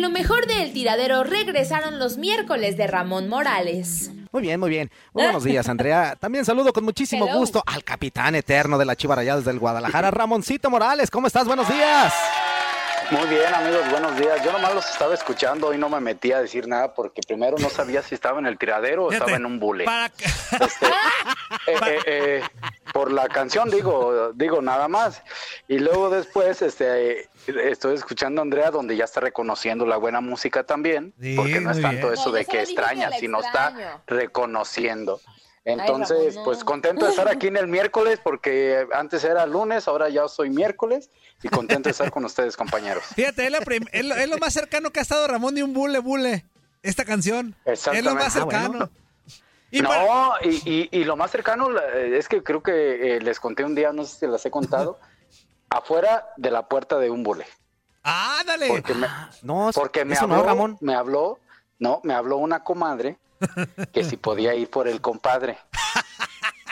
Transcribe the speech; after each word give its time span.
En 0.00 0.04
lo 0.04 0.10
mejor 0.10 0.46
del 0.46 0.72
tiradero 0.72 1.24
regresaron 1.24 1.98
los 1.98 2.16
miércoles 2.16 2.78
de 2.78 2.86
Ramón 2.86 3.28
Morales. 3.28 4.10
Muy 4.32 4.40
bien, 4.40 4.58
muy 4.58 4.70
bien. 4.70 4.90
Muy 5.12 5.24
buenos 5.24 5.44
días, 5.44 5.68
Andrea. 5.68 6.16
También 6.18 6.46
saludo 6.46 6.72
con 6.72 6.84
muchísimo 6.84 7.26
Hello. 7.26 7.38
gusto 7.38 7.62
al 7.66 7.84
capitán 7.84 8.34
eterno 8.34 8.78
de 8.78 8.86
la 8.86 8.96
Chivarayadas 8.96 9.44
del 9.44 9.58
Guadalajara, 9.58 10.10
Ramoncito 10.10 10.70
Morales. 10.70 11.10
¿Cómo 11.10 11.26
estás? 11.26 11.46
Buenos 11.46 11.68
días. 11.68 12.14
Muy 13.10 13.28
bien, 13.28 13.52
amigos, 13.52 13.90
buenos 13.90 14.16
días. 14.16 14.42
Yo 14.42 14.52
nomás 14.52 14.72
los 14.72 14.88
estaba 14.88 15.12
escuchando 15.12 15.74
y 15.74 15.76
no 15.76 15.90
me 15.90 16.00
metí 16.00 16.32
a 16.32 16.40
decir 16.40 16.66
nada 16.66 16.94
porque 16.94 17.20
primero 17.26 17.58
no 17.58 17.68
sabía 17.68 18.02
si 18.02 18.14
estaba 18.14 18.38
en 18.38 18.46
el 18.46 18.56
tiradero 18.56 19.06
o 19.06 19.12
estaba 19.12 19.32
en 19.32 19.44
un 19.44 19.58
bule. 19.58 19.84
Este, 20.52 20.86
eh, 21.66 21.78
eh, 21.86 22.00
eh, 22.06 22.42
por 22.92 23.12
la 23.12 23.28
canción 23.28 23.70
digo, 23.70 24.32
digo 24.34 24.62
nada 24.62 24.88
más. 24.88 25.22
Y 25.68 25.78
luego 25.78 26.10
después 26.10 26.62
este, 26.62 27.28
estoy 27.46 27.94
escuchando 27.94 28.40
a 28.40 28.42
Andrea 28.42 28.70
donde 28.70 28.96
ya 28.96 29.04
está 29.04 29.20
reconociendo 29.20 29.86
la 29.86 29.96
buena 29.96 30.20
música 30.20 30.64
también, 30.64 31.14
Sí, 31.20 31.36
porque 31.36 31.60
no 31.60 31.70
es 31.70 31.80
tanto 31.80 32.08
bien. 32.08 32.14
eso 32.18 32.30
No, 32.30 32.36
de 32.36 32.44
que 32.44 32.60
extraña, 32.62 33.10
sino 33.12 33.40
está 33.40 34.02
reconociendo. 34.06 35.20
Entonces, 35.64 36.34
Ramón, 36.36 36.44
pues 36.44 36.64
contento 36.64 37.04
de 37.04 37.10
estar 37.10 37.28
aquí 37.28 37.48
en 37.48 37.56
el 37.58 37.66
miércoles 37.68 38.18
porque 38.22 38.86
antes 38.94 39.22
era 39.24 39.44
lunes, 39.46 39.86
ahora 39.88 40.08
ya 40.08 40.26
soy 40.26 40.48
miércoles 40.48 41.10
y 41.42 41.48
contento 41.48 41.88
de 41.88 41.92
estar 41.92 42.10
con 42.10 42.24
ustedes, 42.24 42.56
compañeros. 42.56 43.04
Fíjate, 43.14 43.44
es, 43.44 43.50
la 43.52 43.58
es 43.92 44.04
lo, 44.04 44.14
es 44.14 44.28
lo 44.28 44.38
más 44.38 44.54
cercano 44.54 44.90
que 44.90 45.00
ha 45.00 45.02
estado 45.02 45.26
Ramón 45.28 45.54
de 45.54 45.62
un 45.62 45.74
bule 45.74 45.98
bule. 45.98 46.46
Esta 46.82 47.04
canción. 47.04 47.54
Es 47.66 47.86
lo 48.02 48.14
más 48.14 48.34
Exactamente. 48.34 48.56
Ah, 48.56 48.60
cercano. 48.62 48.90
Y 49.70 49.80
no, 49.82 49.88
para- 49.88 50.38
y, 50.42 50.62
y- 50.64 50.88
y 51.00 51.04
lo 51.04 51.16
más 51.16 51.30
cercano 51.30 51.68
es 51.94 52.28
que 52.28 52.42
creo 52.42 52.62
que 52.62 53.16
eh, 53.16 53.20
les 53.20 53.38
conté 53.38 53.64
un 53.64 53.74
día, 53.74 53.92
no 53.92 54.04
sé 54.04 54.18
si 54.20 54.26
las 54.26 54.44
he 54.46 54.50
contado, 54.50 54.98
afuera 55.70 56.28
de 56.36 56.50
la 56.50 56.66
puerta 56.68 56.98
de 56.98 57.10
un 57.10 57.22
bule. 57.22 57.46
Ah, 58.02 58.42
dale. 58.46 58.68
Porque 58.68 58.94
me, 58.94 59.06
No, 59.42 59.70
porque 59.74 60.04
me 60.04 60.14
eso 60.14 60.24
habló, 60.24 60.36
no, 60.38 60.42
Ramón. 60.42 60.78
me 60.80 60.94
habló, 60.94 61.38
no, 61.78 62.00
me 62.02 62.14
habló 62.14 62.38
una 62.38 62.64
comadre 62.64 63.18
que 63.92 64.02
si 64.04 64.16
podía 64.16 64.54
ir 64.54 64.68
por 64.70 64.88
el 64.88 65.00
compadre. 65.00 65.58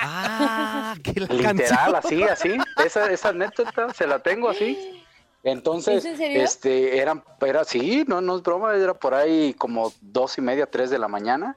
Ah, 0.00 0.94
que 1.02 1.18
la 1.20 1.26
Literal, 1.26 1.92
canción. 1.92 1.96
así, 1.96 2.22
así. 2.22 2.58
Esa, 2.84 3.10
esa 3.10 3.30
anécdota 3.30 3.92
se 3.92 4.06
la 4.06 4.20
tengo 4.20 4.48
así. 4.48 5.04
Entonces, 5.42 6.04
¿Es 6.04 6.12
en 6.12 6.16
serio? 6.16 6.42
este, 6.44 6.98
eran, 6.98 7.24
era 7.40 7.62
así, 7.62 8.04
no, 8.06 8.20
no 8.20 8.36
es 8.36 8.42
broma, 8.42 8.74
era 8.74 8.94
por 8.94 9.14
ahí 9.14 9.54
como 9.54 9.92
dos 10.00 10.38
y 10.38 10.40
media, 10.40 10.66
tres 10.70 10.90
de 10.90 10.98
la 11.00 11.08
mañana, 11.08 11.56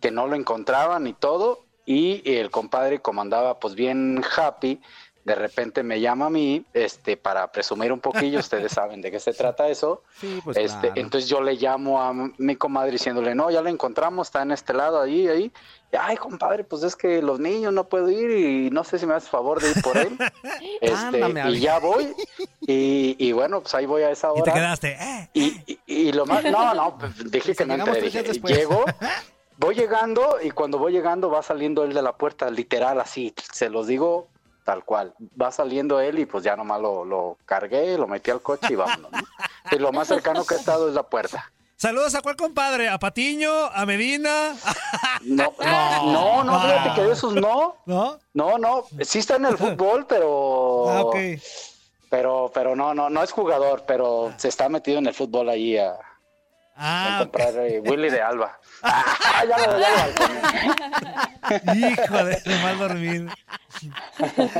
que 0.00 0.10
no 0.10 0.26
lo 0.26 0.36
encontraban 0.36 1.06
y 1.06 1.12
todo, 1.14 1.64
y 1.86 2.22
el 2.36 2.50
compadre, 2.50 3.00
como 3.00 3.20
andaba 3.22 3.58
pues 3.58 3.74
bien 3.74 4.22
happy, 4.36 4.80
de 5.24 5.34
repente 5.34 5.82
me 5.82 6.00
llama 6.00 6.26
a 6.26 6.30
mí, 6.30 6.64
este, 6.72 7.18
para 7.18 7.50
presumir 7.52 7.92
un 7.92 8.00
poquillo, 8.00 8.38
ustedes 8.38 8.72
saben 8.72 9.02
de 9.02 9.10
qué 9.10 9.20
se 9.20 9.34
trata 9.34 9.68
eso, 9.68 10.02
Sí, 10.18 10.40
pues 10.42 10.56
este, 10.56 10.88
claro. 10.88 10.94
entonces 11.00 11.28
yo 11.28 11.42
le 11.42 11.54
llamo 11.54 12.00
a 12.02 12.12
mi 12.14 12.56
comadre 12.56 12.92
diciéndole, 12.92 13.34
no, 13.34 13.50
ya 13.50 13.60
lo 13.60 13.68
encontramos, 13.68 14.28
está 14.28 14.40
en 14.42 14.52
este 14.52 14.72
lado, 14.72 15.00
ahí, 15.02 15.28
ahí. 15.28 15.52
Y, 15.92 15.96
Ay, 15.98 16.16
compadre, 16.18 16.64
pues 16.64 16.82
es 16.82 16.94
que 16.96 17.20
los 17.22 17.40
niños 17.40 17.72
no 17.74 17.84
puedo 17.88 18.10
ir 18.10 18.30
y 18.30 18.70
no 18.70 18.84
sé 18.84 18.98
si 18.98 19.06
me 19.06 19.14
haces 19.14 19.28
favor 19.30 19.60
de 19.60 19.70
ir 19.70 19.82
por 19.82 19.96
él. 19.98 20.16
Este, 20.80 20.94
Ándame, 21.22 21.50
y 21.50 21.60
ya 21.60 21.78
voy. 21.78 22.14
Y, 22.60 23.16
y 23.18 23.32
bueno, 23.32 23.60
pues 23.62 23.74
ahí 23.74 23.86
voy 23.86 24.02
a 24.02 24.10
esa 24.10 24.28
Y 24.30 24.34
te 24.36 24.40
hora. 24.42 24.54
quedaste. 24.54 24.96
eh. 25.00 25.30
Y, 25.34 25.78
y- 25.86 26.12
lo 26.12 26.24
más, 26.26 26.44
no, 26.44 26.72
no, 26.74 26.96
pues 26.98 27.30
dije 27.30 27.54
que 27.54 27.64
no 27.66 27.74
entré, 27.74 28.00
dije, 28.02 28.22
llego, 28.44 28.84
voy 29.58 29.74
llegando 29.74 30.38
y 30.42 30.50
cuando 30.50 30.78
voy 30.78 30.92
llegando 30.92 31.28
va 31.30 31.42
saliendo 31.42 31.84
él 31.84 31.92
de 31.92 32.02
la 32.02 32.16
puerta, 32.16 32.50
literal, 32.50 33.00
así, 33.00 33.34
se 33.52 33.68
los 33.68 33.86
digo 33.86 34.28
tal 34.64 34.84
cual. 34.84 35.14
Va 35.40 35.50
saliendo 35.50 36.00
él 36.00 36.18
y 36.18 36.26
pues 36.26 36.44
ya 36.44 36.54
nomás 36.56 36.80
lo, 36.80 37.04
lo 37.04 37.38
cargué, 37.46 37.96
lo 37.96 38.06
metí 38.06 38.30
al 38.30 38.42
coche 38.42 38.68
y 38.70 38.74
vámonos. 38.76 39.10
¿no? 39.12 39.18
Y 39.72 39.78
lo 39.78 39.92
más 39.92 40.08
cercano 40.08 40.44
que 40.44 40.54
he 40.54 40.58
estado 40.58 40.88
es 40.88 40.94
la 40.94 41.02
puerta. 41.04 41.50
Saludos 41.76 42.14
a 42.16 42.22
cuál 42.22 42.36
compadre, 42.36 42.88
a 42.88 42.98
Patiño, 42.98 43.50
a 43.50 43.86
Medina. 43.86 44.54
No, 45.22 45.52
no, 45.58 46.44
no, 46.44 46.60
fíjate 46.60 46.94
que 46.94 47.06
de 47.06 47.12
esos 47.12 47.34
no. 47.34 47.76
¿No? 47.86 48.18
No, 48.34 48.58
no, 48.58 48.84
sí 49.00 49.18
está 49.18 49.36
en 49.36 49.46
el 49.46 49.58
fútbol, 49.58 50.06
pero 50.06 50.84
Ah, 50.88 51.02
ok. 51.02 51.16
pero 52.08 52.50
pero 52.54 52.76
no, 52.76 52.94
no, 52.94 53.10
no 53.10 53.22
es 53.22 53.32
jugador, 53.32 53.84
pero 53.86 54.32
se 54.36 54.48
está 54.48 54.68
metido 54.68 54.98
en 54.98 55.06
el 55.06 55.14
fútbol 55.14 55.48
ahí 55.48 55.76
a, 55.76 55.98
a 56.80 57.16
Ah, 57.16 57.18
comprar 57.20 57.52
eh, 57.56 57.80
Willy 57.84 58.08
de 58.10 58.22
Alba. 58.22 58.58
Ah, 58.82 59.44
ya 59.48 59.58
lo, 59.58 59.78
ya 59.80 59.88
lo- 61.66 61.74
hijo 61.74 62.24
de 62.24 62.40
mal 62.62 62.78
dormir. 62.78 63.26
Como 64.36 64.50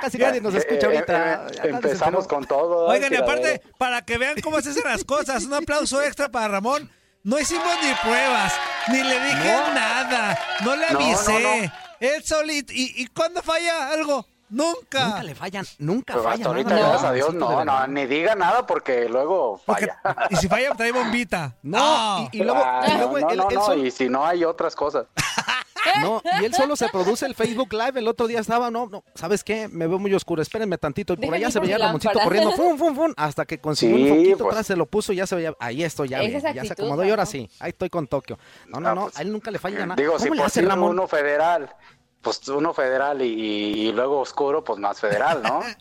casi 0.00 0.18
nadie 0.18 0.40
nos 0.40 0.54
escucha 0.54 0.86
Eh, 0.88 0.94
ahorita. 0.96 1.34
eh, 1.34 1.52
eh, 1.64 1.68
empezamos 1.70 2.26
con 2.26 2.44
todo. 2.44 2.86
Oigan, 2.88 3.12
y 3.12 3.16
aparte, 3.16 3.62
para 3.78 4.02
que 4.02 4.18
vean 4.18 4.40
cómo 4.42 4.60
se 4.60 4.70
hacen 4.70 4.84
las 4.84 5.04
cosas, 5.04 5.44
un 5.44 5.54
aplauso 5.54 6.02
extra 6.02 6.28
para 6.28 6.48
Ramón. 6.48 6.90
No 7.24 7.38
hicimos 7.38 7.72
ni 7.82 7.94
pruebas, 8.02 8.52
ni 8.88 9.02
le 9.02 9.20
dije 9.20 9.54
nada, 9.74 10.38
no 10.64 10.74
le 10.76 10.90
No, 10.90 10.98
no, 10.98 11.06
avisé. 11.06 11.42
no. 11.66 11.72
Él 12.00 12.24
solito. 12.24 12.72
¿Y, 12.72 12.92
¿Y 12.96 13.06
cuándo 13.06 13.42
falla 13.42 13.90
algo? 13.90 14.26
Nunca. 14.52 15.06
Nunca 15.06 15.22
le 15.22 15.34
fallan, 15.34 15.64
nunca 15.78 16.14
Pero 16.14 16.28
ahorita, 16.28 16.70
nada, 16.70 16.88
gracias 16.88 17.04
a 17.04 17.12
Dios, 17.14 17.34
no, 17.34 17.64
no, 17.64 17.86
ni 17.86 18.06
diga 18.06 18.34
nada 18.34 18.66
porque 18.66 19.08
luego 19.08 19.60
Porque- 19.64 19.86
falla. 20.02 20.28
y 20.30 20.36
si 20.36 20.46
falla, 20.48 20.74
trae 20.74 20.92
bombita. 20.92 21.56
No, 21.62 22.28
y, 22.32 22.38
y 22.38 22.44
luego, 22.44 22.60
Ah, 22.62 22.84
y 22.86 22.96
luego 22.98 23.18
no, 23.18 23.30
el, 23.30 23.36
no, 23.38 23.48
el 23.48 23.54
no, 23.54 23.64
sol- 23.64 23.86
y 23.86 23.90
si 23.90 24.08
no 24.10 24.26
hay 24.26 24.44
otras 24.44 24.76
cosas. 24.76 25.06
No, 26.00 26.22
y 26.40 26.44
él 26.44 26.54
solo 26.54 26.76
se 26.76 26.88
produce 26.90 27.26
el 27.26 27.34
Facebook 27.34 27.72
Live. 27.72 27.98
El 27.98 28.06
otro 28.06 28.28
día 28.28 28.38
estaba, 28.38 28.70
no, 28.70 28.86
no, 28.86 29.02
¿sabes 29.16 29.42
qué? 29.42 29.66
Me 29.66 29.88
veo 29.88 29.98
muy 29.98 30.14
oscuro, 30.14 30.40
espérenme 30.40 30.78
tantito. 30.78 31.14
Y 31.14 31.16
por 31.16 31.34
allá 31.34 31.50
se 31.50 31.58
veía 31.58 31.76
Ramoncito 31.76 32.20
corriendo, 32.20 32.52
fum, 32.52 32.78
fum, 32.78 32.94
fum, 32.94 33.12
hasta 33.16 33.44
que 33.46 33.58
consiguió 33.60 33.96
un 33.96 34.08
foquito 34.16 34.38
pues. 34.44 34.52
atrás, 34.52 34.66
se 34.68 34.76
lo 34.76 34.86
puso 34.86 35.12
y 35.12 35.16
ya 35.16 35.26
se 35.26 35.34
veía, 35.34 35.54
ahí 35.58 35.82
estoy, 35.82 36.08
ya, 36.10 36.22
ya 36.22 36.64
se 36.64 36.72
acomodó 36.74 37.04
y 37.04 37.10
ahora 37.10 37.26
sí, 37.26 37.50
ahí 37.58 37.70
estoy 37.70 37.90
con 37.90 38.06
Tokio. 38.06 38.38
No, 38.68 38.78
no, 38.78 38.94
no, 38.94 39.02
pues, 39.06 39.18
a 39.18 39.22
él 39.22 39.32
nunca 39.32 39.50
le 39.50 39.58
falla 39.58 39.80
nada. 39.84 39.96
Digo, 39.96 40.12
¿Cómo 40.12 40.24
si 40.24 40.30
le 40.30 40.42
hace 40.44 40.62
Ramón? 40.62 40.90
uno 40.90 41.08
federal 41.08 41.74
pues 42.22 42.46
uno 42.48 42.72
federal 42.72 43.20
y, 43.20 43.90
luego 43.92 44.20
oscuro, 44.20 44.62
pues 44.62 44.78
más 44.78 45.00
federal, 45.00 45.42
¿no? 45.42 45.62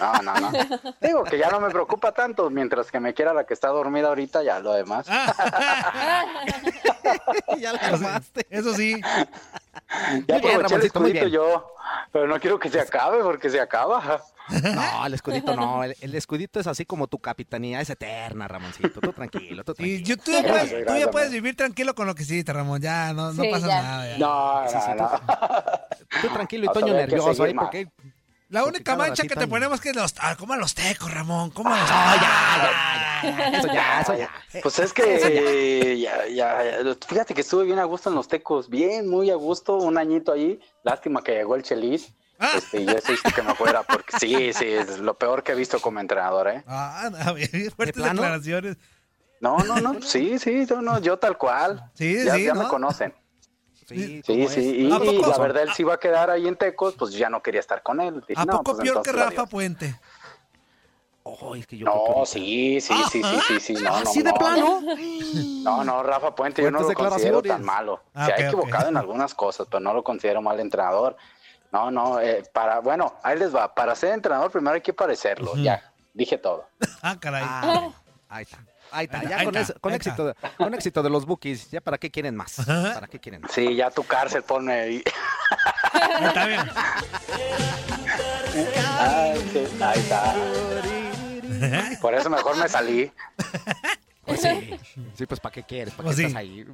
No, 0.00 0.20
no, 0.20 0.34
no. 0.40 0.50
Digo 1.00 1.22
que 1.22 1.38
ya 1.38 1.48
no 1.48 1.60
me 1.60 1.70
preocupa 1.70 2.10
tanto, 2.10 2.50
mientras 2.50 2.90
que 2.90 2.98
me 2.98 3.14
quiera 3.14 3.32
la 3.32 3.46
que 3.46 3.54
está 3.54 3.68
dormida 3.68 4.08
ahorita, 4.08 4.42
ya 4.42 4.58
lo 4.58 4.72
demás. 4.72 5.06
ya 7.56 7.72
la 7.72 7.78
armaste. 7.78 8.48
Eso 8.50 8.74
sí. 8.74 9.00
Ya 10.26 10.38
aproveché 10.38 10.74
el 10.74 10.82
escudito 10.82 11.28
yo, 11.28 11.72
pero 12.10 12.26
no 12.26 12.40
quiero 12.40 12.58
que 12.58 12.68
se 12.68 12.80
acabe 12.80 13.22
porque 13.22 13.48
se 13.48 13.60
acaba. 13.60 14.24
No, 14.48 15.06
el 15.06 15.14
escudito 15.14 15.56
no. 15.56 15.84
El, 15.84 16.14
escudito 16.14 16.60
es 16.60 16.66
así 16.66 16.84
como 16.84 17.06
tu 17.06 17.18
capitanía, 17.18 17.80
es 17.80 17.90
eterna, 17.90 18.48
Ramoncito. 18.48 19.00
Tú 19.00 19.12
tranquilo, 19.12 19.64
tú 19.64 19.74
tranquilo. 19.74 20.14
Y 20.14 20.16
tú, 20.16 20.32
ya 20.32 21.10
puedes, 21.10 21.30
vivir 21.30 21.56
tranquilo 21.56 21.94
con 21.94 22.06
lo 22.06 22.14
que 22.14 22.22
hiciste, 22.22 22.52
Ramón. 22.52 22.80
Ya, 22.80 23.12
no, 23.12 23.32
no 23.32 23.42
pasa 23.50 23.66
nada. 23.66 24.18
No, 24.18 24.64
no, 24.64 24.94
no. 24.94 25.20
Tú, 26.20 26.28
tranquilo 26.32 26.64
y 26.64 26.68
Toño 26.72 26.94
nervioso 26.94 27.44
ahí 27.44 27.54
porque... 27.54 27.88
La 28.48 28.64
única 28.64 28.94
mancha 28.94 29.24
que 29.24 29.34
te 29.34 29.48
ponemos 29.48 29.80
que 29.80 29.92
los, 29.92 30.14
ah, 30.20 30.36
como 30.36 30.54
los 30.54 30.72
tecos, 30.72 31.12
Ramón, 31.12 31.50
como 31.50 31.70
los 31.70 31.78
ah, 31.90 33.20
ya, 33.20 33.28
ya, 33.28 33.50
ya, 33.50 33.58
eso 33.58 33.66
ya, 33.66 34.00
eso 34.00 34.14
ya. 34.16 34.30
Pues 34.62 34.78
es 34.78 34.92
que 34.92 35.98
ya. 35.98 36.28
Ya, 36.28 36.94
fíjate 37.08 37.34
que 37.34 37.40
estuve 37.40 37.64
bien 37.64 37.80
a 37.80 37.84
gusto 37.84 38.08
en 38.08 38.14
los 38.14 38.28
tecos, 38.28 38.68
bien, 38.68 39.08
muy 39.08 39.30
a 39.30 39.34
gusto, 39.34 39.76
un 39.78 39.98
añito 39.98 40.32
ahí, 40.32 40.60
lástima 40.84 41.24
que 41.24 41.32
llegó 41.32 41.56
el 41.56 41.64
Chelis, 41.64 42.14
Ah. 42.38 42.52
Este, 42.56 42.82
y 42.82 42.88
eso 42.88 43.12
hice 43.12 43.32
que 43.32 43.42
me 43.42 43.54
fuera, 43.54 43.82
porque 43.82 44.18
sí, 44.18 44.52
sí, 44.52 44.66
es 44.66 44.98
lo 44.98 45.14
peor 45.14 45.42
que 45.42 45.52
he 45.52 45.54
visto 45.54 45.80
como 45.80 46.00
entrenador, 46.00 46.48
¿eh? 46.48 46.64
Ah, 46.66 47.10
a 47.26 47.32
ver, 47.32 47.48
fuertes 47.72 48.04
declaraciones. 48.04 48.76
No, 49.40 49.58
no, 49.58 49.80
no, 49.80 50.02
sí, 50.02 50.38
sí, 50.38 50.66
yo, 50.66 50.80
no, 50.80 50.98
yo 51.00 51.18
tal 51.18 51.36
cual. 51.36 51.90
Sí, 51.94 52.24
ya, 52.24 52.34
sí, 52.34 52.44
ya 52.44 52.54
me 52.54 52.66
conocen. 52.68 53.14
Sí, 53.86 54.20
sí, 54.24 54.48
sí. 54.48 54.60
Y, 54.60 54.88
la 54.88 55.38
verdad, 55.38 55.62
él 55.62 55.72
sí 55.74 55.82
iba 55.82 55.94
a 55.94 56.00
quedar 56.00 56.30
ahí 56.30 56.48
en 56.48 56.56
Tecos, 56.56 56.94
pues 56.94 57.12
ya 57.12 57.30
no 57.30 57.42
quería 57.42 57.60
estar 57.60 57.82
con 57.82 58.00
él. 58.00 58.24
¿A 58.34 58.44
poco 58.44 58.74
pues, 58.76 58.78
peor 58.78 59.02
que 59.02 59.12
Rafa 59.12 59.46
Puente? 59.46 59.94
Oh, 61.28 61.56
es 61.56 61.66
que 61.66 61.76
yo 61.76 61.86
no, 61.86 62.24
sí, 62.24 62.80
sí, 62.80 62.94
sí, 63.10 63.20
sí, 63.20 63.40
sí, 63.48 63.60
sí, 63.60 63.82
no, 63.82 63.96
¿Así 63.96 64.22
de 64.22 64.32
plano? 64.32 64.80
No, 65.64 65.82
no, 65.82 66.02
Rafa 66.04 66.34
Puente, 66.34 66.62
yo 66.62 66.70
no 66.70 66.80
lo 66.80 66.94
considero 66.94 67.42
tan 67.42 67.64
malo. 67.64 68.02
Se 68.14 68.32
ha 68.32 68.46
equivocado 68.46 68.88
en 68.88 68.96
algunas 68.96 69.34
cosas, 69.34 69.66
pero 69.68 69.80
no 69.80 69.92
lo 69.92 70.04
considero 70.04 70.40
mal 70.40 70.60
entrenador. 70.60 71.16
No, 71.76 71.90
no, 71.90 72.18
eh, 72.20 72.42
para, 72.54 72.80
bueno, 72.80 73.16
ahí 73.22 73.38
les 73.38 73.54
va. 73.54 73.74
Para 73.74 73.94
ser 73.94 74.14
entrenador 74.14 74.50
primero 74.50 74.74
hay 74.74 74.80
que 74.80 74.94
parecerlo, 74.94 75.54
ya, 75.56 75.92
dije 76.14 76.38
todo. 76.38 76.66
ah, 77.02 77.18
caray. 77.20 77.44
Ah, 77.46 77.90
ahí 78.30 78.44
está. 78.44 78.64
Ahí 78.90 79.04
está, 79.04 79.22
ya 79.24 79.44
con, 79.44 79.52
con 79.80 79.92
éxito, 79.92 80.34
con 80.56 80.72
éxito 80.72 81.02
de 81.02 81.10
los 81.10 81.26
bookies, 81.26 81.70
ya 81.70 81.82
para 81.82 81.98
qué 81.98 82.10
quieren 82.10 82.34
más. 82.34 82.64
¿Para 82.64 83.08
qué 83.08 83.20
quieren 83.20 83.42
más? 83.42 83.52
Sí, 83.52 83.76
ya 83.76 83.90
tu 83.90 84.04
cárcel 84.04 84.42
ponme 84.42 84.72
ahí. 84.72 85.02
está 86.22 86.46
bien. 86.46 86.60
ahí 89.82 89.98
está. 89.98 90.34
Por 92.00 92.14
eso 92.14 92.30
mejor 92.30 92.56
me 92.56 92.70
salí. 92.70 93.12
Pues 94.24 94.40
sí, 94.40 94.80
sí, 95.14 95.26
pues 95.26 95.40
¿para 95.40 95.52
qué 95.52 95.62
quieres? 95.62 95.92
¿Para 95.92 96.04
pues 96.04 96.16
qué 96.16 96.22
estás 96.22 96.40
ahí? 96.40 96.66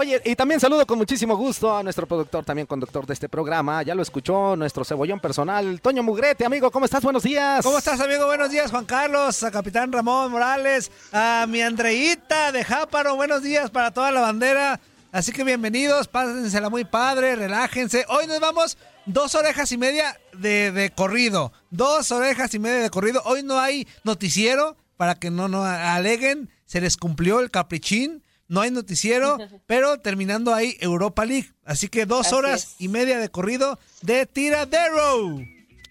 Oye, 0.00 0.18
y 0.24 0.34
también 0.34 0.58
saludo 0.58 0.86
con 0.86 0.96
muchísimo 0.96 1.36
gusto 1.36 1.76
a 1.76 1.82
nuestro 1.82 2.06
productor, 2.06 2.42
también 2.42 2.66
conductor 2.66 3.04
de 3.04 3.12
este 3.12 3.28
programa. 3.28 3.82
Ya 3.82 3.94
lo 3.94 4.00
escuchó 4.00 4.56
nuestro 4.56 4.82
cebollón 4.82 5.20
personal, 5.20 5.78
Toño 5.82 6.02
Mugrete, 6.02 6.46
amigo. 6.46 6.70
¿Cómo 6.70 6.86
estás? 6.86 7.02
Buenos 7.02 7.22
días. 7.22 7.62
¿Cómo 7.62 7.76
estás, 7.76 8.00
amigo? 8.00 8.24
Buenos 8.24 8.50
días, 8.50 8.70
Juan 8.70 8.86
Carlos, 8.86 9.42
a 9.42 9.50
Capitán 9.50 9.92
Ramón 9.92 10.32
Morales, 10.32 10.90
a 11.12 11.44
mi 11.46 11.60
Andreita 11.60 12.50
de 12.50 12.64
Jáparo. 12.64 13.14
Buenos 13.14 13.42
días 13.42 13.70
para 13.70 13.90
toda 13.90 14.10
la 14.10 14.22
bandera. 14.22 14.80
Así 15.12 15.32
que 15.32 15.44
bienvenidos, 15.44 16.08
pásensela 16.08 16.70
muy 16.70 16.86
padre, 16.86 17.36
relájense. 17.36 18.06
Hoy 18.08 18.26
nos 18.26 18.40
vamos 18.40 18.78
dos 19.04 19.34
orejas 19.34 19.70
y 19.70 19.76
media 19.76 20.18
de, 20.32 20.72
de 20.72 20.88
corrido. 20.92 21.52
Dos 21.68 22.10
orejas 22.10 22.54
y 22.54 22.58
media 22.58 22.78
de 22.78 22.88
corrido. 22.88 23.20
Hoy 23.26 23.42
no 23.42 23.58
hay 23.58 23.86
noticiero 24.04 24.78
para 24.96 25.16
que 25.16 25.30
no, 25.30 25.48
no 25.48 25.62
aleguen. 25.62 26.48
Se 26.64 26.80
les 26.80 26.96
cumplió 26.96 27.40
el 27.40 27.50
caprichín 27.50 28.22
no 28.50 28.60
hay 28.60 28.70
noticiero, 28.70 29.38
pero 29.66 29.98
terminando 30.00 30.52
ahí 30.52 30.76
Europa 30.80 31.24
League. 31.24 31.50
Así 31.64 31.88
que 31.88 32.04
dos 32.04 32.34
horas 32.34 32.74
y 32.78 32.88
media 32.88 33.18
de 33.18 33.30
corrido 33.30 33.78
de 34.02 34.26
tiradero. 34.26 35.38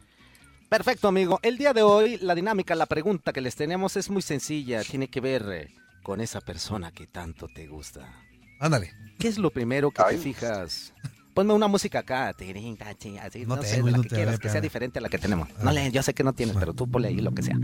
Perfecto, 0.68 1.08
amigo. 1.08 1.40
El 1.42 1.56
día 1.56 1.72
de 1.72 1.82
hoy, 1.82 2.18
la 2.18 2.34
dinámica, 2.34 2.74
la 2.74 2.84
pregunta 2.84 3.32
que 3.32 3.40
les 3.40 3.56
tenemos 3.56 3.96
es 3.96 4.10
muy 4.10 4.20
sencilla. 4.20 4.84
Tiene 4.84 5.08
que 5.08 5.20
ver 5.20 5.46
eh, 5.50 5.74
con 6.02 6.20
esa 6.20 6.42
persona 6.42 6.92
que 6.92 7.06
tanto 7.06 7.48
te 7.48 7.66
gusta. 7.66 8.12
Ándale. 8.60 8.92
¿Qué 9.18 9.28
es 9.28 9.38
lo 9.38 9.50
primero 9.50 9.90
que 9.90 10.02
te 10.02 10.18
fijas? 10.18 10.92
Ponme 11.32 11.54
una 11.54 11.68
música 11.68 12.00
acá, 12.00 12.28
así, 12.30 13.46
no, 13.46 13.56
no 13.56 13.62
sé, 13.62 13.80
la 13.82 14.02
que 14.02 14.08
quieras, 14.08 14.38
que 14.40 14.48
sea 14.50 14.60
diferente 14.60 14.98
a 14.98 15.02
la 15.02 15.08
que 15.08 15.18
tenemos. 15.18 15.48
No 15.62 15.70
le, 15.70 15.90
yo 15.92 16.02
sé 16.02 16.12
que 16.12 16.24
no 16.24 16.32
tienes, 16.32 16.56
pero 16.56 16.74
tú 16.74 16.90
ponle 16.90 17.08
ahí 17.08 17.20
lo 17.20 17.32
que 17.32 17.42
sea. 17.42 17.54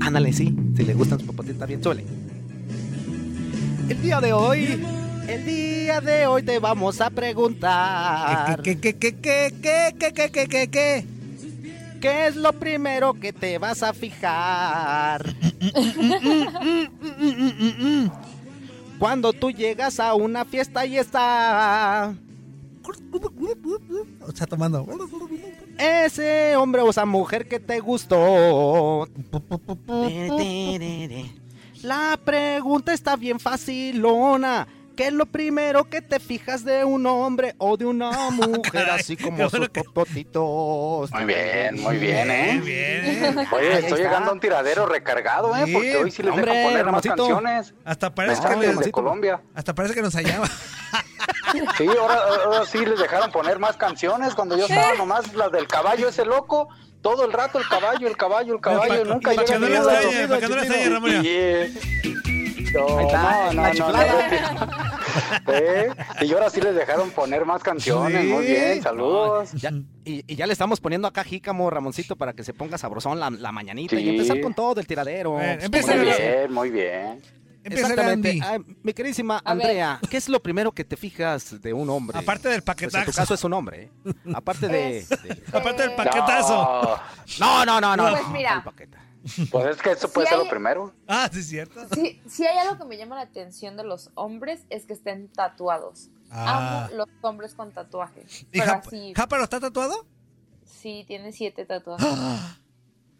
Ándale, 0.00 0.32
sí. 0.32 0.54
Si 0.76 0.84
le 0.84 0.94
gustan 0.94 1.18
sus 1.18 1.26
papotitas, 1.26 1.66
bien, 1.66 1.82
suele. 1.82 2.04
El 3.88 4.02
día 4.02 4.20
de 4.20 4.32
hoy 4.34 4.84
el 5.28 5.44
día 5.44 6.00
de 6.00 6.26
hoy 6.26 6.42
te 6.42 6.58
vamos 6.58 7.00
a 7.00 7.10
preguntar. 7.10 8.62
¿Qué, 8.62 8.80
qué, 8.80 8.96
qué, 8.96 9.14
qué, 9.14 9.54
qué, 9.62 9.94
qué, 9.98 10.12
qué, 10.12 10.30
qué, 10.30 10.48
qué, 10.48 10.68
qué? 10.68 11.06
¿Qué 12.00 12.26
es 12.28 12.36
lo 12.36 12.52
primero 12.54 13.12
que 13.12 13.32
te 13.32 13.58
vas 13.58 13.82
a 13.82 13.92
fijar? 13.92 15.26
Cuando 18.98 19.32
tú 19.32 19.50
llegas 19.50 20.00
a 20.00 20.14
una 20.14 20.44
fiesta 20.44 20.86
y 20.86 20.96
está. 20.96 22.14
Está 24.28 24.46
tomando. 24.46 24.86
Ese 25.76 26.56
hombre 26.56 26.82
o 26.82 26.90
esa 26.90 27.04
mujer 27.04 27.46
que 27.46 27.60
te 27.60 27.80
gustó. 27.80 29.06
La 31.82 32.18
pregunta 32.24 32.94
está 32.94 33.16
bien 33.16 33.38
facilona. 33.38 34.66
¿Qué 34.98 35.06
es 35.06 35.12
lo 35.12 35.26
primero 35.26 35.84
que 35.84 36.02
te 36.02 36.18
fijas 36.18 36.64
de 36.64 36.84
un 36.84 37.06
hombre 37.06 37.54
o 37.58 37.76
de 37.76 37.86
una 37.86 38.10
mujer? 38.30 38.90
así 38.90 39.16
como 39.16 39.48
sus 39.48 39.68
popotitos. 39.68 41.12
Muy 41.12 41.24
bien, 41.24 41.80
muy 41.80 41.98
bien, 41.98 42.28
¿eh? 42.28 42.54
Muy 42.54 42.66
bien. 42.66 43.46
Oye, 43.52 43.78
estoy 43.78 43.98
llegando 44.00 44.30
a 44.30 44.32
un 44.32 44.40
tiradero 44.40 44.86
recargado, 44.86 45.54
¿eh? 45.54 45.70
Porque 45.72 45.96
hoy 45.98 46.10
sí 46.10 46.24
les 46.24 46.34
dejo 46.34 46.46
poner 46.46 46.86
más 46.86 47.02
canciones. 47.02 47.74
Hasta 47.84 48.12
parece 48.12 48.42
que 48.48 48.56
les... 48.56 48.76
de 48.76 48.90
Colombia. 48.90 49.40
Hasta 49.54 49.72
parece 49.72 49.94
que 49.94 50.02
nos 50.02 50.14
hallaba. 50.14 50.48
Sí, 51.78 51.86
ahora, 51.98 52.66
sí 52.66 52.84
les 52.84 52.98
dejaron 52.98 53.30
poner 53.32 53.58
más 53.58 53.76
canciones 53.76 54.34
cuando 54.34 54.56
yo 54.56 54.66
estaba 54.66 54.94
nomás 54.94 55.32
las 55.34 55.50
del 55.50 55.66
caballo 55.66 56.08
ese 56.08 56.26
loco 56.26 56.68
todo 57.00 57.24
el 57.24 57.32
rato 57.32 57.58
el 57.58 57.66
caballo, 57.68 58.06
el 58.06 58.16
caballo, 58.16 58.54
el 58.54 58.60
caballo, 58.60 59.04
nunca 59.04 59.30
llega. 59.32 59.46
Que 59.46 59.58
no 59.58 61.00
que 61.00 61.72
no 62.72 62.86
Ramón. 63.10 63.56
No, 63.56 63.72
no, 63.72 63.74
no, 63.74 63.92
no, 63.92 64.88
¿Eh? 65.52 65.88
Y 66.22 66.32
ahora 66.32 66.50
sí 66.50 66.60
les 66.60 66.74
dejaron 66.74 67.10
poner 67.10 67.44
más 67.44 67.62
canciones. 67.62 68.24
Muy 68.24 68.46
bien, 68.46 68.82
saludos. 68.82 69.50
y, 70.04 70.34
ya 70.34 70.46
le 70.46 70.52
estamos 70.52 70.80
poniendo 70.80 71.08
acá 71.08 71.24
jícamo, 71.24 71.70
Ramoncito, 71.70 72.16
para 72.16 72.32
que 72.32 72.44
se 72.44 72.54
ponga 72.54 72.78
sabrosón 72.78 73.18
la, 73.18 73.30
la 73.30 73.52
mañanita 73.52 73.98
y 73.98 74.08
empezar 74.08 74.40
con 74.40 74.54
todo 74.54 74.80
el 74.80 74.86
tiradero. 74.86 75.32
muy 75.32 75.98
bien, 76.04 76.52
muy 76.52 76.70
bien. 76.70 77.22
Exactamente. 77.64 78.40
mi 78.82 78.92
queridísima 78.92 79.42
Andrea, 79.44 80.00
¿qué 80.08 80.16
es 80.16 80.28
lo 80.28 80.40
primero 80.42 80.72
que 80.72 80.84
te 80.84 80.96
fijas 80.96 81.60
de 81.60 81.72
un 81.72 81.90
hombre? 81.90 82.18
Aparte 82.18 82.48
del 82.48 82.62
paquetazo. 82.62 82.98
Pues 82.98 83.06
en 83.06 83.12
tu 83.12 83.16
caso 83.16 83.34
es 83.34 83.44
un 83.44 83.52
hombre, 83.52 83.82
¿eh? 83.82 83.90
Aparte 84.34 84.68
de, 84.68 85.06
Aparte 85.52 85.82
del 85.82 85.94
paquetazo. 85.94 86.98
No, 87.40 87.64
no, 87.64 87.80
no, 87.80 87.96
no. 87.96 88.10
Pues 88.10 88.28
mira. 88.28 88.64
Pues 89.50 89.66
es 89.66 89.82
que 89.82 89.92
eso 89.92 90.08
puede 90.10 90.28
ser 90.28 90.38
lo 90.38 90.48
primero. 90.48 90.92
Ah, 91.06 91.28
sí, 91.32 91.40
es 91.40 91.48
cierto. 91.48 91.86
Sí, 91.94 92.20
si 92.28 92.46
hay 92.46 92.58
algo 92.58 92.78
que 92.78 92.84
me 92.84 92.96
llama 92.96 93.16
la 93.16 93.22
atención 93.22 93.76
de 93.76 93.84
los 93.84 94.10
hombres 94.14 94.66
es 94.70 94.86
que 94.86 94.92
estén 94.92 95.28
tatuados. 95.28 96.10
Ah. 96.30 96.86
Amo 96.86 96.96
los 96.96 97.08
hombres 97.22 97.54
con 97.54 97.72
tatuajes. 97.72 98.46
¿Y 98.52 98.60
Jáparo 99.14 99.44
está 99.44 99.60
tatuado? 99.60 100.06
Sí, 100.64 101.04
tiene 101.06 101.32
siete 101.32 101.64
tatuajes. 101.64 102.06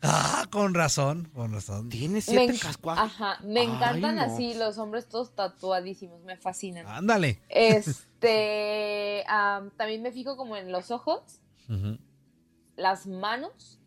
Ah, 0.00 0.46
con 0.50 0.74
razón, 0.74 1.28
con 1.34 1.52
razón. 1.52 1.88
Tiene 1.88 2.20
siete 2.20 2.56
cascuajes. 2.58 3.04
Ajá, 3.04 3.38
me 3.42 3.64
encantan 3.64 4.18
así 4.20 4.54
los 4.54 4.78
hombres 4.78 5.08
todos 5.08 5.34
tatuadísimos, 5.34 6.22
me 6.22 6.36
fascinan. 6.36 6.86
Ándale. 6.86 7.42
Este, 7.48 9.24
también 9.76 10.02
me 10.02 10.12
fijo 10.12 10.36
como 10.36 10.56
en 10.56 10.70
los 10.70 10.90
ojos, 10.90 11.40
las 12.76 13.06
manos. 13.06 13.80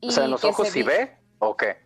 Y 0.00 0.08
o 0.08 0.10
sea, 0.10 0.24
en 0.24 0.30
los 0.30 0.44
ojos 0.44 0.68
sí 0.68 0.82
ve 0.82 1.16
o 1.38 1.56
qué? 1.56 1.76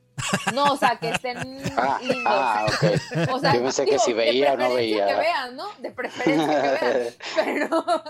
No, 0.54 0.72
o 0.72 0.76
sea, 0.76 0.96
que 0.96 1.10
estén 1.10 1.38
ah, 1.76 1.98
lindos. 2.00 2.22
Ah, 2.26 2.66
ok. 2.68 3.32
O 3.32 3.38
sea, 3.38 3.54
Yo 3.54 3.62
pensé 3.62 3.84
que 3.84 3.98
si 3.98 4.12
veía 4.12 4.54
o 4.54 4.56
no 4.56 4.74
veía. 4.74 5.06
Que 5.06 5.14
vean, 5.14 5.56
¿no? 5.56 5.66
De 5.80 5.90
preferencia 5.90 6.78
que 6.78 6.86
vean. 6.86 7.14
Pero, 7.36 8.04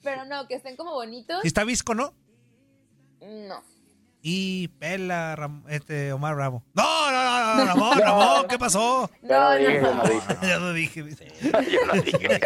pero 0.00 0.24
no, 0.24 0.46
que 0.46 0.54
estén 0.54 0.76
como 0.76 0.92
bonitos. 0.92 1.44
¿Y 1.44 1.48
está 1.48 1.64
visco, 1.64 1.92
no? 1.94 2.14
No. 3.20 3.62
Y 4.20 4.68
pela 4.78 5.50
este 5.68 6.12
Omar 6.12 6.34
Bravo. 6.34 6.62
No, 6.74 7.10
no, 7.10 7.22
no, 7.22 7.54
no, 7.54 7.64
Ramón, 7.66 7.98
Ramón, 7.98 8.46
¿qué 8.48 8.58
pasó? 8.58 9.10
No, 9.22 9.58
no, 9.58 9.58
no. 9.58 10.42
Ya 10.42 10.58
lo 10.58 10.72
dije. 10.72 11.00
Yo 11.00 11.86
lo 11.86 12.02
dije. 12.02 12.40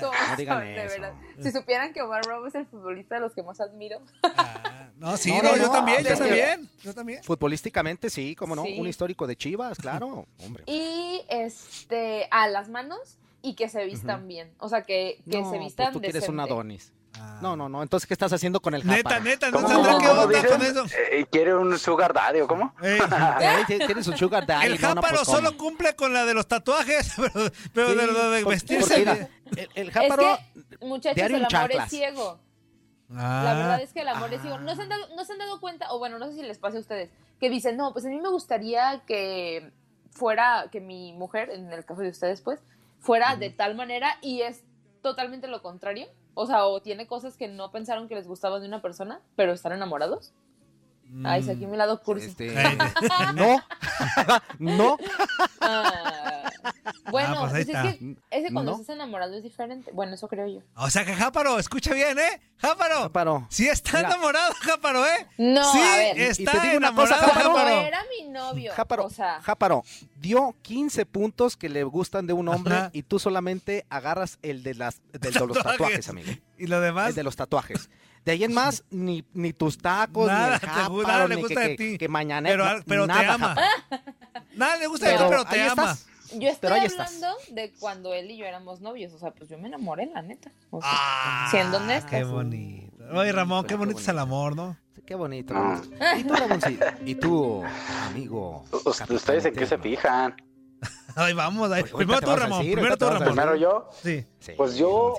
no 0.00 0.36
digan 0.36 0.60
de 0.60 0.74
verdad. 0.74 1.14
Si 1.42 1.50
supieran 1.50 1.92
que 1.92 2.02
Omar 2.02 2.22
Bravo 2.24 2.46
es 2.46 2.54
el 2.54 2.66
futbolista 2.66 3.16
de 3.16 3.22
los 3.22 3.34
que 3.34 3.42
más 3.42 3.60
admiro. 3.60 4.00
Ah, 4.22 4.90
no, 4.96 5.16
sí, 5.16 5.32
no, 5.42 5.56
yo 5.56 5.70
también, 5.70 6.04
yo 6.04 6.16
también, 6.16 6.70
yo 6.82 6.94
también. 6.94 7.24
Futbolísticamente 7.24 8.10
sí, 8.10 8.36
como 8.36 8.54
no, 8.54 8.62
un 8.62 8.86
histórico 8.86 9.26
de 9.26 9.36
Chivas, 9.36 9.78
claro, 9.78 10.26
hombre. 10.44 10.64
Y 10.66 11.22
este, 11.28 12.28
a 12.30 12.46
las 12.48 12.68
manos 12.68 13.18
y 13.42 13.54
que 13.54 13.68
se 13.68 13.84
vistan 13.86 14.28
bien. 14.28 14.52
O 14.58 14.68
sea, 14.68 14.82
que, 14.82 15.20
que 15.28 15.44
se 15.44 15.58
vistan 15.58 15.86
pues 15.86 15.92
tú 15.94 16.00
quieres 16.00 16.28
un 16.28 16.38
Adonis. 16.40 16.92
No, 17.40 17.56
no, 17.56 17.68
no. 17.68 17.82
Entonces, 17.82 18.06
¿qué 18.06 18.14
estás 18.14 18.32
haciendo 18.32 18.60
con 18.60 18.74
el 18.74 18.86
Neta, 18.86 19.18
neta, 19.20 19.50
no 19.50 19.66
Sandra, 19.66 19.98
¿qué 19.98 20.08
onda 20.08 20.48
con 20.48 20.62
eso? 20.62 20.84
Eh, 21.10 21.26
¿Quiere 21.30 21.54
un 21.54 21.78
sugar 21.78 22.12
daddy 22.12 22.40
o 22.40 22.46
cómo? 22.46 22.74
Tienes 23.66 24.06
un 24.06 24.16
sugar 24.16 24.46
daddy. 24.46 24.66
El 24.66 24.78
jáparo 24.78 25.16
pues, 25.16 25.28
solo 25.28 25.56
cumple 25.56 25.96
con 25.96 26.12
la 26.12 26.24
de 26.24 26.34
los 26.34 26.46
tatuajes, 26.46 27.14
pero, 27.16 27.50
pero 27.72 27.94
de 27.94 28.06
lo 28.06 28.30
de 28.30 28.44
vestirse. 28.44 29.02
el, 29.56 29.68
el 29.74 29.90
jáparo, 29.90 30.38
es 30.54 30.78
que, 30.78 30.86
muchachos, 30.86 31.30
el 31.30 31.44
amor 31.44 31.72
es 31.72 31.90
ciego. 31.90 32.40
Ah. 33.12 33.42
La 33.44 33.54
verdad 33.54 33.82
es 33.82 33.92
que 33.92 34.00
el 34.00 34.08
amor 34.08 34.32
es 34.32 34.42
ciego. 34.42 34.58
¿No 34.58 34.76
se, 34.76 34.82
han 34.82 34.88
dado, 34.88 35.08
¿No 35.16 35.24
se 35.24 35.32
han 35.32 35.38
dado 35.38 35.60
cuenta, 35.60 35.92
o 35.92 35.98
bueno, 35.98 36.18
no 36.18 36.26
sé 36.26 36.34
si 36.34 36.42
les 36.42 36.58
pasa 36.58 36.76
a 36.76 36.80
ustedes, 36.80 37.10
que 37.40 37.50
dicen, 37.50 37.76
no, 37.76 37.92
pues 37.92 38.04
a 38.04 38.08
mí 38.08 38.20
me 38.20 38.28
gustaría 38.28 39.02
que 39.06 39.72
fuera, 40.10 40.68
que 40.70 40.80
mi 40.80 41.12
mujer, 41.14 41.50
en 41.50 41.72
el 41.72 41.84
caso 41.84 42.02
de 42.02 42.10
ustedes, 42.10 42.40
pues, 42.42 42.60
fuera 43.00 43.36
de 43.36 43.50
tal 43.50 43.74
manera 43.74 44.18
y 44.20 44.42
es 44.42 44.62
totalmente 45.02 45.48
lo 45.48 45.62
contrario? 45.62 46.06
O 46.42 46.46
sea, 46.46 46.64
o 46.64 46.80
tiene 46.80 47.06
cosas 47.06 47.36
que 47.36 47.48
no 47.48 47.70
pensaron 47.70 48.08
que 48.08 48.14
les 48.14 48.26
gustaban 48.26 48.62
de 48.62 48.66
una 48.66 48.80
persona, 48.80 49.20
pero 49.36 49.52
están 49.52 49.72
enamorados. 49.72 50.32
Ay, 51.24 51.48
aquí 51.48 51.66
mi 51.66 51.76
lado 51.76 52.00
cursi. 52.02 52.26
Este, 52.26 52.54
no, 53.34 53.62
no. 54.58 54.96
Ah, 55.60 56.50
bueno, 57.10 57.44
ah, 57.44 57.48
pues 57.50 57.68
es 57.68 57.76
que 57.76 58.16
ese 58.30 58.52
cuando 58.52 58.72
estás 58.72 58.90
enamorado 58.90 59.34
es 59.36 59.42
diferente. 59.42 59.90
Bueno, 59.92 60.14
eso 60.14 60.28
creo 60.28 60.46
yo. 60.46 60.60
O 60.76 60.90
sea 60.90 61.04
que 61.04 61.14
Jáparo, 61.14 61.58
escucha 61.58 61.94
bien, 61.94 62.18
¿eh? 62.18 62.40
Jáparo. 62.58 63.02
Jáparo. 63.02 63.46
Sí 63.50 63.68
está 63.68 64.00
enamorado, 64.00 64.52
Jáparo, 64.60 65.06
¿eh? 65.06 65.26
No, 65.38 65.72
sí, 65.72 65.78
a 65.78 65.96
ver. 65.96 66.20
está 66.20 66.72
enamorado, 66.72 67.28
Jáparo. 67.32 67.80
era 67.80 68.02
mi 68.04 68.28
novio. 68.28 68.72
Jáparo, 68.74 69.06
o 69.06 69.10
sea. 69.10 69.40
Jáparo, 69.42 69.82
dio 70.16 70.54
15 70.62 71.06
puntos 71.06 71.56
que 71.56 71.68
le 71.68 71.84
gustan 71.84 72.26
de 72.26 72.32
un 72.34 72.48
hombre 72.48 72.90
y 72.92 73.02
tú 73.02 73.18
solamente 73.18 73.86
agarras 73.88 74.38
el 74.42 74.62
de, 74.62 74.74
las, 74.74 75.00
de 75.12 75.30
los 75.32 75.58
tatuajes, 75.62 76.08
amigo. 76.08 76.30
¿Y 76.58 76.66
lo 76.66 76.80
demás? 76.80 77.10
El 77.10 77.14
de 77.16 77.22
los 77.24 77.36
tatuajes. 77.36 77.88
De 78.24 78.32
ahí 78.32 78.44
en 78.44 78.52
más, 78.52 78.84
ni, 78.90 79.24
ni 79.32 79.52
tus 79.52 79.78
tacos, 79.78 80.26
nada, 80.26 80.48
ni 80.48 80.54
el 80.54 80.60
jáparo, 80.60 81.02
nada 81.02 81.28
le 81.28 81.36
ni 81.36 81.42
gusta 81.42 81.62
que, 81.62 81.68
de 81.68 81.76
ti. 81.76 81.98
que, 81.98 82.08
mañanero, 82.08 82.64
pero, 82.64 82.82
pero 82.86 83.06
nada, 83.06 83.20
te 83.20 83.26
ama. 83.26 83.56
Nada 84.54 84.76
le 84.76 84.86
gusta 84.88 85.08
de 85.08 85.16
ti, 85.16 85.24
pero 85.28 85.44
te 85.44 85.62
ama. 85.62 85.92
Estás. 85.92 86.06
Yo 86.38 86.48
estoy 86.48 86.70
hablando 86.70 87.26
de 87.50 87.72
cuando 87.80 88.14
él 88.14 88.30
y 88.30 88.36
yo 88.36 88.46
éramos 88.46 88.80
novios. 88.80 89.12
O 89.12 89.18
sea, 89.18 89.32
pues 89.32 89.50
yo 89.50 89.58
me 89.58 89.68
enamoré, 89.68 90.06
la 90.06 90.22
neta. 90.22 90.52
O 90.70 90.80
sea, 90.80 90.90
ah, 90.92 91.48
siendo 91.50 91.78
honesta. 91.78 92.10
Qué 92.10 92.24
bonito. 92.24 93.04
Oye, 93.12 93.32
Ramón, 93.32 93.64
qué 93.66 93.74
bonito, 93.74 93.98
es 93.98 94.08
el 94.08 94.18
amor, 94.18 94.54
¿no? 94.54 94.76
qué 95.04 95.16
bonito. 95.16 95.54
¿Y 96.16 96.22
tú, 96.22 96.34
Ramoncito? 96.34 96.86
¿Y 97.04 97.14
tú, 97.16 97.64
amigo? 98.06 98.64
¿Ustedes 99.08 99.44
en 99.44 99.54
qué 99.54 99.66
se 99.66 99.76
fijan? 99.78 100.36
Ay, 101.16 101.32
vamos. 101.34 101.72
Ahí. 101.72 101.82
Primero 101.82 102.20
tú, 102.20 102.36
Ramón. 102.36 102.60
primero 102.60 102.96
tú, 102.96 103.06
Ramón. 103.06 103.24
Primero 103.24 103.56
yo. 103.56 103.88
Sí. 104.02 104.24
Pues 104.56 104.76
yo. 104.76 105.14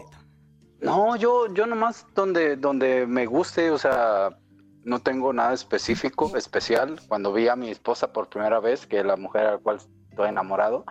No, 0.82 1.16
yo, 1.16 1.54
yo 1.54 1.68
nomás 1.68 2.08
donde, 2.16 2.56
donde 2.56 3.06
me 3.06 3.28
guste, 3.28 3.70
o 3.70 3.78
sea, 3.78 4.36
no 4.84 5.00
tengo 5.00 5.32
nada 5.32 5.54
específico, 5.54 6.36
especial. 6.36 7.00
Cuando 7.08 7.32
vi 7.32 7.48
a 7.48 7.56
mi 7.56 7.70
esposa 7.70 8.12
por 8.12 8.30
primera 8.30 8.60
vez, 8.60 8.88
que 8.88 9.00
es 9.00 9.06
la 9.06 9.16
mujer 9.16 9.46
a 9.46 9.52
la 9.54 9.58
cual 9.60 9.78
estoy 10.10 10.30
enamorado, 10.30 10.86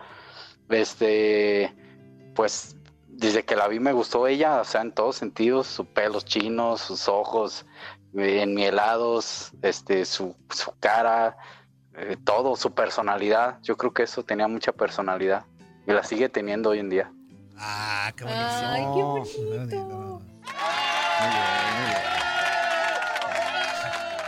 este, 0.68 1.74
pues 2.36 2.76
desde 3.08 3.44
que 3.44 3.56
la 3.56 3.66
vi 3.66 3.80
me 3.80 3.92
gustó 3.92 4.28
ella, 4.28 4.60
o 4.60 4.64
sea, 4.64 4.82
en 4.82 4.92
todos 4.92 5.16
sentidos, 5.16 5.66
sus 5.66 5.86
pelos 5.86 6.24
chinos, 6.24 6.80
sus 6.80 7.08
ojos 7.08 7.66
eh, 8.16 8.42
enmielados, 8.42 9.50
este, 9.60 10.04
su, 10.04 10.36
su 10.50 10.72
cara, 10.78 11.36
eh, 11.94 12.16
todo, 12.24 12.54
su 12.54 12.72
personalidad. 12.72 13.58
Yo 13.62 13.76
creo 13.76 13.92
que 13.92 14.04
eso 14.04 14.22
tenía 14.22 14.46
mucha 14.46 14.70
personalidad 14.70 15.44
y 15.86 15.92
la 15.92 16.04
sigue 16.04 16.28
teniendo 16.28 16.70
hoy 16.70 16.78
en 16.78 16.90
día. 16.90 17.12
Ah, 17.60 18.12
qué 18.16 18.24
bonito. 18.24 18.42
Ay, 18.42 18.82
qué 18.94 19.76
bonito. 19.76 20.22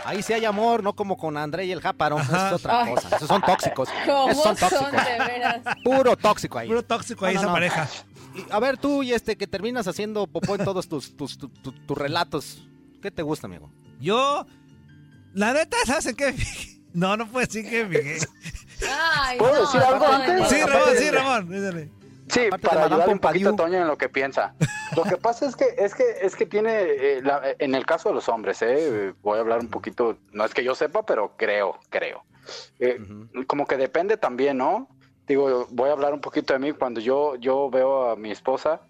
Ahí 0.05 0.21
sí 0.21 0.33
hay 0.33 0.45
amor, 0.45 0.83
no 0.83 0.93
como 0.93 1.17
con 1.17 1.37
André 1.37 1.65
y 1.65 1.71
el 1.71 1.81
Jáparo. 1.81 2.19
Eso 2.19 2.35
es 2.35 2.53
otra 2.53 2.85
cosa. 2.85 3.15
Esos 3.15 3.27
son 3.27 3.41
tóxicos. 3.41 3.89
¿Cómo 4.05 4.33
son 4.35 4.55
tóxicos. 4.55 4.91
de 4.91 5.25
veras? 5.25 5.61
Puro 5.83 6.15
tóxico 6.15 6.59
ahí. 6.59 6.67
Puro 6.67 6.83
tóxico 6.83 7.25
ahí 7.25 7.35
esa 7.35 7.51
pareja. 7.51 7.89
a 8.51 8.59
ver, 8.59 8.77
tú 8.77 9.01
y 9.01 9.13
este 9.13 9.37
que 9.37 9.47
terminas 9.47 9.87
haciendo 9.87 10.27
popó 10.27 10.55
en 10.55 10.63
todos 10.63 10.87
tus, 10.87 11.15
tus, 11.15 11.37
tus, 11.37 11.97
relatos. 11.97 12.63
¿Qué 13.01 13.11
te 13.11 13.23
gusta, 13.23 13.47
amigo? 13.47 13.71
Yo, 13.99 14.45
la 15.33 15.53
neta, 15.53 15.77
¿sabes 15.85 16.05
en 16.07 16.15
qué? 16.15 16.35
No, 16.93 17.17
no 17.17 17.27
puedo 17.27 17.43
decir 17.43 17.67
que 17.67 17.85
me 17.85 17.97
Ay, 18.87 19.39
¿Puedo 19.39 19.55
no, 19.55 19.61
decir 19.61 19.81
algo 19.81 20.05
antes? 20.05 20.47
Sí, 20.47 20.61
Ramón, 20.61 20.89
sí, 20.95 21.09
Ramón. 21.09 21.49
Dígale. 21.49 22.02
Sí, 22.29 22.49
para 22.61 22.85
ayudar 22.85 23.09
un 23.09 23.19
poquito 23.19 23.49
a 23.49 23.55
Toño 23.55 23.79
en 23.79 23.87
lo 23.87 23.97
que 23.97 24.09
piensa. 24.09 24.53
Lo 24.95 25.03
que 25.03 25.17
pasa 25.17 25.47
es 25.47 25.55
que 25.55 25.65
es 25.77 25.95
que 25.95 26.03
es 26.21 26.35
que 26.35 26.45
tiene 26.45 26.81
eh, 26.81 27.21
la, 27.23 27.41
en 27.57 27.73
el 27.73 27.83
caso 27.83 28.09
de 28.09 28.15
los 28.15 28.29
hombres, 28.29 28.61
eh, 28.61 29.13
voy 29.23 29.39
a 29.39 29.41
hablar 29.41 29.59
un 29.59 29.69
poquito, 29.69 30.17
no 30.31 30.45
es 30.45 30.53
que 30.53 30.63
yo 30.63 30.75
sepa, 30.75 31.03
pero 31.03 31.35
creo, 31.35 31.79
creo. 31.89 32.23
Eh, 32.79 32.99
como 33.47 33.65
que 33.65 33.77
depende 33.77 34.17
también, 34.17 34.57
¿no? 34.57 34.87
Digo, 35.25 35.67
voy 35.71 35.89
a 35.89 35.93
hablar 35.93 36.13
un 36.13 36.21
poquito 36.21 36.53
de 36.53 36.59
mí 36.59 36.73
cuando 36.73 36.99
yo 36.99 37.35
yo 37.37 37.71
veo 37.71 38.11
a 38.11 38.15
mi 38.15 38.29
esposa, 38.29 38.81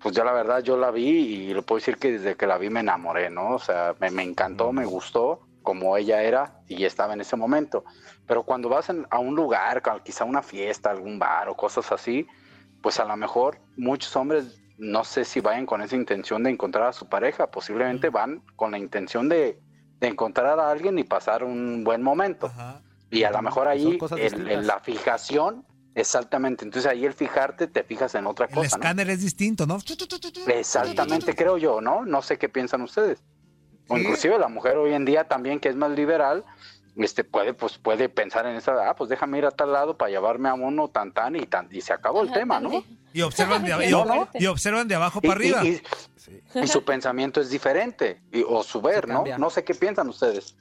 pues 0.00 0.14
ya 0.14 0.24
la 0.24 0.32
verdad 0.32 0.62
yo 0.62 0.78
la 0.78 0.90
vi 0.90 1.08
y 1.08 1.54
lo 1.54 1.62
puedo 1.62 1.80
decir 1.80 1.98
que 1.98 2.12
desde 2.12 2.34
que 2.34 2.46
la 2.46 2.56
vi 2.56 2.70
me 2.70 2.80
enamoré, 2.80 3.28
¿no? 3.28 3.56
O 3.56 3.58
sea, 3.58 3.94
me, 4.00 4.10
me 4.10 4.22
encantó, 4.22 4.72
me 4.72 4.86
gustó 4.86 5.46
como 5.66 5.96
ella 5.96 6.22
era 6.22 6.60
y 6.68 6.84
estaba 6.84 7.12
en 7.12 7.20
ese 7.20 7.36
momento. 7.36 7.84
Pero 8.24 8.44
cuando 8.44 8.68
vas 8.68 8.88
a 8.88 9.18
un 9.18 9.34
lugar, 9.34 9.82
quizá 10.04 10.24
una 10.24 10.40
fiesta, 10.40 10.90
algún 10.90 11.18
bar 11.18 11.48
o 11.48 11.56
cosas 11.56 11.90
así, 11.90 12.26
pues 12.86 13.00
a 13.00 13.04
lo 13.04 13.16
mejor 13.16 13.58
muchos 13.76 14.14
hombres 14.14 14.60
no 14.78 15.02
sé 15.02 15.24
si 15.24 15.40
vayan 15.40 15.66
con 15.66 15.82
esa 15.82 15.96
intención 15.96 16.44
de 16.44 16.50
encontrar 16.50 16.86
a 16.86 16.92
su 16.92 17.08
pareja, 17.08 17.50
posiblemente 17.50 18.10
van 18.10 18.44
con 18.54 18.70
la 18.70 18.78
intención 18.78 19.28
de, 19.28 19.58
encontrar 20.00 20.60
a 20.60 20.70
alguien 20.70 20.96
y 20.96 21.02
pasar 21.02 21.42
un 21.42 21.82
buen 21.82 22.00
momento. 22.00 22.48
Y 23.10 23.24
a 23.24 23.32
lo 23.32 23.42
mejor 23.42 23.66
ahí 23.66 23.98
la 24.62 24.78
fijación, 24.78 25.66
exactamente, 25.96 26.64
entonces 26.64 26.88
ahí 26.88 27.04
el 27.04 27.12
fijarte 27.12 27.66
te 27.66 27.82
fijas 27.82 28.14
en 28.14 28.24
otra 28.28 28.46
cosa. 28.46 28.60
El 28.60 28.66
escáner 28.66 29.10
es 29.10 29.20
distinto, 29.20 29.66
¿no? 29.66 29.78
Exactamente, 30.46 31.34
creo 31.34 31.58
yo, 31.58 31.80
¿no? 31.80 32.04
No 32.04 32.22
sé 32.22 32.38
qué 32.38 32.48
piensan 32.48 32.82
ustedes. 32.82 33.20
O 33.88 33.98
inclusive 33.98 34.38
la 34.38 34.46
mujer 34.46 34.76
hoy 34.76 34.92
en 34.92 35.04
día 35.04 35.24
también 35.24 35.58
que 35.58 35.70
es 35.70 35.74
más 35.74 35.90
liberal, 35.90 36.44
este 37.04 37.24
puede 37.24 37.54
pues 37.54 37.78
puede 37.78 38.08
pensar 38.08 38.46
en 38.46 38.56
esa 38.56 38.72
ah 38.88 38.96
pues 38.96 39.10
déjame 39.10 39.38
ir 39.38 39.46
a 39.46 39.50
tal 39.50 39.72
lado 39.72 39.96
para 39.96 40.10
llevarme 40.10 40.48
a 40.48 40.54
uno 40.54 40.88
tan 40.88 41.12
tan 41.12 41.36
y 41.36 41.46
tan 41.46 41.68
y 41.70 41.80
se 41.80 41.92
acabó 41.92 42.22
el 42.22 42.32
tema 42.32 42.60
no 42.60 42.84
y 43.12 43.22
observan 43.22 43.64
de, 43.64 43.88
y, 44.34 44.46
observan 44.46 44.88
de 44.88 44.94
abajo 44.94 45.20
para 45.20 45.34
arriba. 45.34 45.62
y, 45.64 46.66
su 46.66 46.84
pensamiento 46.84 47.40
es 47.40 47.50
diferente 47.50 48.20
o 48.48 48.62
su 48.62 48.80
ver 48.80 49.08
no 49.08 49.24
no 49.38 49.50
sé 49.50 49.64
qué 49.64 49.74
piensan 49.74 50.08
ustedes. 50.08 50.54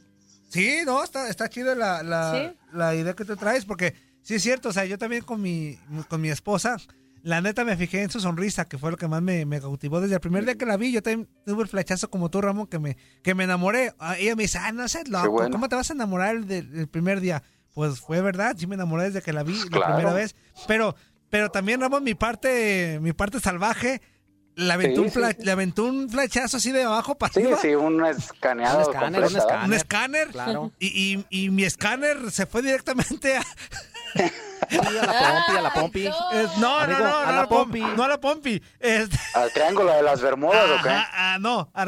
Sí 0.50 0.82
no 0.86 1.04
está 1.04 1.27
está 1.30 1.50
chido 1.50 1.74
la, 1.75 2.04
la, 2.04 2.54
la 2.72 2.96
idea 2.96 3.13
que 3.13 3.25
te 3.25 3.36
traes 3.36 3.65
porque 3.65 3.96
sí 4.22 4.36
es 4.36 4.44
cierto 4.44 4.70
o 4.70 4.74
sea 4.74 4.86
yo 4.86 4.98
también 4.98 5.24
con 5.24 5.42
mi 5.42 5.77
con 6.08 6.22
mi 6.22 6.30
esposa 6.30 6.77
la 7.25 7.41
neta 7.41 7.65
me 7.65 7.75
fijé 7.75 8.03
en 8.03 8.12
su 8.12 8.20
sonrisa, 8.20 8.65
que 8.65 8.77
fue 8.77 8.91
lo 8.91 8.98
que 8.98 9.08
más 9.08 9.20
me, 9.20 9.48
cautivó 9.60 10.00
desde 10.00 10.13
el 10.13 10.22
primer 10.22 10.46
día 10.46 10.60
que 10.60 10.65
la 10.67 10.77
vi. 10.77 10.91
Yo 10.91 11.01
también 11.01 11.27
tuve 11.44 11.63
el 11.63 11.67
flechazo 11.67 12.08
como 12.12 12.29
tú, 12.29 12.39
Ramón, 12.39 12.67
que 12.67 12.77
me, 12.77 12.98
que 13.24 13.34
me 13.34 13.46
enamoré. 13.46 13.96
Ah, 13.98 14.15
ella 14.15 14.36
me 14.36 14.44
dice, 14.44 14.60
ah, 14.60 14.72
no 14.72 14.88
sé, 14.88 15.05
loco, 15.08 15.50
¿cómo 15.51 15.67
te 15.67 15.75
vas 15.75 15.89
a 15.89 15.94
enamorar 15.94 16.46
del, 16.46 16.88
primer 16.88 17.22
día? 17.22 17.41
Pues 17.74 18.00
fue 18.00 18.22
verdad, 18.22 18.55
sí 18.60 18.67
me 18.67 18.75
enamoré 18.75 19.05
desde 19.05 19.24
que 19.24 19.34
la 19.34 19.41
vi 19.41 19.58
la 19.72 19.88
primera 19.88 20.13
vez. 20.13 20.36
Pero, 20.67 20.96
pero 21.32 21.50
también, 21.50 21.82
Ramón, 21.82 22.03
mi 22.03 22.13
parte, 22.13 23.00
mi 23.01 23.12
parte 23.12 23.39
salvaje 23.39 24.01
le 24.53 24.72
aventó, 24.72 25.01
un, 25.01 25.12
le 25.39 25.51
aventó 25.51 25.84
un 25.84 26.08
flechazo 26.08 26.58
así 26.58 26.72
de 26.72 26.84
abajo 26.84 27.15
para 27.15 27.34
Sí, 27.34 27.44
sí, 27.60 27.74
un 27.74 28.05
escaneado. 28.05 28.77
Un 28.77 28.94
escáner, 28.94 29.24
un 29.24 29.36
escáner. 29.36 29.65
Un 29.65 29.74
escáner. 29.74 30.27
Claro. 30.27 30.72
Y, 30.77 30.88
y, 30.88 31.46
y, 31.46 31.50
mi 31.50 31.63
escáner 31.63 32.29
se 32.29 32.46
fue 32.46 32.62
directamente 32.62 33.36
a... 33.36 33.44
a 34.70 35.06
la 35.06 35.14
pompi, 35.14 35.58
a 35.58 35.62
la 35.62 35.74
pompi. 35.74 36.04
no, 36.60 36.88
no, 36.88 37.00
no, 37.00 37.18
a 37.18 37.32
la 37.32 37.48
pompi. 37.48 37.82
No 37.82 38.04
a 38.04 38.08
la 38.08 38.20
pompi. 38.20 38.62
Este... 38.80 39.18
Al 39.34 39.52
triángulo 39.52 39.92
de 39.92 40.04
las 40.04 40.22
Bermudas, 40.22 40.70
¿o 40.70 40.84
qué? 40.84 40.90
Ah, 40.90 41.38
no, 41.40 41.70
a... 41.74 41.88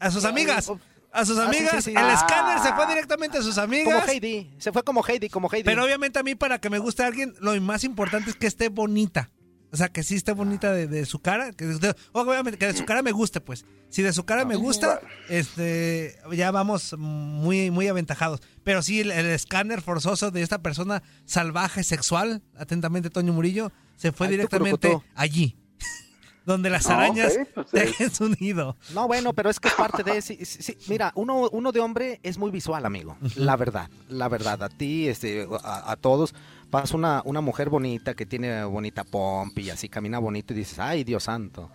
a 0.00 0.10
sus 0.10 0.24
amigas. 0.24 0.70
A 1.12 1.26
sus 1.26 1.38
ah, 1.38 1.44
amigas. 1.46 1.86
El 1.86 1.96
escáner 1.96 2.58
se 2.60 2.72
fue 2.72 2.86
directamente 2.86 3.38
a 3.38 3.42
sus 3.42 3.58
amigas. 3.58 4.02
Como 4.02 4.12
Heidi. 4.12 4.50
Se 4.58 4.72
fue 4.72 4.82
como 4.82 5.04
Heidi, 5.06 5.28
como 5.28 5.48
Heidi. 5.52 5.64
Pero 5.64 5.84
obviamente 5.84 6.18
a 6.18 6.22
mí, 6.22 6.34
para 6.34 6.58
que 6.58 6.70
me 6.70 6.78
guste 6.78 7.02
a 7.02 7.06
alguien, 7.06 7.34
lo 7.40 7.58
más 7.60 7.84
importante 7.84 8.30
es 8.30 8.36
que 8.36 8.46
esté 8.46 8.68
bonita. 8.68 9.30
O 9.72 9.76
sea, 9.76 9.88
que 9.88 10.02
sí 10.02 10.16
esté 10.16 10.32
bonita 10.32 10.72
de, 10.72 11.06
su 11.06 11.18
cara. 11.20 11.52
Que 11.52 11.64
de, 11.64 11.94
obviamente, 12.12 12.58
que 12.58 12.66
de 12.66 12.76
su 12.76 12.84
cara 12.84 13.02
me 13.02 13.12
guste, 13.12 13.40
pues. 13.40 13.64
Si 13.88 14.02
de 14.02 14.12
su 14.12 14.24
cara 14.24 14.44
me 14.44 14.56
gusta, 14.56 15.00
este, 15.28 16.18
ya 16.32 16.50
vamos 16.50 16.94
muy, 16.98 17.70
muy 17.70 17.88
aventajados. 17.88 18.40
Pero 18.64 18.82
sí, 18.82 19.00
el, 19.00 19.10
escáner 19.10 19.82
forzoso 19.82 20.30
de 20.30 20.42
esta 20.42 20.62
persona 20.62 21.02
salvaje, 21.24 21.82
sexual, 21.82 22.42
atentamente 22.56 23.10
Toño 23.10 23.32
Murillo, 23.32 23.72
se 23.96 24.12
fue 24.12 24.28
directamente 24.28 24.98
allí 25.14 25.56
donde 26.46 26.70
las 26.70 26.86
arañas 26.86 27.38
pues, 27.54 27.70
dejen 27.72 28.10
su 28.10 28.28
nido. 28.40 28.76
No, 28.94 29.06
bueno, 29.06 29.32
pero 29.32 29.50
es 29.50 29.60
que 29.60 29.68
es 29.68 29.74
parte 29.74 30.02
de... 30.02 30.22
Sí, 30.22 30.44
sí, 30.44 30.76
mira, 30.88 31.12
uno, 31.14 31.48
uno 31.50 31.72
de 31.72 31.80
hombre 31.80 32.20
es 32.22 32.38
muy 32.38 32.50
visual, 32.50 32.84
amigo. 32.86 33.16
La 33.36 33.56
verdad, 33.56 33.90
la 34.08 34.28
verdad. 34.28 34.62
A 34.62 34.68
ti, 34.68 35.08
este, 35.08 35.46
a, 35.64 35.96
todos, 35.96 36.34
pasa 36.70 36.96
una, 36.96 37.22
una 37.24 37.40
mujer 37.40 37.68
bonita 37.68 38.14
que 38.14 38.26
tiene 38.26 38.64
bonita 38.64 39.04
pompi 39.04 39.62
y 39.62 39.70
así 39.70 39.88
camina 39.88 40.18
bonito 40.18 40.52
y 40.52 40.56
dices, 40.56 40.78
ay, 40.78 41.04
Dios 41.04 41.24
santo, 41.24 41.70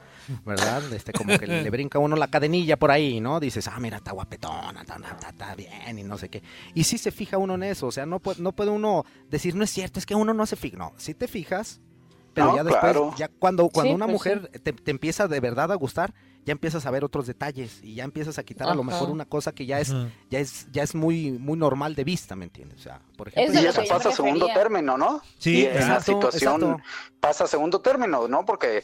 ¿verdad? 0.45 0.91
Este, 0.93 1.13
como 1.13 1.37
que 1.37 1.47
le, 1.47 1.69
brinca 1.69 1.99
uno 1.99 2.15
la 2.15 2.27
cadenilla 2.27 2.77
por 2.77 2.91
ahí, 2.91 3.19
¿no? 3.19 3.39
Dices, 3.39 3.67
ah, 3.67 3.79
mira, 3.79 3.97
está 3.97 4.11
guapetona, 4.11 4.81
está, 4.81 4.97
está, 5.29 5.55
bien 5.55 5.97
y 5.97 6.03
no 6.03 6.17
sé 6.17 6.29
qué. 6.29 6.43
Y 6.73 6.83
sí 6.83 6.97
se 6.97 7.11
fija 7.11 7.37
uno 7.37 7.55
en 7.55 7.63
eso, 7.63 7.87
o 7.87 7.91
sea, 7.91 8.05
no 8.05 8.19
puede, 8.19 8.41
no 8.41 8.51
puede 8.51 8.71
uno 8.71 9.05
decir, 9.29 9.55
no 9.55 9.63
es 9.63 9.69
cierto, 9.69 9.99
es 9.99 10.05
que 10.05 10.15
uno 10.15 10.33
no 10.33 10.45
se 10.45 10.55
fija. 10.55 10.77
No, 10.77 10.93
si 10.97 11.13
te 11.13 11.27
fijas 11.27 11.81
pero 12.37 12.55
ya 12.55 12.63
después, 12.63 13.15
ya 13.17 13.27
cuando, 13.27 13.69
cuando 13.69 13.93
una 13.93 14.05
pues 14.05 14.13
mujer 14.13 14.49
te, 14.61 14.91
empieza 14.91 15.27
de 15.27 15.39
verdad 15.39 15.71
a 15.71 15.75
gustar, 15.75 16.13
ya 16.45 16.51
empiezas 16.51 16.85
a 16.85 16.91
ver 16.91 17.03
otros 17.03 17.25
detalles 17.25 17.79
y 17.83 17.95
ya 17.95 18.03
empiezas 18.03 18.37
a 18.37 18.43
quitar 18.43 18.69
a 18.69 18.75
lo 18.75 18.83
mejor 18.83 19.09
una 19.09 19.25
cosa 19.25 19.51
que 19.51 19.65
ya 19.65 19.79
es, 19.79 19.93
ya 20.29 20.39
es, 20.39 20.67
ya 20.71 20.83
es 20.83 20.93
muy, 20.93 21.31
muy 21.31 21.57
normal 21.57 21.95
de 21.95 22.03
vista, 22.03 22.35
¿me 22.35 22.45
entiendes? 22.45 22.79
O 22.79 22.83
sea, 22.83 23.01
por 23.17 23.29
ejemplo. 23.29 23.59
y 23.59 23.65
eso 23.65 23.81
pasa 23.89 24.09
a 24.09 24.11
segundo 24.11 24.47
término, 24.53 24.97
¿no? 24.97 25.21
Sí, 25.39 25.61
y 25.61 25.65
esa 25.65 25.99
situación 25.99 26.81
pasa 27.19 27.45
a 27.45 27.47
segundo 27.47 27.81
término, 27.81 28.27
¿no? 28.27 28.45
Porque 28.45 28.83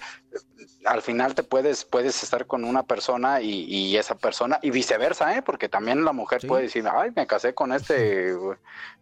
al 0.86 1.02
final 1.02 1.36
te 1.36 1.44
puedes, 1.44 1.86
puedes 1.86 2.24
estar 2.24 2.46
con 2.46 2.64
una 2.64 2.84
persona 2.84 3.42
y, 3.42 3.96
esa 3.98 4.16
persona, 4.16 4.60
y 4.62 4.72
viceversa, 4.72 5.36
¿eh? 5.38 5.42
Porque 5.42 5.70
también 5.70 6.04
la 6.04 6.14
mujer 6.14 6.42
puede 6.48 6.64
decir, 6.64 6.86
ay, 6.92 7.12
me 7.16 7.28
casé 7.28 7.54
con 7.54 7.74
este, 7.74 8.34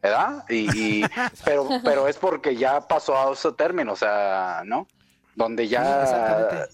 ¿verdad? 0.02 0.46
Y, 0.50 1.04
pero, 1.46 1.68
pero 1.84 2.08
es 2.08 2.18
porque 2.18 2.56
ya 2.56 2.82
pasó 2.88 3.16
a 3.18 3.34
ese 3.34 3.52
término, 3.54 3.94
o 3.94 3.96
sea, 3.96 4.64
¿no? 4.66 4.88
Donde 5.36 5.68
ya, 5.68 6.68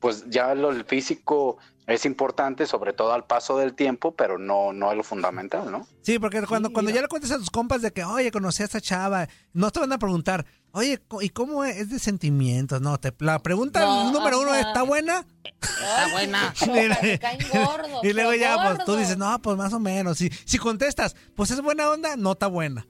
pues 0.00 0.28
ya 0.28 0.54
lo, 0.54 0.70
el 0.70 0.84
físico 0.84 1.58
es 1.86 2.06
importante, 2.06 2.66
sobre 2.66 2.92
todo 2.92 3.12
al 3.12 3.24
paso 3.24 3.58
del 3.58 3.74
tiempo, 3.74 4.14
pero 4.14 4.38
no, 4.38 4.72
no 4.72 4.90
es 4.90 4.96
lo 4.96 5.02
fundamental, 5.02 5.70
¿no? 5.70 5.86
Sí, 6.02 6.18
porque 6.18 6.42
cuando, 6.42 6.72
cuando 6.72 6.90
ya 6.90 7.02
le 7.02 7.08
cuentas 7.08 7.32
a 7.32 7.38
tus 7.38 7.50
compas 7.50 7.82
de 7.82 7.92
que, 7.92 8.04
oye, 8.04 8.30
conocí 8.30 8.62
a 8.62 8.66
esta 8.66 8.80
chava, 8.80 9.28
no 9.52 9.70
te 9.70 9.80
van 9.80 9.92
a 9.92 9.98
preguntar, 9.98 10.46
oye, 10.72 11.00
¿y 11.20 11.28
cómo 11.30 11.64
es 11.64 11.90
de 11.90 11.98
sentimientos? 11.98 12.80
No, 12.80 12.98
te, 12.98 13.12
la 13.18 13.40
pregunta 13.40 14.10
número 14.12 14.40
uno 14.40 14.54
es, 14.54 14.66
¿está 14.66 14.82
buena? 14.82 15.26
Está 15.44 16.08
buena. 16.12 16.54
y 18.02 18.12
luego 18.12 18.34
ya, 18.34 18.56
pues 18.62 18.84
tú 18.84 18.96
dices, 18.96 19.16
no, 19.16 19.40
pues 19.42 19.56
más 19.56 19.72
o 19.72 19.80
menos. 19.80 20.18
Si, 20.18 20.30
si 20.44 20.58
contestas, 20.58 21.16
pues 21.34 21.50
es 21.50 21.60
buena 21.60 21.90
onda, 21.90 22.16
no 22.16 22.32
está 22.32 22.46
buena. 22.46 22.86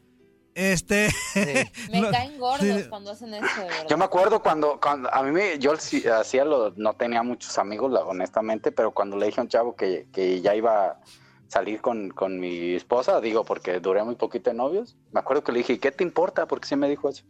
Este. 0.54 1.08
me 1.90 2.10
caen 2.10 2.38
gordos 2.38 2.82
cuando 2.88 3.12
hacen 3.12 3.34
eso, 3.34 3.46
Yo 3.88 3.96
me 3.96 4.04
acuerdo 4.04 4.42
cuando, 4.42 4.78
cuando 4.80 5.12
a 5.12 5.22
mí 5.22 5.30
me, 5.30 5.58
yo 5.58 5.72
hacía 5.72 6.44
lo, 6.44 6.72
no 6.76 6.94
tenía 6.94 7.22
muchos 7.22 7.56
amigos, 7.58 7.92
honestamente, 8.06 8.70
pero 8.70 8.90
cuando 8.90 9.16
le 9.16 9.26
dije 9.26 9.40
a 9.40 9.44
un 9.44 9.48
chavo 9.48 9.74
que, 9.74 10.08
que 10.12 10.42
ya 10.42 10.54
iba 10.54 10.86
a 10.86 11.00
salir 11.48 11.80
con, 11.80 12.10
con, 12.10 12.38
mi 12.38 12.74
esposa, 12.74 13.20
digo, 13.20 13.44
porque 13.44 13.80
duré 13.80 14.02
muy 14.04 14.16
poquito 14.16 14.50
de 14.50 14.56
novios, 14.56 14.96
me 15.12 15.20
acuerdo 15.20 15.42
que 15.42 15.52
le 15.52 15.58
dije, 15.58 15.78
¿qué 15.78 15.90
te 15.90 16.04
importa? 16.04 16.46
Porque 16.46 16.68
sí 16.68 16.76
me 16.76 16.88
dijo 16.88 17.08
eso. 17.08 17.24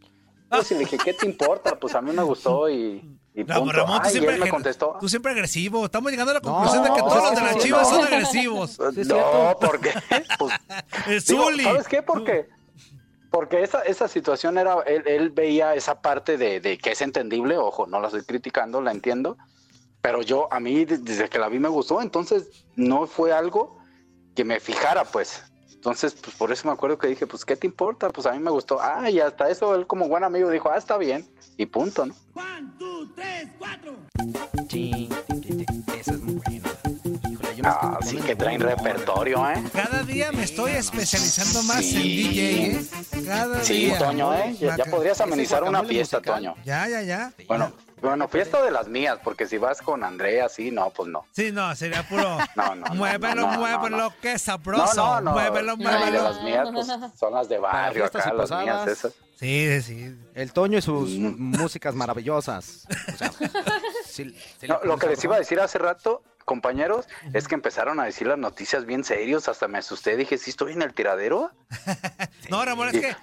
Pues 0.49 0.71
le 0.71 0.79
dije, 0.79 0.97
¿qué 0.97 1.13
te 1.13 1.25
importa? 1.25 1.79
Pues 1.79 1.95
a 1.95 2.01
mí 2.01 2.11
me 2.11 2.21
gustó 2.21 2.69
y. 2.69 3.17
y 3.33 3.43
Ramón, 3.43 4.01
tú, 4.03 4.09
siempre, 4.09 4.37
me 4.37 4.49
contestó. 4.49 4.97
tú 4.99 5.09
siempre 5.09 5.31
agresivo. 5.31 5.85
Estamos 5.85 6.11
llegando 6.11 6.29
a 6.29 6.35
la 6.35 6.41
conclusión 6.41 6.83
de 6.83 6.91
que 6.91 6.99
todos 6.99 7.23
los 7.23 7.35
de 7.35 7.41
las 7.41 7.57
chivas 7.57 7.89
son 7.89 8.03
agresivos. 8.05 8.79
no, 8.79 9.57
porque. 9.59 9.93
Pues, 10.37 11.23
¿Sabes 11.25 11.87
qué? 11.87 12.03
Porque 12.03 12.49
porque 13.33 13.63
esa, 13.63 13.81
esa 13.81 14.07
situación 14.07 14.59
era, 14.59 14.81
él, 14.81 15.31
veía 15.31 15.73
esa 15.73 16.03
parte 16.03 16.37
de, 16.37 16.77
que 16.77 16.91
es 16.91 17.01
entendible, 17.01 17.57
ojo, 17.57 17.87
no 17.87 17.99
la 17.99 18.09
estoy 18.09 18.21
criticando, 18.21 18.79
la 18.79 18.91
entiendo, 18.91 19.39
pero 20.03 20.21
yo, 20.21 20.47
a 20.53 20.59
mí, 20.59 20.85
desde 20.85 21.27
que 21.29 21.39
la 21.39 21.49
vi 21.49 21.57
me 21.57 21.67
gustó, 21.67 21.99
entonces 21.99 22.63
no 22.75 23.07
fue 23.07 23.33
algo 23.33 23.79
que 24.35 24.45
me 24.45 24.59
fijara, 24.59 25.03
pues. 25.03 25.43
Entonces, 25.73 26.13
pues 26.13 26.35
por 26.35 26.51
eso 26.51 26.67
me 26.67 26.73
acuerdo 26.75 26.99
que 26.99 27.07
dije, 27.07 27.25
pues, 27.25 27.43
¿qué 27.43 27.55
te 27.55 27.65
importa? 27.65 28.11
Pues 28.11 28.27
a 28.27 28.33
mí 28.33 28.39
me 28.39 28.51
gustó. 28.51 28.79
Ah, 28.79 29.09
y 29.09 29.19
hasta 29.19 29.49
eso 29.49 29.73
él 29.73 29.87
como 29.87 30.07
buen 30.07 30.23
amigo 30.23 30.51
dijo, 30.51 30.69
ah, 30.69 30.77
está 30.77 30.99
bien, 30.99 31.27
y 31.57 31.65
punto, 31.65 32.05
¿no? 32.05 32.13
One, 32.35 32.71
two, 32.77 33.11
tres, 33.15 33.47
cuatro. 33.57 33.95
Ah, 37.65 37.97
sí 38.03 38.17
que 38.17 38.35
traen 38.35 38.59
repertorio, 38.59 39.49
¿eh? 39.49 39.63
Cada 39.73 40.03
día 40.03 40.31
me 40.31 40.43
estoy 40.43 40.71
especializando 40.71 41.63
más 41.63 41.81
en 41.93 42.01
DJ, 42.01 42.65
¿eh? 42.65 42.85
Cada 43.25 43.63
sí, 43.63 43.93
Toño, 43.97 44.33
¿eh? 44.33 44.55
Ya, 44.59 44.85
podrías 44.85 45.21
amenizar 45.21 45.63
una 45.63 45.83
fiesta, 45.83 46.21
Toño. 46.21 46.55
Ya, 46.65 46.87
ya, 46.89 47.01
ya. 47.01 47.31
Bueno, 47.47 47.71
bueno, 48.01 48.27
fiesta 48.27 48.61
de 48.61 48.69
las 48.69 48.89
mías, 48.89 49.17
porque 49.23 49.47
si 49.47 49.57
vas 49.57 49.81
con 49.81 50.03
Andrea, 50.03 50.49
sí, 50.49 50.71
no, 50.71 50.89
pues 50.89 51.07
no. 51.07 51.25
Sí, 51.31 51.53
no, 51.53 51.73
sería 51.73 52.03
puro. 52.07 52.37
no, 52.55 52.75
no. 52.75 52.85
Muévelo, 52.95 53.35
no, 53.35 53.59
muévelo, 53.59 54.13
qué 54.21 54.37
sabroso. 54.37 54.95
No, 54.95 55.15
no, 55.15 55.21
no. 55.21 55.31
Muévelo, 55.31 55.77
muévelo. 55.77 56.23
las 56.23 56.43
mías, 56.43 56.69
pues 56.73 56.87
son 57.17 57.33
las 57.33 57.47
de 57.47 57.59
barrio 57.59 58.05
acá, 58.05 58.33
las 58.33 58.51
mías 58.51 58.87
esas. 58.87 59.13
Sí, 59.39 59.81
sí. 59.81 60.15
El 60.35 60.51
Toño 60.51 60.77
y 60.77 60.81
sus 60.81 61.11
mm. 61.11 61.35
músicas 61.37 61.95
maravillosas. 61.95 62.87
O 63.13 63.17
sea, 63.17 63.31
sí, 64.05 64.35
lo 64.61 64.97
que 64.97 65.07
les 65.07 65.23
iba 65.23 65.35
a 65.35 65.39
decir 65.39 65.59
hace 65.59 65.79
rato 65.79 66.21
compañeros, 66.43 67.07
es 67.33 67.47
que 67.47 67.55
empezaron 67.55 67.99
a 67.99 68.05
decir 68.05 68.27
las 68.27 68.37
noticias 68.37 68.85
bien 68.85 69.03
serios, 69.03 69.47
hasta 69.47 69.67
me 69.67 69.77
asusté, 69.77 70.17
dije, 70.17 70.37
¿sí 70.37 70.51
estoy 70.51 70.73
en 70.73 70.81
el 70.81 70.93
tiradero? 70.93 71.51
no, 72.49 72.63
Ramón, 72.63 72.89
es 72.89 73.01
que 73.01 73.15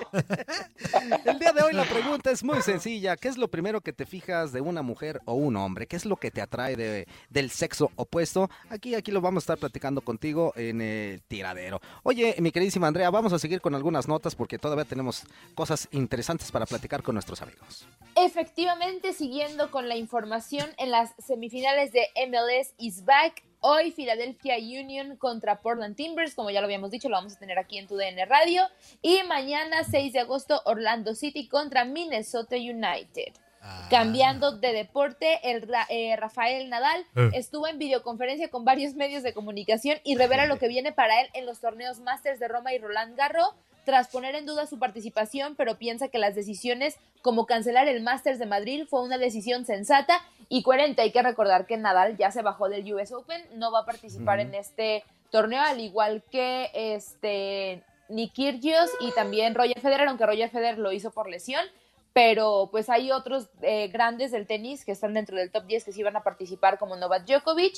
el 1.24 1.38
día 1.38 1.52
de 1.52 1.62
hoy 1.62 1.72
la 1.72 1.84
pregunta 1.84 2.30
es 2.30 2.42
muy 2.44 2.60
sencilla. 2.62 3.16
¿Qué 3.16 3.28
es 3.28 3.38
lo 3.38 3.48
primero 3.48 3.80
que 3.80 3.92
te 3.92 4.04
fijas 4.04 4.52
de 4.52 4.60
una 4.60 4.82
mujer 4.82 5.20
o 5.24 5.34
un 5.34 5.56
hombre? 5.56 5.86
¿Qué 5.86 5.96
es 5.96 6.04
lo 6.04 6.16
que 6.16 6.30
te 6.30 6.42
atrae 6.42 6.76
de, 6.76 7.06
del 7.30 7.50
sexo 7.50 7.90
opuesto? 7.96 8.50
Aquí, 8.70 8.94
aquí 8.94 9.10
lo 9.10 9.20
vamos 9.20 9.42
a 9.42 9.44
estar 9.44 9.58
platicando 9.58 10.00
contigo 10.02 10.52
en 10.56 10.80
el 10.80 11.22
tiradero. 11.22 11.80
Oye, 12.02 12.34
mi 12.40 12.50
queridísima 12.52 12.86
Andrea, 12.88 13.10
vamos 13.10 13.32
a 13.32 13.38
seguir 13.38 13.60
con 13.60 13.74
algunas 13.74 14.08
notas 14.08 14.34
porque 14.34 14.58
todavía 14.58 14.75
tenemos 14.84 15.24
cosas 15.54 15.88
interesantes 15.92 16.50
para 16.52 16.66
platicar 16.66 17.02
con 17.02 17.14
nuestros 17.14 17.42
amigos. 17.42 17.86
Efectivamente, 18.14 19.12
siguiendo 19.12 19.70
con 19.70 19.88
la 19.88 19.96
información 19.96 20.70
en 20.78 20.90
las 20.90 21.14
semifinales 21.18 21.92
de 21.92 22.08
MLS 22.28 22.74
is 22.78 23.04
back. 23.04 23.42
Hoy 23.60 23.90
Philadelphia 23.90 24.56
Union 24.56 25.16
contra 25.16 25.60
Portland 25.60 25.96
Timbers, 25.96 26.34
como 26.34 26.50
ya 26.50 26.60
lo 26.60 26.66
habíamos 26.66 26.90
dicho, 26.90 27.08
lo 27.08 27.16
vamos 27.16 27.34
a 27.34 27.38
tener 27.38 27.58
aquí 27.58 27.78
en 27.78 27.86
tu 27.88 27.96
DN 27.96 28.24
Radio. 28.26 28.62
Y 29.02 29.22
mañana 29.24 29.82
6 29.84 30.12
de 30.12 30.20
agosto 30.20 30.62
Orlando 30.66 31.14
City 31.14 31.48
contra 31.48 31.84
Minnesota 31.84 32.56
United. 32.56 33.32
Ah. 33.66 33.88
Cambiando 33.90 34.52
de 34.52 34.72
deporte, 34.72 35.40
el 35.42 35.68
eh, 35.88 36.14
Rafael 36.16 36.70
Nadal 36.70 37.04
eh. 37.16 37.30
estuvo 37.34 37.66
en 37.66 37.78
videoconferencia 37.78 38.48
con 38.48 38.64
varios 38.64 38.94
medios 38.94 39.24
de 39.24 39.34
comunicación 39.34 39.98
y 40.04 40.16
revela 40.16 40.46
lo 40.46 40.58
que 40.58 40.68
viene 40.68 40.92
para 40.92 41.20
él 41.20 41.28
en 41.34 41.46
los 41.46 41.60
torneos 41.60 41.98
Masters 42.00 42.38
de 42.38 42.48
Roma 42.48 42.72
y 42.72 42.78
Roland 42.78 43.16
Garros 43.16 43.50
tras 43.86 44.08
poner 44.08 44.34
en 44.34 44.46
duda 44.46 44.66
su 44.66 44.80
participación, 44.80 45.54
pero 45.54 45.78
piensa 45.78 46.08
que 46.08 46.18
las 46.18 46.34
decisiones 46.34 46.96
como 47.22 47.46
cancelar 47.46 47.86
el 47.86 48.02
Masters 48.02 48.40
de 48.40 48.44
Madrid 48.44 48.84
fue 48.90 49.00
una 49.02 49.16
decisión 49.16 49.64
sensata 49.64 50.20
y 50.48 50.64
coherente. 50.64 51.02
Hay 51.02 51.12
que 51.12 51.22
recordar 51.22 51.66
que 51.66 51.76
Nadal 51.76 52.16
ya 52.16 52.32
se 52.32 52.42
bajó 52.42 52.68
del 52.68 52.92
US 52.92 53.12
Open, 53.12 53.40
no 53.54 53.70
va 53.70 53.80
a 53.80 53.86
participar 53.86 54.40
en 54.40 54.54
este 54.56 55.04
torneo, 55.30 55.62
al 55.62 55.80
igual 55.80 56.24
que 56.32 56.68
este 56.74 57.84
Nick 58.08 58.32
Kyrgios 58.32 58.90
y 58.98 59.12
también 59.12 59.54
Roger 59.54 59.80
Federer, 59.80 60.08
aunque 60.08 60.26
Roger 60.26 60.50
Federer 60.50 60.78
lo 60.78 60.90
hizo 60.90 61.12
por 61.12 61.30
lesión. 61.30 61.64
Pero 62.12 62.68
pues 62.72 62.90
hay 62.90 63.12
otros 63.12 63.48
eh, 63.62 63.86
grandes 63.88 64.32
del 64.32 64.48
tenis 64.48 64.84
que 64.84 64.90
están 64.92 65.14
dentro 65.14 65.36
del 65.36 65.52
top 65.52 65.66
10 65.66 65.84
que 65.84 65.92
sí 65.92 66.02
van 66.02 66.16
a 66.16 66.24
participar 66.24 66.76
como 66.76 66.96
Novak 66.96 67.24
Djokovic 67.24 67.76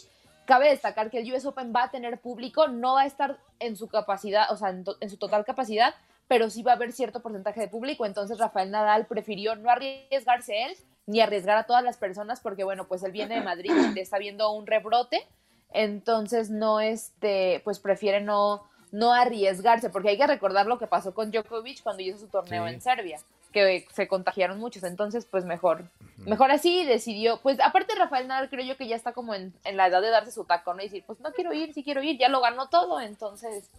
Cabe 0.48 0.70
destacar 0.70 1.10
que 1.10 1.18
el 1.18 1.30
US 1.30 1.44
Open 1.44 1.74
va 1.76 1.82
a 1.82 1.90
tener 1.90 2.22
público, 2.22 2.68
no 2.68 2.94
va 2.94 3.02
a 3.02 3.06
estar 3.06 3.38
en 3.58 3.76
su 3.76 3.86
capacidad, 3.86 4.50
o 4.50 4.56
sea, 4.56 4.70
en, 4.70 5.10
su 5.10 5.18
total 5.18 5.44
capacidad, 5.44 5.94
pero 6.26 6.48
sí 6.48 6.62
va 6.62 6.72
a 6.72 6.76
haber 6.76 6.92
cierto 6.92 7.20
porcentaje 7.20 7.60
de 7.60 7.68
público. 7.68 8.06
Entonces 8.06 8.38
Rafael 8.38 8.70
Nadal 8.70 9.04
prefirió 9.04 9.56
no 9.56 9.68
arriesgarse 9.68 10.62
él 10.62 10.76
ni 11.04 11.20
arriesgar 11.20 11.58
a 11.58 11.64
todas 11.64 11.84
las 11.84 11.98
personas 11.98 12.40
porque, 12.40 12.64
bueno, 12.64 12.88
pues 12.88 13.02
él 13.02 13.12
viene 13.12 13.34
de 13.34 13.40
Madrid 13.42 13.72
y 13.94 14.00
está 14.00 14.16
viendo 14.16 14.50
un 14.52 14.66
rebrote. 14.66 15.22
Entonces 15.70 16.48
no, 16.48 16.80
este, 16.80 17.60
pues 17.62 17.78
prefiere 17.78 18.22
no, 18.22 18.62
no 18.90 19.12
arriesgarse, 19.12 19.90
porque 19.90 20.08
hay 20.08 20.16
que 20.16 20.26
recordar 20.26 20.64
lo 20.64 20.78
que 20.78 20.86
pasó 20.86 21.12
con 21.12 21.30
Djokovic 21.30 21.82
cuando 21.82 22.02
hizo 22.02 22.16
su 22.16 22.28
torneo 22.28 22.66
en 22.66 22.80
Serbia 22.80 23.20
que 23.66 23.86
se 23.92 24.08
contagiaron 24.08 24.58
muchos, 24.58 24.82
entonces 24.84 25.26
pues 25.30 25.44
mejor, 25.44 25.84
mejor 26.18 26.50
así 26.50 26.84
decidió, 26.84 27.40
pues 27.42 27.60
aparte 27.60 27.94
Rafael 27.94 28.28
Nadal 28.28 28.48
creo 28.48 28.64
yo 28.64 28.76
que 28.76 28.88
ya 28.88 28.96
está 28.96 29.12
como 29.12 29.34
en, 29.34 29.54
la 29.72 29.86
edad 29.86 30.02
de 30.02 30.10
darse 30.10 30.32
su 30.32 30.44
taco, 30.44 30.74
¿no? 30.74 30.80
Y 30.80 30.84
decir, 30.86 31.04
pues 31.06 31.20
no 31.20 31.32
quiero 31.32 31.52
ir, 31.52 31.72
sí 31.74 31.82
quiero 31.82 32.02
ir, 32.02 32.18
ya 32.18 32.28
lo 32.28 32.40
ganó 32.40 32.68
todo, 32.68 33.00
entonces 33.00 33.70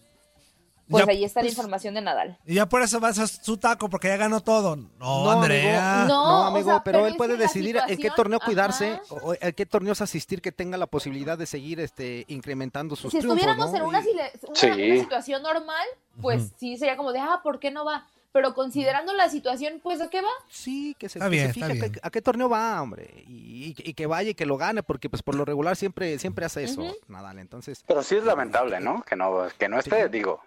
pues 0.89 1.07
ahí 1.07 1.23
está 1.23 1.41
la 1.41 1.43
pues, 1.43 1.53
información 1.53 1.93
de 1.93 2.01
Nadal. 2.01 2.37
Y 2.45 2.55
ya 2.55 2.67
por 2.67 2.81
eso 2.81 2.99
vas 2.99 3.19
a 3.19 3.27
su 3.27 3.57
taco, 3.57 3.89
porque 3.89 4.07
ya 4.07 4.17
ganó 4.17 4.41
todo. 4.41 4.75
No, 4.75 5.29
Andrea. 5.29 6.01
Amigo, 6.01 6.15
no, 6.15 6.45
amigo, 6.45 6.81
pero, 6.83 7.05
él 7.05 7.15
puede 7.15 7.37
decidir 7.37 7.79
en 7.87 7.97
qué 7.97 8.09
torneo 8.09 8.39
cuidarse, 8.39 8.99
o 9.09 9.35
en 9.39 9.53
qué 9.53 9.65
torneos 9.65 10.01
asistir 10.01 10.41
que 10.41 10.51
tenga 10.51 10.77
la 10.77 10.87
posibilidad 10.87 11.37
de 11.37 11.45
seguir 11.45 11.79
este 11.79 12.25
incrementando 12.27 12.95
sus 12.95 13.11
si 13.11 13.19
triunfos. 13.19 13.39
Si 13.39 13.49
estuviéramos 13.49 13.75
en 13.75 13.83
una, 13.83 14.99
situación 14.99 15.43
normal, 15.43 15.85
pues 16.21 16.51
sí 16.57 16.77
sería 16.77 16.97
como 16.97 17.13
de, 17.13 17.19
ah, 17.19 17.41
¿por 17.43 17.59
qué 17.59 17.69
no 17.69 17.85
va? 17.85 18.07
Pero 18.31 18.53
considerando 18.53 19.13
la 19.13 19.29
situación, 19.29 19.79
pues 19.81 20.01
¿a 20.01 20.09
qué 20.09 20.21
va? 20.21 20.29
Sí, 20.49 20.95
que 20.99 21.09
se, 21.09 21.19
fije 21.51 21.91
a 22.01 22.09
qué 22.09 22.21
torneo 22.21 22.49
va, 22.49 22.81
hombre, 22.81 23.23
y, 23.27 23.73
que 23.73 24.05
vaya 24.05 24.31
y 24.31 24.35
que 24.35 24.45
lo 24.45 24.57
gane, 24.57 24.83
porque 24.83 25.09
pues 25.09 25.23
por 25.23 25.35
lo 25.35 25.45
regular 25.45 25.75
siempre, 25.75 26.19
siempre 26.19 26.45
hace 26.45 26.63
eso, 26.63 26.83
Nadal, 27.07 27.39
entonces. 27.39 27.83
Pero 27.87 28.03
sí 28.03 28.15
es 28.15 28.23
lamentable, 28.23 28.79
¿no? 28.79 29.01
Que 29.03 29.15
no, 29.15 29.47
que 29.57 29.67
no 29.67 29.79
esté, 29.79 30.09
digo. 30.09 30.41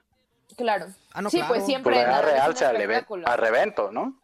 Claro. 0.56 0.86
Ah, 1.12 1.22
sí, 1.30 1.40
pues 1.46 1.64
siempre. 1.64 1.94
Pues 1.94 2.24
realce 2.24 2.64
al, 2.64 2.76
revento, 3.38 3.90
¿no? 3.90 4.18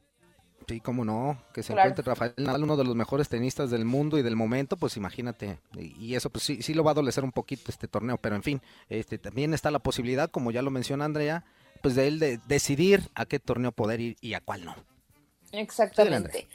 Sí, 0.69 0.81
cómo 0.81 1.03
no, 1.03 1.39
que 1.55 1.63
se 1.63 1.73
encuentre 1.73 2.05
Rafael 2.05 2.35
Nadal, 2.37 2.65
uno 2.65 2.77
de 2.77 2.85
los 2.85 2.95
mejores 2.95 3.31
tenistas 3.31 3.71
del 3.71 3.87
mundo 3.87 4.19
y 4.19 4.23
del 4.23 4.37
momento, 4.37 4.77
pues 4.77 4.99
imagínate, 4.99 5.59
y 5.75 6.15
eso 6.15 6.29
pues 6.29 6.45
sí, 6.45 6.61
sí 6.61 6.75
lo 6.75 6.85
va 6.85 6.91
a 6.91 6.93
adolecer 6.93 7.25
un 7.25 7.33
poquito 7.33 7.71
este 7.71 7.89
torneo, 7.89 8.19
pero 8.19 8.37
en 8.37 8.43
fin, 8.43 8.61
este 8.91 9.17
también 9.17 9.55
está 9.55 9.71
la 9.71 9.79
posibilidad, 9.79 10.31
como 10.31 10.51
ya 10.51 10.61
lo 10.61 10.71
menciona 10.71 11.07
Andrea, 11.07 11.47
pues 11.81 11.95
de 11.95 12.09
él 12.09 12.19
de 12.19 12.39
decidir 12.47 13.03
a 13.15 13.27
qué 13.27 13.39
torneo 13.39 13.73
poder 13.73 14.01
ir 14.01 14.17
y 14.21 14.35
a 14.35 14.41
cuál 14.41 14.65
no. 14.65 14.75
Exactamente. 15.53 16.49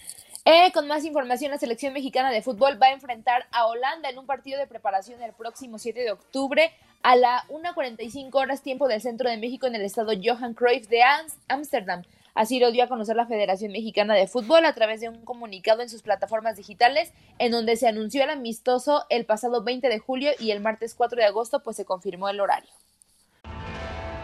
Eh, 0.45 0.71
con 0.73 0.87
más 0.87 1.05
información, 1.05 1.51
la 1.51 1.57
selección 1.57 1.93
mexicana 1.93 2.29
de 2.29 2.41
fútbol 2.41 2.81
va 2.81 2.87
a 2.87 2.91
enfrentar 2.91 3.47
a 3.51 3.65
Holanda 3.67 4.09
en 4.09 4.19
un 4.19 4.25
partido 4.25 4.59
de 4.59 4.67
preparación 4.67 5.21
el 5.23 5.31
próximo 5.31 5.79
7 5.79 6.01
de 6.01 6.11
octubre 6.11 6.71
a 7.01 7.15
la 7.15 7.45
1.45 7.47 8.33
horas 8.33 8.61
tiempo 8.61 8.89
del 8.89 9.01
centro 9.01 9.29
de 9.29 9.37
México 9.37 9.67
en 9.67 9.75
el 9.75 9.83
estado 9.83 10.11
Johan 10.21 10.53
Cruyff 10.53 10.89
de 10.89 11.01
Ámsterdam. 11.47 12.03
Así 12.35 12.59
lo 12.59 12.71
dio 12.71 12.83
a 12.83 12.87
conocer 12.87 13.15
la 13.15 13.27
Federación 13.27 13.71
Mexicana 13.71 14.15
de 14.15 14.27
Fútbol 14.27 14.65
a 14.65 14.73
través 14.73 14.99
de 14.99 15.07
un 15.07 15.23
comunicado 15.23 15.81
en 15.81 15.89
sus 15.89 16.01
plataformas 16.01 16.57
digitales 16.57 17.13
en 17.39 17.51
donde 17.51 17.77
se 17.77 17.87
anunció 17.87 18.23
el 18.23 18.31
amistoso 18.31 19.05
el 19.09 19.25
pasado 19.25 19.63
20 19.63 19.87
de 19.87 19.99
julio 19.99 20.31
y 20.39 20.51
el 20.51 20.59
martes 20.59 20.93
4 20.95 21.17
de 21.17 21.25
agosto 21.25 21.61
pues 21.61 21.77
se 21.77 21.85
confirmó 21.85 22.27
el 22.29 22.39
horario. 22.39 22.71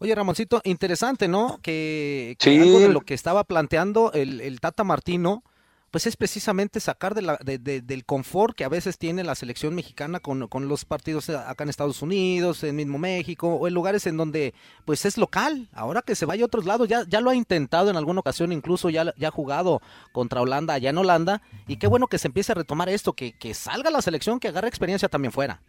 Oye, 0.00 0.14
Ramoncito, 0.14 0.60
interesante, 0.64 1.26
¿no? 1.26 1.58
Que, 1.62 2.36
algo 2.46 2.78
de 2.78 2.88
lo 2.88 3.00
que 3.00 3.14
estaba 3.14 3.42
planteando 3.44 4.12
el, 4.12 4.40
el 4.40 4.60
Tata 4.60 4.84
Martino, 4.84 5.42
pues 5.90 6.06
es 6.06 6.16
precisamente 6.16 6.80
sacar 6.80 7.14
de 7.14 7.22
la, 7.22 7.38
de, 7.42 7.58
del 7.58 8.04
confort 8.04 8.54
que 8.54 8.64
a 8.64 8.68
veces 8.68 8.98
tiene 8.98 9.24
la 9.24 9.34
selección 9.34 9.74
mexicana 9.74 10.20
con, 10.20 10.46
con, 10.48 10.68
los 10.68 10.84
partidos 10.84 11.30
acá 11.30 11.64
en 11.64 11.70
Estados 11.70 12.02
Unidos, 12.02 12.62
en 12.62 12.76
mismo 12.76 12.98
México, 12.98 13.48
o 13.48 13.66
en 13.66 13.74
lugares 13.74 14.06
en 14.06 14.16
donde 14.16 14.54
pues 14.84 15.04
es 15.04 15.16
local. 15.16 15.68
Ahora 15.72 16.02
que 16.02 16.14
se 16.14 16.26
vaya 16.26 16.44
a 16.44 16.46
otros 16.46 16.66
lados, 16.66 16.88
ya, 16.88 17.04
ya 17.08 17.20
lo 17.20 17.30
ha 17.30 17.34
intentado 17.34 17.90
en 17.90 17.96
alguna 17.96 18.20
ocasión, 18.20 18.52
incluso 18.52 18.90
ya, 18.90 19.14
ya 19.16 19.28
ha 19.28 19.32
jugado 19.32 19.80
contra 20.12 20.42
Holanda 20.42 20.74
allá 20.74 20.90
en 20.90 20.98
Holanda, 20.98 21.42
y 21.66 21.78
qué 21.78 21.86
bueno 21.86 22.06
que 22.06 22.18
se 22.18 22.28
empiece 22.28 22.52
a 22.52 22.56
retomar 22.56 22.88
esto, 22.88 23.14
que, 23.14 23.32
que 23.32 23.54
salga 23.54 23.90
la 23.90 24.02
selección, 24.02 24.38
que 24.38 24.48
agarre 24.48 24.68
experiencia 24.68 25.08
también 25.08 25.32
fuera. 25.32 25.62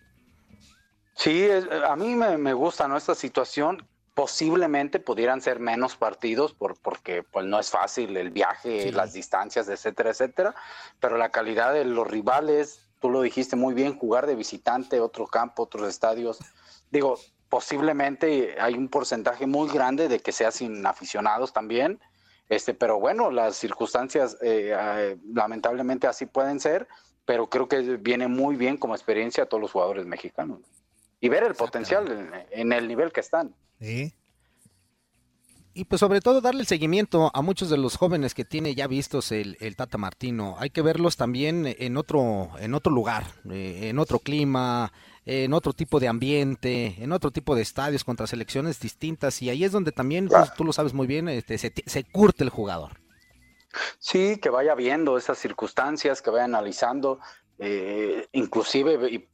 Sí, 1.16 1.48
a 1.88 1.96
mí 1.96 2.16
me, 2.16 2.38
me 2.38 2.54
gusta 2.54 2.88
¿no? 2.88 2.96
esta 2.96 3.16
situación 3.16 3.86
posiblemente 4.20 5.00
pudieran 5.00 5.40
ser 5.40 5.62
menos 5.62 5.96
partidos 5.96 6.54
por, 6.54 6.78
porque 6.82 7.24
pues 7.24 7.46
no 7.46 7.58
es 7.58 7.70
fácil 7.70 8.18
el 8.18 8.32
viaje, 8.32 8.92
las 8.92 9.14
distancias, 9.14 9.70
etcétera, 9.70 10.10
etcétera, 10.10 10.56
pero 11.00 11.16
la 11.16 11.30
calidad 11.30 11.74
de 11.74 11.86
los 11.86 12.06
rivales, 12.06 12.82
tú 13.00 13.10
lo 13.10 13.22
dijiste 13.22 13.56
muy 13.56 13.74
bien, 13.74 13.98
jugar 13.98 14.28
de 14.28 14.36
visitante, 14.36 15.00
otro 15.00 15.26
campo, 15.26 15.64
otros 15.64 15.88
estadios, 15.88 16.38
digo, 16.92 17.18
posiblemente 17.48 18.58
hay 18.60 18.74
un 18.74 18.90
porcentaje 18.90 19.48
muy 19.48 19.70
grande 19.70 20.10
de 20.10 20.20
que 20.20 20.34
sea 20.34 20.52
sin 20.52 20.86
aficionados 20.86 21.54
también, 21.54 22.02
este, 22.50 22.74
pero 22.74 23.00
bueno, 23.00 23.32
las 23.32 23.56
circunstancias 23.56 24.36
eh, 24.42 24.76
eh, 24.78 25.18
lamentablemente 25.34 26.08
así 26.08 26.26
pueden 26.26 26.60
ser, 26.60 26.90
pero 27.24 27.50
creo 27.50 27.70
que 27.70 27.80
viene 27.96 28.28
muy 28.28 28.58
bien 28.58 28.76
como 28.76 28.96
experiencia 28.96 29.46
a 29.46 29.48
todos 29.48 29.62
los 29.62 29.72
jugadores 29.72 30.06
mexicanos 30.06 30.60
y 31.20 31.30
ver 31.30 31.44
el 31.44 31.56
potencial 31.56 32.32
en 32.52 32.74
el 32.74 32.88
nivel 32.88 33.12
que 33.12 33.20
están. 33.20 33.56
Sí. 33.80 34.14
Y 35.74 35.86
pues 35.86 36.00
sobre 36.00 36.20
todo 36.20 36.42
darle 36.42 36.62
el 36.62 36.68
seguimiento 36.68 37.32
a 37.34 37.42
muchos 37.42 37.70
de 37.70 37.78
los 37.78 37.96
jóvenes 37.96 38.34
que 38.34 38.44
tiene 38.44 38.76
ya 38.76 38.88
vistos 38.88 39.32
el, 39.32 39.56
Tata 39.78 39.98
Martino. 39.98 40.56
Hay 40.60 40.72
que 40.72 40.82
verlos 40.82 41.16
también 41.16 41.74
en 41.80 41.96
otro, 41.96 42.50
en 42.60 42.74
otro 42.74 42.92
lugar, 42.92 43.24
eh, 43.50 43.90
en 43.90 44.00
otro 44.00 44.20
clima, 44.20 44.92
en 45.26 45.54
otro 45.54 45.74
tipo 45.74 46.00
de 46.00 46.08
ambiente, 46.08 46.96
en 46.98 47.12
otro 47.12 47.32
tipo 47.32 47.56
de 47.56 47.62
estadios 47.62 48.04
contra 48.04 48.28
selecciones 48.28 48.80
distintas. 48.80 49.42
Y 49.42 49.50
ahí 49.50 49.64
es 49.64 49.72
donde 49.72 49.92
también, 49.92 50.28
pues, 50.28 50.54
tú 50.56 50.66
lo 50.66 50.74
sabes 50.74 50.94
muy 50.94 51.08
bien, 51.08 51.30
este, 51.30 51.58
se, 51.58 51.72
se 51.86 52.04
curte 52.04 52.44
el 52.44 52.50
jugador. 52.50 53.00
Sí, 54.00 54.38
que 54.38 54.50
vaya 54.50 54.76
viendo 54.76 55.18
esas 55.18 55.38
circunstancias, 55.38 56.22
que 56.22 56.32
vaya 56.32 56.46
analizando, 56.46 57.20
eh, 57.60 58.28
inclusive, 58.32 59.30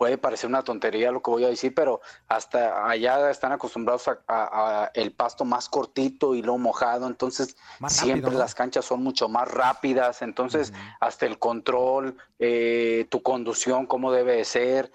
puede 0.00 0.16
parecer 0.16 0.48
una 0.48 0.62
tontería 0.62 1.12
lo 1.12 1.20
que 1.20 1.30
voy 1.30 1.44
a 1.44 1.48
decir, 1.48 1.74
pero 1.74 2.00
hasta 2.26 2.88
allá 2.88 3.30
están 3.30 3.52
acostumbrados 3.52 4.08
a, 4.28 4.90
el 4.94 5.12
pasto 5.12 5.44
más 5.44 5.68
cortito 5.68 6.34
y 6.34 6.40
lo 6.40 6.56
mojado, 6.56 7.06
entonces 7.06 7.54
siempre 7.86 8.32
las 8.32 8.54
canchas 8.54 8.86
son 8.86 9.02
mucho 9.02 9.28
más 9.28 9.46
rápidas, 9.46 10.22
entonces 10.22 10.72
hasta 11.00 11.26
el 11.26 11.38
control, 11.38 12.16
eh, 12.38 13.08
tu 13.10 13.20
conducción, 13.22 13.84
cómo 13.84 14.10
debe 14.10 14.42
ser, 14.46 14.90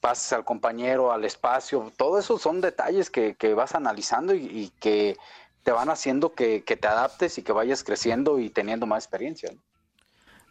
pases 0.00 0.32
al 0.32 0.46
compañero, 0.46 1.12
al 1.12 1.26
espacio, 1.26 1.92
todo 1.98 2.18
eso 2.18 2.38
son 2.38 2.62
detalles 2.62 3.10
que, 3.10 3.36
vas 3.54 3.74
analizando 3.74 4.34
y, 4.34 4.72
que 4.80 5.18
te 5.64 5.70
van 5.70 5.90
haciendo 5.90 6.32
que, 6.32 6.62
te 6.62 6.88
adaptes 6.88 7.36
y 7.36 7.42
que 7.42 7.52
vayas 7.52 7.84
creciendo 7.84 8.38
y 8.38 8.48
teniendo 8.48 8.86
más 8.86 9.04
experiencia. 9.04 9.50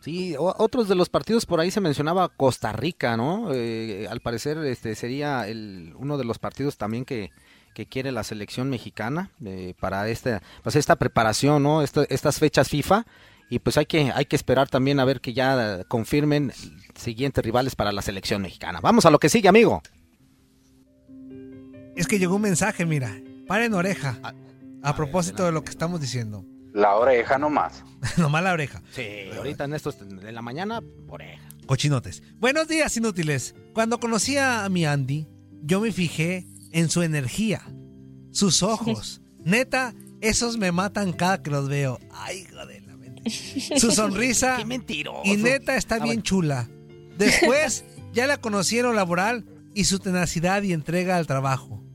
Sí, 0.05 0.35
otros 0.37 0.87
de 0.87 0.93
los 0.93 1.09
partidos 1.09 1.47
por 1.47 1.59
ahí 1.59 1.71
se 1.71 1.81
mencionaba 1.81 2.29
Costa 2.29 2.71
Rica, 2.71 3.17
¿no? 3.17 3.51
Eh, 3.51 4.05
al 4.07 4.19
parecer 4.19 4.59
este 4.59 4.93
sería 4.93 5.47
el, 5.47 5.95
uno 5.97 6.19
de 6.19 6.23
los 6.23 6.37
partidos 6.37 6.77
también 6.77 7.05
que, 7.05 7.31
quiere 7.89 8.11
la 8.11 8.23
selección 8.23 8.69
mexicana 8.69 9.31
eh, 9.43 9.73
para 9.79 10.07
esta, 10.07 10.43
pues 10.61 10.75
esta 10.75 10.95
preparación, 10.95 11.63
¿no? 11.63 11.81
estas 11.81 12.37
fechas 12.37 12.69
FIFA 12.69 13.03
y 13.49 13.57
pues 13.57 13.77
hay 13.77 13.87
que, 13.87 14.11
hay 14.13 14.25
que 14.25 14.35
esperar 14.35 14.69
también 14.69 14.99
a 14.99 15.05
ver 15.05 15.21
que 15.21 15.33
ya 15.33 15.83
confirmen 15.87 16.53
siguientes 16.93 17.43
rivales 17.43 17.75
para 17.75 17.91
la 17.91 18.03
selección 18.03 18.43
mexicana. 18.43 18.81
Vamos 18.81 19.07
a 19.07 19.09
lo 19.09 19.17
que 19.17 19.27
sigue, 19.27 19.49
amigo. 19.49 19.81
Es 21.95 22.05
que 22.05 22.19
llegó 22.19 22.35
un 22.35 22.43
mensaje, 22.43 22.85
mira, 22.85 23.11
paren 23.47 23.73
oreja, 23.73 24.19
a, 24.21 24.35
a 24.83 24.95
propósito 24.95 25.45
de 25.45 25.51
lo 25.51 25.63
que 25.63 25.71
estamos 25.71 25.99
diciendo. 25.99 26.45
La 26.75 26.97
oreja 26.97 27.37
nomás. 27.37 27.85
nomás 28.17 28.43
la 28.43 28.51
oreja. 28.51 28.81
Sí, 28.91 29.29
ahorita 29.37 29.63
en 29.63 29.75
estos 29.75 29.97
de 29.97 30.31
la 30.33 30.41
mañana, 30.41 30.81
oreja. 31.07 31.47
Cochinotes. 31.65 32.21
Buenos 32.37 32.67
días, 32.67 32.97
inútiles. 32.97 33.55
Cuando 33.73 33.97
conocí 33.97 34.37
a 34.37 34.67
mi 34.67 34.85
Andy, 34.85 35.25
yo 35.63 35.79
me 35.79 35.93
fijé 35.93 36.45
en 36.73 36.89
su 36.89 37.01
energía, 37.01 37.61
sus 38.31 38.61
ojos. 38.61 39.21
Neta, 39.39 39.93
esos 40.19 40.57
me 40.57 40.73
matan 40.73 41.13
cada 41.13 41.41
que 41.41 41.49
los 41.49 41.69
veo. 41.69 41.97
Ay, 42.11 42.45
joder, 42.51 42.83
la 42.83 42.97
mente. 42.97 43.29
Su 43.79 43.91
sonrisa. 43.91 44.57
Qué 44.57 44.65
mentiroso. 44.65 45.21
Y 45.23 45.37
neta 45.37 45.77
está 45.77 45.99
bien 45.99 46.23
chula. 46.23 46.67
Después 47.17 47.85
ya 48.11 48.27
la 48.27 48.35
conocieron 48.35 48.97
laboral 48.97 49.45
y 49.73 49.85
su 49.85 49.99
tenacidad 49.99 50.61
y 50.63 50.73
entrega 50.73 51.15
al 51.15 51.25
trabajo. 51.25 51.85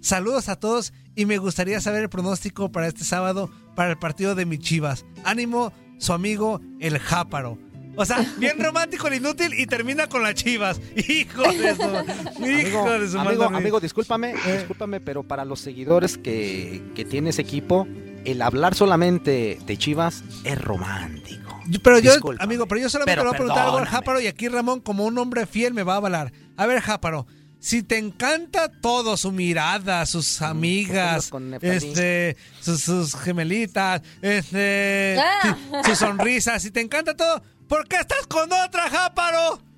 Saludos 0.00 0.48
a 0.48 0.56
todos 0.56 0.94
y 1.14 1.26
me 1.26 1.36
gustaría 1.36 1.78
saber 1.82 2.04
el 2.04 2.08
pronóstico 2.08 2.72
para 2.72 2.88
este 2.88 3.04
sábado 3.04 3.50
para 3.80 3.92
el 3.92 3.96
partido 3.96 4.34
de 4.34 4.44
mis 4.44 4.58
chivas. 4.58 5.06
Ánimo, 5.24 5.72
su 5.96 6.12
amigo 6.12 6.60
el 6.80 6.98
Jáparo. 6.98 7.56
O 7.96 8.04
sea, 8.04 8.22
bien 8.36 8.58
romántico 8.62 9.08
el 9.08 9.14
inútil 9.14 9.54
y 9.54 9.64
termina 9.64 10.06
con 10.06 10.22
las 10.22 10.34
chivas. 10.34 10.78
Hijo 11.08 11.44
de 11.44 11.74
su, 11.74 12.44
hijo 12.44 12.90
de 12.90 13.08
su 13.08 13.18
amigo, 13.18 13.44
amigo, 13.44 13.80
discúlpame, 13.80 14.32
eh. 14.32 14.58
discúlpame, 14.58 15.00
pero 15.00 15.22
para 15.22 15.46
los 15.46 15.60
seguidores 15.60 16.18
que, 16.18 16.82
que 16.94 17.06
tiene 17.06 17.30
ese 17.30 17.40
equipo, 17.40 17.88
el 18.26 18.42
hablar 18.42 18.74
solamente 18.74 19.58
de 19.64 19.76
chivas 19.78 20.24
es 20.44 20.60
romántico. 20.60 21.58
Pero 21.82 22.00
yo, 22.00 22.12
amigo, 22.38 22.66
pero 22.66 22.82
yo 22.82 22.90
solamente 22.90 23.16
le 23.16 23.22
voy 23.22 23.34
a 23.34 23.38
preguntar 23.38 23.64
algo 23.64 23.78
al 23.78 23.86
Jáparo 23.86 24.20
y 24.20 24.26
aquí 24.26 24.48
Ramón, 24.48 24.80
como 24.80 25.06
un 25.06 25.16
hombre 25.16 25.46
fiel, 25.46 25.72
me 25.72 25.84
va 25.84 25.94
a 25.94 25.96
avalar. 25.96 26.32
A 26.58 26.66
ver, 26.66 26.82
Jáparo, 26.82 27.26
si 27.60 27.82
te 27.82 27.98
encanta 27.98 28.70
todo, 28.80 29.16
su 29.16 29.32
mirada, 29.32 30.06
sus 30.06 30.40
amigas, 30.40 31.30
este, 31.60 32.36
sus, 32.60 33.14
gemelitas, 33.14 34.00
este, 34.22 35.16
ah. 35.20 35.82
su, 35.84 35.94
sonrisa, 35.94 36.58
si 36.58 36.70
te 36.70 36.80
encanta 36.80 37.14
todo, 37.14 37.42
¿por 37.68 37.86
qué 37.86 37.96
estás 37.96 38.26
con 38.26 38.50
otra, 38.50 38.88
Jáparo? 38.88 39.69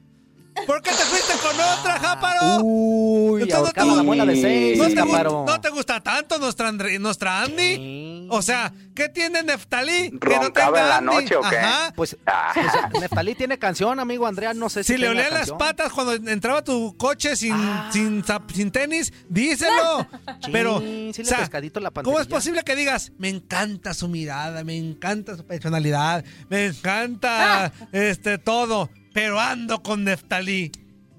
¿Por 0.66 0.82
qué 0.82 0.90
te 0.90 0.96
fuiste 0.96 1.32
con 1.38 1.54
otra, 1.58 1.98
Jáparo? 1.98 2.62
Uy, 2.62 3.40
no, 3.40 3.46
te, 3.46 3.84
la 3.84 4.02
muela 4.02 4.26
de 4.26 4.40
seis, 4.40 4.78
¿no, 4.78 4.86
te, 4.86 5.22
¿No 5.22 5.60
te 5.60 5.70
gusta 5.70 6.00
tanto 6.00 6.38
nuestra, 6.38 6.70
nuestra 6.72 7.42
Andy? 7.42 8.26
O 8.30 8.42
sea, 8.42 8.72
¿qué 8.94 9.08
tiene 9.08 9.42
Neftalí? 9.42 10.10
Que 10.18 10.38
no 10.38 10.52
tenga 10.52 10.80
en 10.80 10.88
la 10.88 11.00
noche 11.00 11.36
o 11.36 11.42
qué? 11.42 11.58
Ajá. 11.58 11.92
Pues, 11.94 12.16
ah. 12.26 12.52
pues, 12.54 13.02
Neftalí 13.02 13.34
tiene 13.34 13.58
canción, 13.58 13.98
amigo 13.98 14.26
Andrea, 14.26 14.54
no 14.54 14.68
sé 14.68 14.84
si 14.84 14.94
Si 14.94 14.98
le 14.98 15.08
olían 15.08 15.32
las 15.32 15.50
patas 15.52 15.92
cuando 15.92 16.14
entraba 16.14 16.62
tu 16.62 16.96
coche 16.96 17.34
sin, 17.34 17.52
ah. 17.54 17.90
sin, 17.92 18.24
sin, 18.54 18.70
tenis, 18.70 19.12
díselo. 19.28 20.06
Pero, 20.52 20.76
o 20.76 21.12
sea, 21.12 21.48
la 21.74 21.90
¿cómo 21.90 22.20
es 22.20 22.26
posible 22.26 22.62
que 22.62 22.76
digas, 22.76 23.12
me 23.18 23.28
encanta 23.28 23.94
su 23.94 24.08
mirada, 24.08 24.64
me 24.64 24.76
encanta 24.76 25.36
su 25.36 25.44
personalidad, 25.44 26.24
me 26.48 26.66
encanta 26.66 27.66
ah. 27.66 27.72
este 27.92 28.38
todo? 28.38 28.90
Pero 29.12 29.40
ando 29.40 29.82
con 29.82 30.04
Neftalí. 30.04 30.72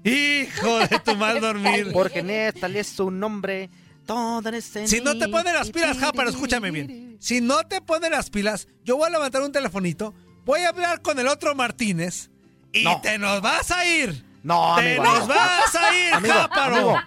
Hijo 0.04 0.78
de 0.80 0.98
tu 0.98 1.16
mal 1.16 1.40
dormir. 1.40 1.90
Porque 1.92 2.22
Neftalí 2.22 2.78
es 2.78 2.88
su 2.88 3.10
nombre. 3.10 3.70
Todo 4.06 4.42
si 4.84 5.00
no 5.00 5.16
te 5.16 5.28
pones 5.28 5.54
las 5.54 5.70
pilas, 5.70 5.96
ja, 5.96 6.12
pero 6.12 6.28
escúchame 6.28 6.70
bien. 6.70 7.16
Si 7.20 7.40
no 7.40 7.64
te 7.64 7.80
pones 7.80 8.10
las 8.10 8.28
pilas, 8.28 8.68
yo 8.84 8.96
voy 8.98 9.06
a 9.06 9.10
levantar 9.10 9.40
un 9.42 9.50
telefonito, 9.50 10.14
voy 10.44 10.60
a 10.60 10.68
hablar 10.68 11.00
con 11.00 11.18
el 11.18 11.26
otro 11.26 11.54
Martínez 11.54 12.30
y 12.72 12.84
te 13.00 13.18
nos 13.18 13.40
vas 13.40 13.70
a 13.70 13.86
ir. 13.86 14.24
No, 14.42 14.76
¡Te 14.76 14.98
nos 14.98 15.26
vas 15.26 15.74
a 15.74 15.96
ir, 15.96 16.30
Jáparo! 16.30 16.98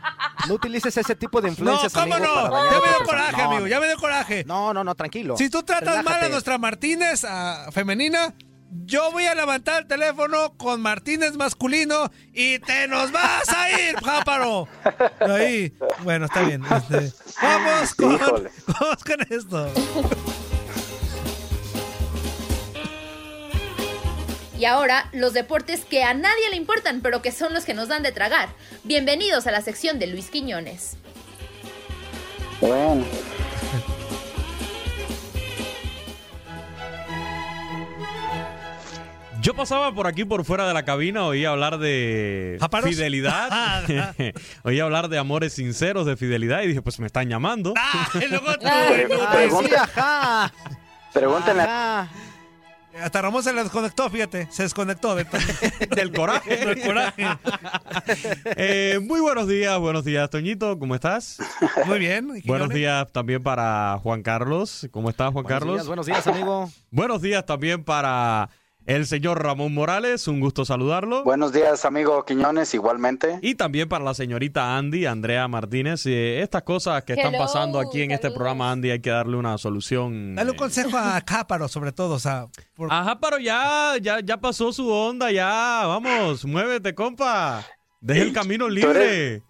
no 0.47 0.53
utilices 0.55 0.97
ese 0.97 1.15
tipo 1.15 1.39
de 1.39 1.49
influencias, 1.49 1.93
No, 1.93 2.01
¿cómo 2.01 2.17
no? 2.17 2.71
Ya 2.71 2.79
me 2.79 2.87
dio 2.87 3.05
coraje, 3.05 3.41
amigo, 3.43 3.67
ya 3.67 3.79
me 3.79 3.85
dio 3.85 3.97
coraje. 3.97 4.43
No, 4.47 4.73
no, 4.73 4.83
no, 4.83 4.95
tranquilo. 4.95 5.37
Si 5.37 5.47
tú 5.51 5.61
tratas 5.61 6.03
mal 6.03 6.23
a 6.23 6.29
nuestra 6.29 6.57
Martínez 6.57 7.23
a 7.25 7.71
femenina, 7.71 8.33
yo 8.69 9.11
voy 9.11 9.25
a 9.25 9.35
levantar 9.35 9.83
el 9.83 9.87
teléfono 9.87 10.53
con 10.57 10.81
Martínez 10.81 11.35
masculino 11.35 12.11
y 12.33 12.59
te 12.59 12.87
nos 12.87 13.11
vas 13.11 13.47
a 13.49 13.71
ir, 13.71 13.95
páparo. 14.03 14.67
Ahí, 15.19 15.73
bueno, 16.03 16.25
está 16.25 16.41
bien. 16.41 16.63
Este, 16.63 17.13
vamos, 17.41 17.95
con, 17.95 18.17
vamos 18.67 19.03
con 19.03 19.21
esto. 19.29 19.71
Y 24.57 24.65
ahora, 24.65 25.09
los 25.13 25.33
deportes 25.33 25.85
que 25.85 26.03
a 26.03 26.15
nadie 26.15 26.49
le 26.49 26.55
importan, 26.55 27.01
pero 27.01 27.21
que 27.21 27.31
son 27.31 27.53
los 27.53 27.63
que 27.63 27.75
nos 27.75 27.89
dan 27.89 28.01
de 28.01 28.11
tragar. 28.11 28.49
Bienvenidos 28.83 29.45
a 29.45 29.51
la 29.51 29.61
sección 29.61 29.99
de 29.99 30.07
Luis 30.07 30.29
Quiñones. 30.29 30.97
Bueno. 32.59 33.05
Yo 39.47 39.53
pasaba 39.53 39.93
por 39.93 40.07
aquí, 40.07 40.25
por 40.25 40.43
fuera 40.43 40.67
de 40.67 40.73
la 40.73 40.83
cabina, 40.83 41.23
oí 41.23 41.45
hablar 41.45 41.77
de 41.77 42.59
fidelidad. 42.83 43.47
Ah, 43.49 43.81
oí 44.63 44.81
hablar 44.81 45.07
de 45.07 45.17
amores 45.17 45.53
sinceros, 45.53 46.05
de 46.05 46.17
fidelidad, 46.17 46.63
y 46.63 46.67
dije, 46.67 46.81
pues 46.81 46.99
me 46.99 47.05
están 47.05 47.29
llamando. 47.29 47.73
Ah, 47.77 48.09
Pregúntenle. 51.13 51.63
Hasta 53.01 53.21
Ramón 53.21 53.41
se 53.41 53.53
le 53.53 53.63
desconectó, 53.63 54.09
fíjate, 54.09 54.49
se 54.51 54.63
desconectó 54.63 55.15
del 55.95 56.11
coraje. 56.13 56.65
del 56.65 56.81
coraje. 56.81 57.25
Eh, 58.57 58.99
muy 59.01 59.21
buenos 59.21 59.47
días, 59.47 59.79
buenos 59.79 60.03
días, 60.03 60.29
Toñito, 60.29 60.77
¿cómo 60.77 60.93
estás? 60.93 61.37
Muy 61.85 61.99
bien. 61.99 62.41
Buenos 62.43 62.67
días 62.67 63.09
también 63.13 63.41
para 63.41 63.97
Juan 64.03 64.23
Carlos, 64.23 64.89
¿cómo 64.91 65.09
estás, 65.09 65.31
Juan 65.31 65.45
Carlos? 65.45 65.87
buenos 65.87 66.05
días, 66.05 66.27
amigo. 66.27 66.69
buenos 66.91 67.21
días 67.21 67.45
también 67.45 67.85
para 67.85 68.49
el 68.87 69.05
señor 69.05 69.43
Ramón 69.43 69.73
Morales, 69.73 70.29
un 70.29 70.39
gusto 70.39 70.63
saludarlo. 70.63 71.25
Buenos 71.25 71.51
días, 71.51 71.83
amigo 71.83 72.23
Quiñones, 72.23 72.73
igualmente. 72.73 73.37
Y 73.41 73.55
también 73.55 73.89
para 73.89 74.05
la 74.05 74.13
señorita 74.13 74.77
Andy, 74.77 75.05
Andrea 75.05 75.45
Martínez. 75.49 76.05
Eh, 76.05 76.41
estas 76.41 76.63
cosas 76.63 77.03
que 77.03 77.13
están 77.13 77.33
pasando 77.33 77.81
aquí 77.81 78.01
en 78.01 78.11
este 78.11 78.31
programa, 78.31 78.71
Andy, 78.71 78.91
hay 78.91 79.01
que 79.01 79.09
darle 79.09 79.35
una 79.35 79.57
solución. 79.57 80.35
Dale 80.35 80.51
un 80.51 80.55
eh, 80.55 80.59
consejo 80.59 80.97
a 80.97 81.21
Jáparo, 81.27 81.67
sobre 81.67 81.91
todo. 81.91 82.15
O 82.15 82.19
sea, 82.19 82.47
A 82.89 83.03
Jáparo 83.03 83.39
ya, 83.39 83.95
ya, 84.01 84.21
ya 84.21 84.37
pasó 84.37 84.71
su 84.71 84.89
onda, 84.89 85.31
ya. 85.31 85.83
Vamos, 85.85 86.45
muévete, 86.45 86.95
compa. 86.95 87.65
Deja 87.99 88.23
el 88.23 88.31
camino 88.31 88.69
libre. 88.69 89.43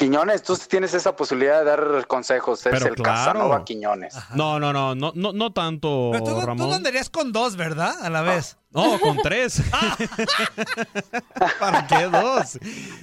Quiñones, 0.00 0.42
tú 0.42 0.56
tienes 0.56 0.94
esa 0.94 1.14
posibilidad 1.14 1.58
de 1.58 1.64
dar 1.66 2.06
consejos, 2.06 2.64
eres 2.64 2.86
el 2.86 2.94
Casanova 2.94 3.62
Quiñones. 3.66 4.14
No, 4.34 4.58
no, 4.58 4.72
no, 4.72 4.94
no, 4.94 5.12
no, 5.14 5.34
no 5.34 5.52
tanto, 5.52 6.08
Pero 6.12 6.24
tú, 6.24 6.40
Ramón. 6.40 6.70
Tú 6.70 6.74
andarías 6.74 7.10
con 7.10 7.32
dos, 7.32 7.54
¿verdad? 7.54 7.92
A 8.00 8.08
la 8.08 8.22
vez. 8.22 8.56
No, 8.70 8.98
con 8.98 9.18
tres. 9.18 9.62
¿Para 11.60 11.86
qué 11.86 12.04
dos? 12.04 12.58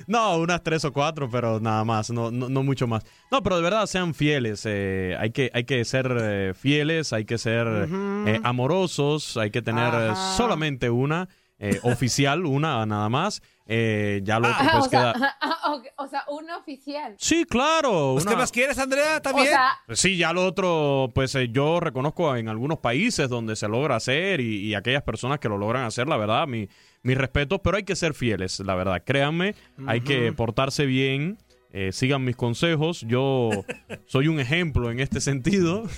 No, 0.07 0.37
unas 0.37 0.63
tres 0.63 0.85
o 0.85 0.91
cuatro, 0.91 1.29
pero 1.29 1.59
nada 1.59 1.83
más, 1.83 2.09
no, 2.09 2.31
no, 2.31 2.63
mucho 2.63 2.87
más. 2.87 3.03
No, 3.29 3.43
pero 3.43 3.57
de 3.57 3.61
verdad 3.61 3.85
sean 3.85 4.15
fieles. 4.15 4.63
Eh, 4.65 5.15
hay, 5.19 5.29
que, 5.29 5.51
hay 5.53 5.65
que 5.65 5.85
ser 5.85 6.11
eh, 6.19 6.53
fieles, 6.55 7.13
hay 7.13 7.25
que 7.25 7.37
ser 7.37 7.67
eh, 7.67 8.39
amorosos, 8.43 9.37
hay 9.37 9.51
que 9.51 9.61
tener 9.61 10.15
solamente 10.35 10.89
una. 10.89 11.29
Eh, 11.59 11.79
oficial, 11.83 12.45
una 12.45 12.85
nada 12.85 13.09
más. 13.09 13.41
Eh, 13.69 14.21
ya 14.23 14.39
lo 14.39 14.47
otro 14.47 14.65
pues 14.71 14.85
o 14.85 14.89
queda. 14.89 15.13
Sea, 15.13 15.37
o 15.97 16.07
sea, 16.07 16.23
una 16.29 16.57
oficial. 16.57 17.15
Sí, 17.17 17.43
claro. 17.43 18.11
Pues, 18.13 18.25
¿Qué 18.25 18.35
más 18.35 18.51
quieres, 18.51 18.79
Andrea? 18.79 19.21
¿También? 19.21 19.49
sí, 19.89 20.17
ya 20.17 20.31
lo 20.31 20.45
otro, 20.45 21.11
pues 21.13 21.35
eh, 21.35 21.49
yo 21.51 21.79
reconozco 21.79 22.35
en 22.35 22.47
algunos 22.47 22.79
países 22.79 23.27
donde 23.27 23.55
se 23.55 23.67
logra 23.67 23.97
hacer 23.97 24.39
y, 24.39 24.75
aquellas 24.75 25.03
personas 25.03 25.39
que 25.39 25.49
lo 25.49 25.57
logran 25.57 25.83
hacer, 25.83 26.07
la 26.07 26.17
verdad, 26.17 26.47
mi, 26.47 26.69
mis 27.01 27.17
respetos, 27.17 27.59
pero 27.63 27.77
hay 27.77 27.83
que 27.83 27.95
ser 27.95 28.13
fieles, 28.13 28.59
la 28.59 28.75
verdad. 28.75 29.01
Créanme, 29.03 29.55
hay 29.85 30.01
que 30.01 30.31
portarse 30.33 30.85
bien. 30.85 31.37
Eh, 31.73 31.91
sigan 31.91 32.23
mis 32.23 32.35
consejos. 32.35 33.01
Yo 33.01 33.49
soy 34.07 34.29
un 34.29 34.39
ejemplo 34.39 34.89
en 34.91 34.99
este 34.99 35.21
sentido. 35.21 35.83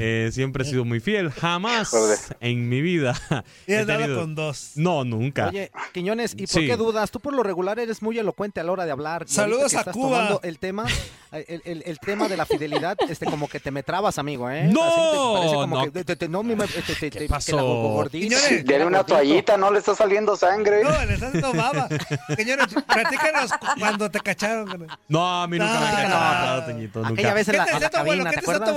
Eh, 0.00 0.30
siempre 0.32 0.64
he 0.64 0.66
sido 0.66 0.84
muy 0.84 0.98
fiel. 0.98 1.30
Jamás 1.30 1.94
en 2.40 2.68
mi 2.68 2.80
vida. 2.80 3.14
¿Y 3.68 3.72
he 3.72 3.86
tenido... 3.86 4.18
con 4.18 4.34
dos? 4.34 4.72
No, 4.74 5.04
nunca. 5.04 5.46
Oye, 5.48 5.70
Quiñones, 5.92 6.34
¿y 6.36 6.48
por 6.48 6.60
qué 6.62 6.76
dudas? 6.76 7.12
Tú 7.12 7.20
por 7.20 7.32
lo 7.32 7.44
regular 7.44 7.78
eres 7.78 8.02
muy 8.02 8.18
elocuente 8.18 8.58
a 8.58 8.64
la 8.64 8.72
hora 8.72 8.84
de 8.84 8.90
hablar. 8.90 9.28
Saludos 9.28 9.74
a 9.74 9.84
Cuba. 9.84 10.40
El 10.42 10.58
tema, 10.58 10.86
el, 11.30 11.62
el, 11.64 11.82
el, 11.86 11.98
tema 12.00 12.28
de 12.28 12.36
la 12.36 12.44
fidelidad, 12.46 12.96
este, 13.08 13.26
como 13.26 13.48
que 13.48 13.60
te 13.60 13.70
me 13.70 13.84
trabas, 13.84 14.18
amigo, 14.18 14.50
¿eh? 14.50 14.64
No, 14.64 15.66
no. 15.68 15.92
Que, 15.92 16.28
no 16.28 16.42
me, 16.42 16.56
te, 16.56 17.10
¿Qué 17.10 17.26
pasó? 17.28 18.08
Tiene 18.10 18.84
una 18.84 19.04
toallita, 19.04 19.56
no 19.56 19.70
le 19.70 19.78
está 19.78 19.94
saliendo 19.94 20.36
sangre. 20.36 20.82
No, 20.82 20.90
le 21.04 21.14
está 21.14 21.28
haciendo 21.28 21.52
baba. 21.52 21.88
Quiñones, 22.36 22.66
platícanos 22.86 23.52
cuando 23.78 24.10
te 24.10 24.18
cacharon. 24.18 24.88
No, 25.08 25.42
a 25.42 25.46
mí 25.46 25.58
nunca 25.58 25.80
me 25.80 25.86
ha 25.86 25.92
cachado, 25.92 26.64
Teñito. 26.64 26.98
Nunca. 27.00 27.12
Aquella 27.12 27.34
vez 27.34 27.48
en 27.48 27.56
la, 27.58 27.66
la 27.78 27.90
cabina, 27.90 28.30
¿te 28.30 28.38
acuerdas? 28.40 28.68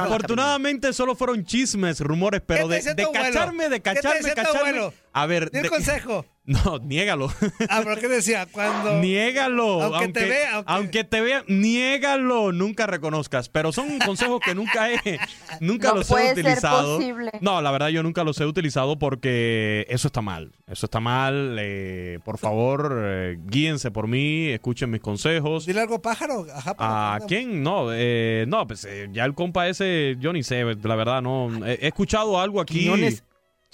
Afortunadamente 0.00 0.92
solo 0.92 1.14
fueron 1.14 1.44
chismes, 1.44 2.00
rumores, 2.00 2.42
pero 2.46 2.68
de, 2.68 2.82
de 2.82 3.08
cacharme, 3.12 3.68
de 3.68 3.80
cacharme, 3.80 4.32
cacharme. 4.34 4.92
A 5.12 5.26
ver, 5.26 5.50
¿El 5.52 5.68
consejo? 5.70 6.26
No, 6.64 6.78
niégalo. 6.78 7.32
Ah, 7.70 7.80
pero 7.82 7.96
¿qué 7.96 8.08
decía? 8.08 8.46
Cuando. 8.50 8.96
Niégalo. 9.00 9.82
Aunque, 9.82 10.08
te 10.08 10.28
vea. 10.28 10.62
Aunque... 10.66 11.04
te 11.04 11.20
vea, 11.22 11.42
niégalo. 11.48 12.52
Nunca 12.52 12.86
reconozcas. 12.86 13.48
Pero 13.48 13.72
son 13.72 13.98
consejos 13.98 14.40
que 14.44 14.54
nunca 14.54 14.92
he, 14.92 15.18
nunca 15.60 15.94
los 15.94 16.10
he 16.10 16.32
utilizado. 16.32 17.00
No, 17.40 17.62
la 17.62 17.70
verdad 17.70 17.88
yo 17.88 18.02
nunca 18.02 18.24
los 18.24 18.38
he 18.40 18.44
utilizado 18.44 18.98
porque 18.98 19.86
eso 19.88 20.08
está 20.08 20.20
mal. 20.20 20.52
Eso 20.66 20.84
está 20.84 21.00
mal. 21.00 21.56
Eh, 21.58 22.18
por 22.24 22.36
favor, 22.36 22.94
eh, 23.02 23.38
guíense 23.46 23.90
por 23.90 24.06
mí, 24.06 24.48
escuchen 24.48 24.90
mis 24.90 25.00
consejos. 25.00 25.64
¿Dile 25.64 25.80
algo 25.80 26.02
pájaro? 26.02 26.46
¿A 26.78 27.20
quién? 27.26 27.62
No, 27.62 27.86
eh, 27.90 28.44
no, 28.48 28.66
pues 28.66 28.86
ya 29.12 29.24
el 29.24 29.34
compa 29.34 29.68
ese, 29.68 30.16
yo 30.20 30.32
ni 30.34 30.42
sé, 30.42 30.62
la 30.82 30.94
verdad, 30.94 31.22
no. 31.22 31.64
He, 31.66 31.86
escuchado 31.86 32.38
algo 32.38 32.60
aquí. 32.60 32.90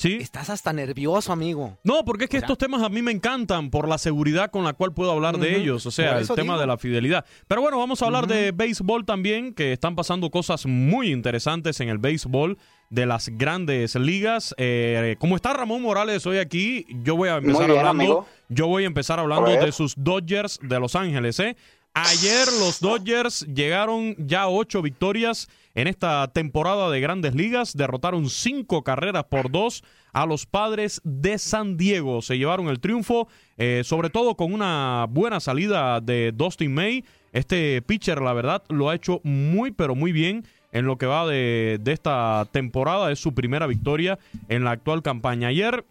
¿Sí? 0.00 0.16
Estás 0.18 0.48
hasta 0.48 0.72
nervioso, 0.72 1.30
amigo. 1.30 1.76
No, 1.84 2.06
porque 2.06 2.24
es 2.24 2.30
que 2.30 2.38
estos 2.38 2.56
temas 2.56 2.80
a 2.82 2.88
mí 2.88 3.02
me 3.02 3.12
encantan 3.12 3.68
por 3.68 3.86
la 3.86 3.98
seguridad 3.98 4.50
con 4.50 4.64
la 4.64 4.72
cual 4.72 4.94
puedo 4.94 5.12
hablar 5.12 5.36
de 5.36 5.58
ellos, 5.58 5.84
o 5.84 5.90
sea, 5.90 6.18
el 6.18 6.26
tema 6.26 6.58
de 6.58 6.66
la 6.66 6.78
fidelidad. 6.78 7.26
Pero 7.46 7.60
bueno, 7.60 7.76
vamos 7.76 8.00
a 8.00 8.06
hablar 8.06 8.26
de 8.26 8.50
béisbol 8.52 9.04
también, 9.04 9.52
que 9.52 9.74
están 9.74 9.96
pasando 9.96 10.30
cosas 10.30 10.64
muy 10.64 11.12
interesantes 11.12 11.80
en 11.80 11.90
el 11.90 11.98
béisbol 11.98 12.56
de 12.88 13.04
las 13.04 13.28
grandes 13.28 13.94
ligas. 13.94 14.54
Eh, 14.56 15.16
como 15.18 15.36
está 15.36 15.52
Ramón 15.52 15.82
Morales 15.82 16.24
hoy 16.24 16.38
aquí, 16.38 16.86
yo 17.04 17.16
voy 17.16 17.28
a 17.28 17.36
empezar 17.36 17.70
hablando. 17.70 18.26
Yo 18.48 18.68
voy 18.68 18.84
a 18.84 18.86
empezar 18.86 19.20
hablando 19.20 19.50
de 19.50 19.70
sus 19.70 19.92
Dodgers 19.98 20.60
de 20.62 20.80
Los 20.80 20.96
Ángeles, 20.96 21.38
¿eh? 21.40 21.58
Ayer 21.92 22.46
los 22.58 22.80
Dodgers 22.80 23.46
llegaron 23.52 24.14
ya 24.16 24.42
a 24.42 24.48
ocho 24.48 24.80
victorias 24.80 25.48
en 25.74 25.86
esta 25.86 26.28
temporada 26.28 26.90
de 26.90 27.00
grandes 27.00 27.34
ligas. 27.34 27.76
Derrotaron 27.76 28.28
cinco 28.28 28.82
carreras 28.82 29.24
por 29.24 29.50
dos 29.50 29.82
a 30.12 30.26
los 30.26 30.46
padres 30.46 31.00
de 31.04 31.38
San 31.38 31.76
Diego. 31.76 32.22
Se 32.22 32.38
llevaron 32.38 32.68
el 32.68 32.80
triunfo, 32.80 33.28
eh, 33.56 33.82
sobre 33.84 34.10
todo 34.10 34.36
con 34.36 34.52
una 34.52 35.06
buena 35.08 35.40
salida 35.40 36.00
de 36.00 36.32
Dustin 36.34 36.74
May. 36.74 37.04
Este 37.32 37.80
pitcher, 37.82 38.20
la 38.20 38.32
verdad, 38.32 38.62
lo 38.68 38.90
ha 38.90 38.94
hecho 38.94 39.20
muy, 39.22 39.70
pero 39.70 39.94
muy 39.94 40.12
bien 40.12 40.44
en 40.72 40.86
lo 40.86 40.98
que 40.98 41.06
va 41.06 41.26
de, 41.26 41.78
de 41.80 41.92
esta 41.92 42.46
temporada. 42.50 43.12
Es 43.12 43.18
su 43.18 43.34
primera 43.34 43.66
victoria 43.66 44.18
en 44.48 44.64
la 44.64 44.72
actual 44.72 45.02
campaña. 45.02 45.48
Ayer 45.48 45.84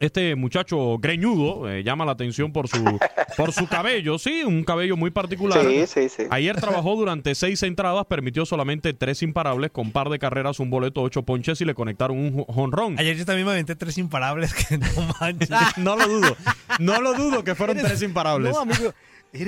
este 0.00 0.34
muchacho 0.34 0.98
greñudo 0.98 1.70
eh, 1.70 1.82
llama 1.82 2.04
la 2.04 2.12
atención 2.12 2.52
por 2.52 2.68
su 2.68 2.82
por 3.36 3.52
su 3.52 3.66
cabello, 3.66 4.18
sí, 4.18 4.42
un 4.44 4.64
cabello 4.64 4.96
muy 4.96 5.10
particular. 5.10 5.64
Sí, 5.64 5.86
sí, 5.86 6.08
sí. 6.08 6.22
Ayer 6.30 6.60
trabajó 6.60 6.96
durante 6.96 7.34
seis 7.34 7.62
entradas, 7.62 8.06
permitió 8.06 8.44
solamente 8.46 8.92
tres 8.92 9.22
imparables, 9.22 9.70
con 9.70 9.90
par 9.92 10.08
de 10.08 10.18
carreras, 10.18 10.60
un 10.60 10.70
boleto, 10.70 11.02
ocho 11.02 11.22
ponches 11.22 11.60
y 11.60 11.64
le 11.64 11.74
conectaron 11.74 12.18
un 12.18 12.44
jonrón. 12.44 12.98
Ayer 12.98 13.16
yo 13.16 13.24
también 13.24 13.46
me 13.46 13.52
aventé 13.52 13.76
tres 13.76 13.98
imparables, 13.98 14.52
que 14.68 14.78
no 14.78 14.86
manches. 15.20 15.50
no 15.76 15.96
lo 15.96 16.08
dudo, 16.08 16.36
no 16.78 17.00
lo 17.00 17.14
dudo 17.14 17.44
que 17.44 17.54
fueron 17.54 17.78
tres 17.78 18.02
imparables. 18.02 18.52
No, 18.52 18.60
amigo, 18.60 18.92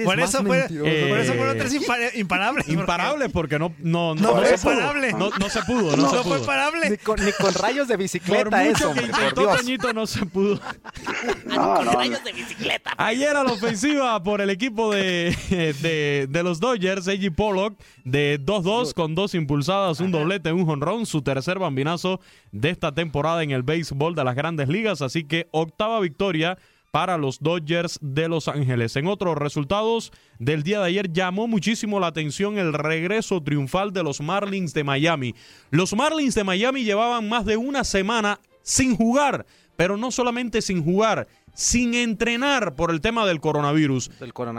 por, 0.04 0.18
eso 0.18 0.44
fue, 0.44 0.66
por 0.68 1.18
eso 1.18 1.34
fueron 1.34 1.58
tres 1.58 1.74
imparables. 2.14 2.68
Imparables 2.68 3.30
porque 3.30 3.58
no, 3.58 3.72
no, 3.78 4.14
no, 4.14 4.40
no, 4.40 4.56
fue 4.56 4.74
parable. 4.74 5.12
No, 5.12 5.30
no, 5.30 5.48
se 5.48 5.62
pudo. 5.62 5.96
No, 5.96 6.10
se 6.10 6.22
fue 6.24 6.40
parable. 6.40 6.90
Ni 6.90 6.96
con, 6.96 7.24
ni 7.24 7.30
con, 7.32 7.54
rayos 7.54 7.86
de 7.86 7.96
bicicleta 7.96 8.50
por 8.50 8.60
eso, 8.60 8.92
que 8.92 9.02
intentó 9.02 9.46
Toñito 9.56 9.92
no 9.92 10.06
se 10.06 10.26
pudo. 10.26 10.60
con 11.54 11.86
rayos 11.92 12.24
de 12.24 12.32
bicicleta. 12.32 12.94
Ayer 12.96 13.36
a 13.36 13.44
la 13.44 13.52
ofensiva 13.52 14.20
por 14.22 14.40
el 14.40 14.50
equipo 14.50 14.92
de, 14.92 15.36
de, 15.82 16.26
de 16.28 16.42
los 16.42 16.58
Dodgers, 16.58 17.06
A.G. 17.06 17.34
Pollock, 17.34 17.78
de 18.04 18.40
2-2 18.40 18.92
con 18.92 19.14
dos 19.14 19.34
impulsadas, 19.34 20.00
un 20.00 20.10
doblete, 20.10 20.52
un 20.52 20.66
jonrón, 20.66 21.06
su 21.06 21.22
tercer 21.22 21.58
bambinazo 21.58 22.20
de 22.50 22.70
esta 22.70 22.92
temporada 22.92 23.42
en 23.42 23.52
el 23.52 23.62
béisbol 23.62 24.14
de 24.14 24.24
las 24.24 24.34
grandes 24.34 24.68
ligas. 24.68 25.02
Así 25.02 25.24
que 25.24 25.48
octava 25.52 26.00
victoria 26.00 26.58
para 26.96 27.18
los 27.18 27.40
Dodgers 27.40 27.98
de 28.00 28.26
Los 28.26 28.48
Ángeles. 28.48 28.96
En 28.96 29.06
otros 29.06 29.36
resultados 29.36 30.14
del 30.38 30.62
día 30.62 30.80
de 30.80 30.86
ayer 30.86 31.12
llamó 31.12 31.46
muchísimo 31.46 32.00
la 32.00 32.06
atención 32.06 32.56
el 32.56 32.72
regreso 32.72 33.42
triunfal 33.42 33.92
de 33.92 34.02
los 34.02 34.22
Marlins 34.22 34.72
de 34.72 34.82
Miami. 34.82 35.34
Los 35.68 35.94
Marlins 35.94 36.34
de 36.34 36.42
Miami 36.42 36.84
llevaban 36.84 37.28
más 37.28 37.44
de 37.44 37.58
una 37.58 37.84
semana 37.84 38.40
sin 38.62 38.96
jugar, 38.96 39.44
pero 39.76 39.98
no 39.98 40.10
solamente 40.10 40.62
sin 40.62 40.82
jugar, 40.82 41.28
sin 41.52 41.92
entrenar 41.92 42.76
por 42.76 42.90
el 42.90 43.02
tema 43.02 43.26
del 43.26 43.42
coronavirus. 43.42 44.10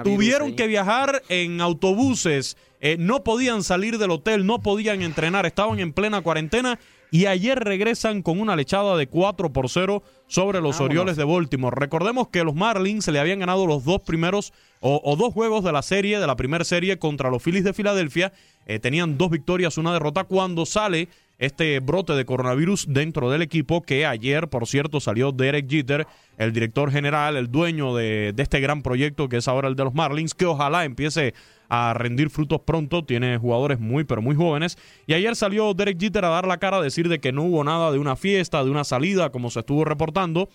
Tuvieron 0.04 0.56
que 0.56 0.68
viajar 0.68 1.24
en 1.30 1.60
autobuses, 1.60 2.56
eh, 2.82 2.98
no 3.00 3.24
podían 3.24 3.64
salir 3.64 3.98
del 3.98 4.12
hotel, 4.12 4.46
no 4.46 4.62
podían 4.62 5.02
entrenar, 5.02 5.48
estaban 5.48 5.80
en 5.80 5.92
plena 5.92 6.22
cuarentena 6.22 6.78
y 7.12 7.26
ayer 7.26 7.60
regresan 7.60 8.22
con 8.22 8.40
una 8.40 8.56
lechada 8.56 8.98
de 8.98 9.08
4 9.08 9.54
por 9.54 9.70
0 9.70 10.04
sobre 10.28 10.62
los 10.62 10.82
Orioles 10.82 11.16
de 11.16 11.24
Baltimore. 11.24 11.76
Recordemos 11.80 12.28
que 12.28 12.44
los 12.44 12.56
Marlins 12.56 13.08
le 13.08 13.20
habían 13.20 13.40
ganado 13.40 13.66
los 13.66 13.86
dos 13.86 14.02
primeros 14.02 14.54
o, 14.80 15.16
dos 15.16 15.34
juegos 15.34 15.64
de 15.64 15.72
la 15.72 15.82
serie, 15.82 16.20
de 16.20 16.28
la 16.28 16.36
primera 16.36 16.64
serie 16.64 17.00
contra 17.00 17.30
los 17.30 17.42
Phillies 17.42 17.64
de 17.64 17.74
Filadelfia. 17.74 18.34
Eh, 18.66 18.80
tenían 18.80 19.18
dos 19.18 19.30
victorias, 19.30 19.78
una 19.78 19.94
derrota 19.94 20.26
cuando 20.26 20.66
sale 20.66 21.08
este 21.40 21.80
brote 21.80 22.14
de 22.14 22.26
coronavirus 22.26 22.88
dentro 22.90 23.30
del 23.30 23.42
equipo 23.44 23.82
que 23.82 24.06
ayer, 24.06 24.50
por 24.50 24.68
cierto, 24.68 25.00
salió 25.00 25.32
Derek 25.32 25.70
Jeter, 25.70 26.08
el 26.38 26.52
director 26.52 26.92
general, 26.92 27.38
el 27.38 27.52
dueño 27.52 27.96
de, 27.96 28.34
de 28.34 28.44
este 28.44 28.60
gran 28.60 28.82
proyecto 28.82 29.30
que 29.30 29.38
es 29.38 29.48
ahora 29.48 29.68
el 29.68 29.76
de 29.76 29.84
los 29.84 29.94
Marlins, 29.94 30.34
que 30.34 30.46
ojalá 30.46 30.84
empiece 30.84 31.34
a 31.70 31.94
rendir 31.94 32.30
frutos 32.30 32.62
pronto. 32.62 33.04
Tiene 33.04 33.38
jugadores 33.38 33.80
muy, 33.80 34.04
pero 34.04 34.22
muy 34.22 34.36
jóvenes. 34.36 34.78
Y 35.06 35.14
ayer 35.14 35.36
salió 35.36 35.74
Derek 35.74 36.00
Jeter 36.00 36.26
a 36.26 36.30
dar 36.30 36.48
la 36.48 36.58
cara, 36.58 36.78
a 36.78 36.82
decir 36.82 37.10
de 37.10 37.20
que 37.20 37.32
no 37.32 37.44
hubo 37.44 37.64
nada 37.64 37.92
de 37.92 38.00
una 38.00 38.16
fiesta, 38.16 38.64
de 38.64 38.72
una 38.72 38.84
salida, 38.84 39.32
como 39.32 39.50
se 39.50 39.60
estuvo 39.60 39.86
reportando 39.86 40.50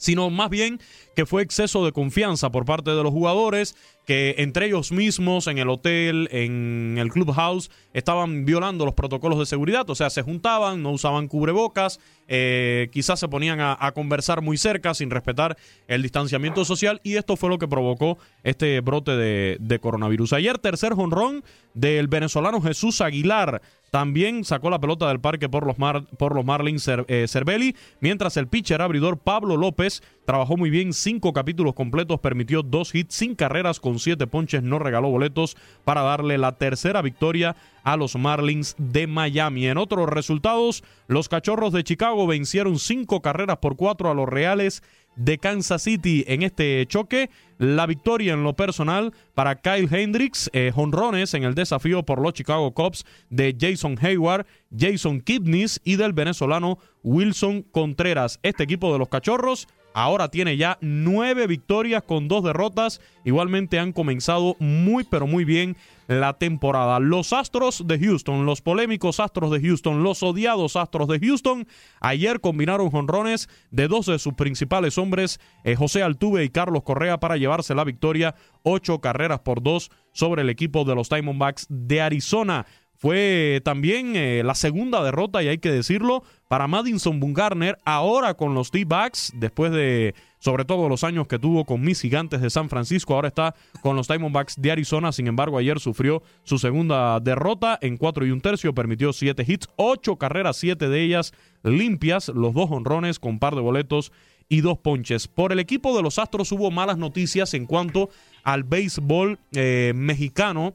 sino 0.00 0.30
más 0.30 0.48
bien 0.48 0.80
que 1.14 1.26
fue 1.26 1.42
exceso 1.42 1.84
de 1.84 1.92
confianza 1.92 2.50
por 2.50 2.64
parte 2.64 2.90
de 2.90 3.02
los 3.02 3.12
jugadores, 3.12 3.76
que 4.06 4.36
entre 4.38 4.66
ellos 4.66 4.92
mismos 4.92 5.46
en 5.46 5.58
el 5.58 5.68
hotel, 5.68 6.28
en 6.32 6.96
el 6.98 7.10
clubhouse, 7.10 7.70
estaban 7.92 8.44
violando 8.44 8.84
los 8.84 8.94
protocolos 8.94 9.38
de 9.38 9.46
seguridad, 9.46 9.88
o 9.88 9.94
sea, 9.94 10.10
se 10.10 10.22
juntaban, 10.22 10.82
no 10.82 10.90
usaban 10.90 11.28
cubrebocas, 11.28 12.00
eh, 12.28 12.88
quizás 12.92 13.18
se 13.18 13.28
ponían 13.28 13.60
a, 13.60 13.92
conversar 13.92 14.40
muy 14.40 14.56
cerca 14.56 14.94
sin 14.94 15.10
respetar 15.10 15.56
el 15.88 16.02
distanciamiento 16.02 16.64
social 16.64 17.00
y 17.02 17.16
esto 17.16 17.36
fue 17.36 17.50
lo 17.50 17.58
que 17.58 17.66
provocó 17.66 18.18
este 18.44 18.80
brote 18.80 19.12
de, 19.16 19.78
coronavirus. 19.80 20.34
Ayer 20.34 20.58
tercer 20.58 20.94
jonrón 20.94 21.42
del 21.74 22.08
venezolano 22.08 22.60
Jesús 22.60 23.00
Aguilar, 23.00 23.62
también 23.90 24.44
sacó 24.44 24.70
la 24.70 24.78
pelota 24.78 25.08
del 25.08 25.20
parque 25.20 25.48
por 25.48 25.66
los, 25.66 25.76
por 26.16 26.34
los 26.34 26.44
Marlins 26.44 26.88
eh, 26.88 27.26
Cervelli, 27.26 27.74
mientras 28.00 28.36
el 28.36 28.46
pitcher 28.46 28.80
abridor 28.82 29.18
Pablo 29.18 29.56
López 29.56 30.02
trabajó 30.30 30.56
muy 30.56 30.70
bien, 30.70 30.92
cinco 30.92 31.32
capítulos 31.32 31.74
completos, 31.74 32.20
permitió 32.20 32.62
dos 32.62 32.94
hits 32.94 33.16
sin 33.16 33.34
carreras 33.34 33.80
con 33.80 33.98
siete 33.98 34.28
ponches, 34.28 34.62
no 34.62 34.78
regaló 34.78 35.10
boletos 35.10 35.56
para 35.82 36.02
darle 36.02 36.38
la 36.38 36.52
tercera 36.52 37.02
victoria 37.02 37.56
a 37.82 37.96
los 37.96 38.14
Marlins 38.14 38.76
de 38.78 39.08
Miami. 39.08 39.66
En 39.66 39.76
otros 39.76 40.08
resultados, 40.08 40.84
los 41.08 41.28
Cachorros 41.28 41.72
de 41.72 41.82
Chicago 41.82 42.28
vencieron 42.28 42.78
cinco 42.78 43.22
carreras 43.22 43.56
por 43.56 43.74
cuatro 43.74 44.08
a 44.08 44.14
los 44.14 44.28
Reales 44.28 44.84
de 45.16 45.38
Kansas 45.38 45.82
City 45.82 46.22
en 46.28 46.42
este 46.42 46.86
choque. 46.86 47.28
La 47.58 47.86
victoria 47.86 48.34
en 48.34 48.44
lo 48.44 48.54
personal 48.54 49.12
para 49.34 49.56
Kyle 49.56 49.88
Hendricks, 49.90 50.48
eh, 50.52 50.70
jonrones 50.72 51.34
en 51.34 51.42
el 51.42 51.56
desafío 51.56 52.04
por 52.04 52.20
los 52.20 52.34
Chicago 52.34 52.72
Cubs 52.72 53.04
de 53.30 53.56
Jason 53.58 53.98
Hayward, 54.00 54.46
Jason 54.78 55.22
Kipnis 55.22 55.80
y 55.82 55.96
del 55.96 56.12
venezolano 56.12 56.78
Wilson 57.02 57.62
Contreras. 57.62 58.38
Este 58.44 58.62
equipo 58.62 58.92
de 58.92 59.00
los 59.00 59.08
Cachorros 59.08 59.66
Ahora 59.92 60.28
tiene 60.28 60.56
ya 60.56 60.78
nueve 60.80 61.46
victorias 61.46 62.02
con 62.02 62.28
dos 62.28 62.44
derrotas. 62.44 63.00
Igualmente 63.24 63.78
han 63.78 63.92
comenzado 63.92 64.56
muy 64.58 65.04
pero 65.04 65.26
muy 65.26 65.44
bien 65.44 65.76
la 66.06 66.32
temporada. 66.34 66.98
Los 66.98 67.32
Astros 67.32 67.86
de 67.86 67.98
Houston, 67.98 68.44
los 68.44 68.62
polémicos 68.62 69.20
Astros 69.20 69.50
de 69.50 69.60
Houston, 69.60 70.02
los 70.02 70.22
odiados 70.22 70.74
Astros 70.76 71.08
de 71.08 71.20
Houston, 71.20 71.66
ayer 72.00 72.40
combinaron 72.40 72.90
jonrones 72.90 73.48
de 73.70 73.86
dos 73.86 74.06
de 74.06 74.18
sus 74.18 74.34
principales 74.34 74.98
hombres, 74.98 75.40
eh, 75.62 75.76
José 75.76 76.02
Altuve 76.02 76.44
y 76.44 76.50
Carlos 76.50 76.82
Correa, 76.82 77.20
para 77.20 77.36
llevarse 77.36 77.74
la 77.76 77.84
victoria, 77.84 78.34
ocho 78.62 79.00
carreras 79.00 79.40
por 79.40 79.62
dos 79.62 79.90
sobre 80.12 80.42
el 80.42 80.50
equipo 80.50 80.84
de 80.84 80.96
los 80.96 81.08
Diamondbacks 81.08 81.66
de 81.68 82.00
Arizona. 82.00 82.66
Fue 83.00 83.62
también 83.64 84.14
eh, 84.14 84.42
la 84.44 84.54
segunda 84.54 85.02
derrota, 85.02 85.42
y 85.42 85.48
hay 85.48 85.56
que 85.56 85.70
decirlo, 85.70 86.22
para 86.48 86.68
Madison 86.68 87.18
Bungarner, 87.18 87.78
ahora 87.86 88.34
con 88.34 88.52
los 88.54 88.70
D-Backs, 88.70 89.32
después 89.36 89.72
de 89.72 90.14
sobre 90.38 90.66
todo 90.66 90.86
los 90.86 91.02
años 91.02 91.26
que 91.26 91.38
tuvo 91.38 91.64
con 91.64 91.80
mis 91.80 92.02
gigantes 92.02 92.42
de 92.42 92.50
San 92.50 92.68
Francisco, 92.68 93.14
ahora 93.14 93.28
está 93.28 93.54
con 93.80 93.96
los 93.96 94.06
Diamondbacks 94.06 94.60
de 94.60 94.70
Arizona, 94.70 95.12
sin 95.12 95.28
embargo 95.28 95.56
ayer 95.56 95.80
sufrió 95.80 96.22
su 96.44 96.58
segunda 96.58 97.20
derrota 97.20 97.78
en 97.80 97.96
cuatro 97.96 98.26
y 98.26 98.32
un 98.32 98.42
tercio, 98.42 98.74
permitió 98.74 99.14
siete 99.14 99.44
hits, 99.46 99.68
ocho 99.76 100.16
carreras, 100.16 100.58
siete 100.58 100.90
de 100.90 101.02
ellas 101.02 101.32
limpias, 101.62 102.28
los 102.28 102.52
dos 102.52 102.70
honrones 102.70 103.18
con 103.18 103.38
par 103.38 103.54
de 103.54 103.62
boletos 103.62 104.12
y 104.50 104.60
dos 104.60 104.76
ponches. 104.76 105.26
Por 105.26 105.52
el 105.52 105.58
equipo 105.58 105.96
de 105.96 106.02
los 106.02 106.18
Astros 106.18 106.52
hubo 106.52 106.70
malas 106.70 106.98
noticias 106.98 107.54
en 107.54 107.64
cuanto 107.64 108.10
al 108.42 108.64
béisbol 108.64 109.38
eh, 109.52 109.92
mexicano 109.94 110.74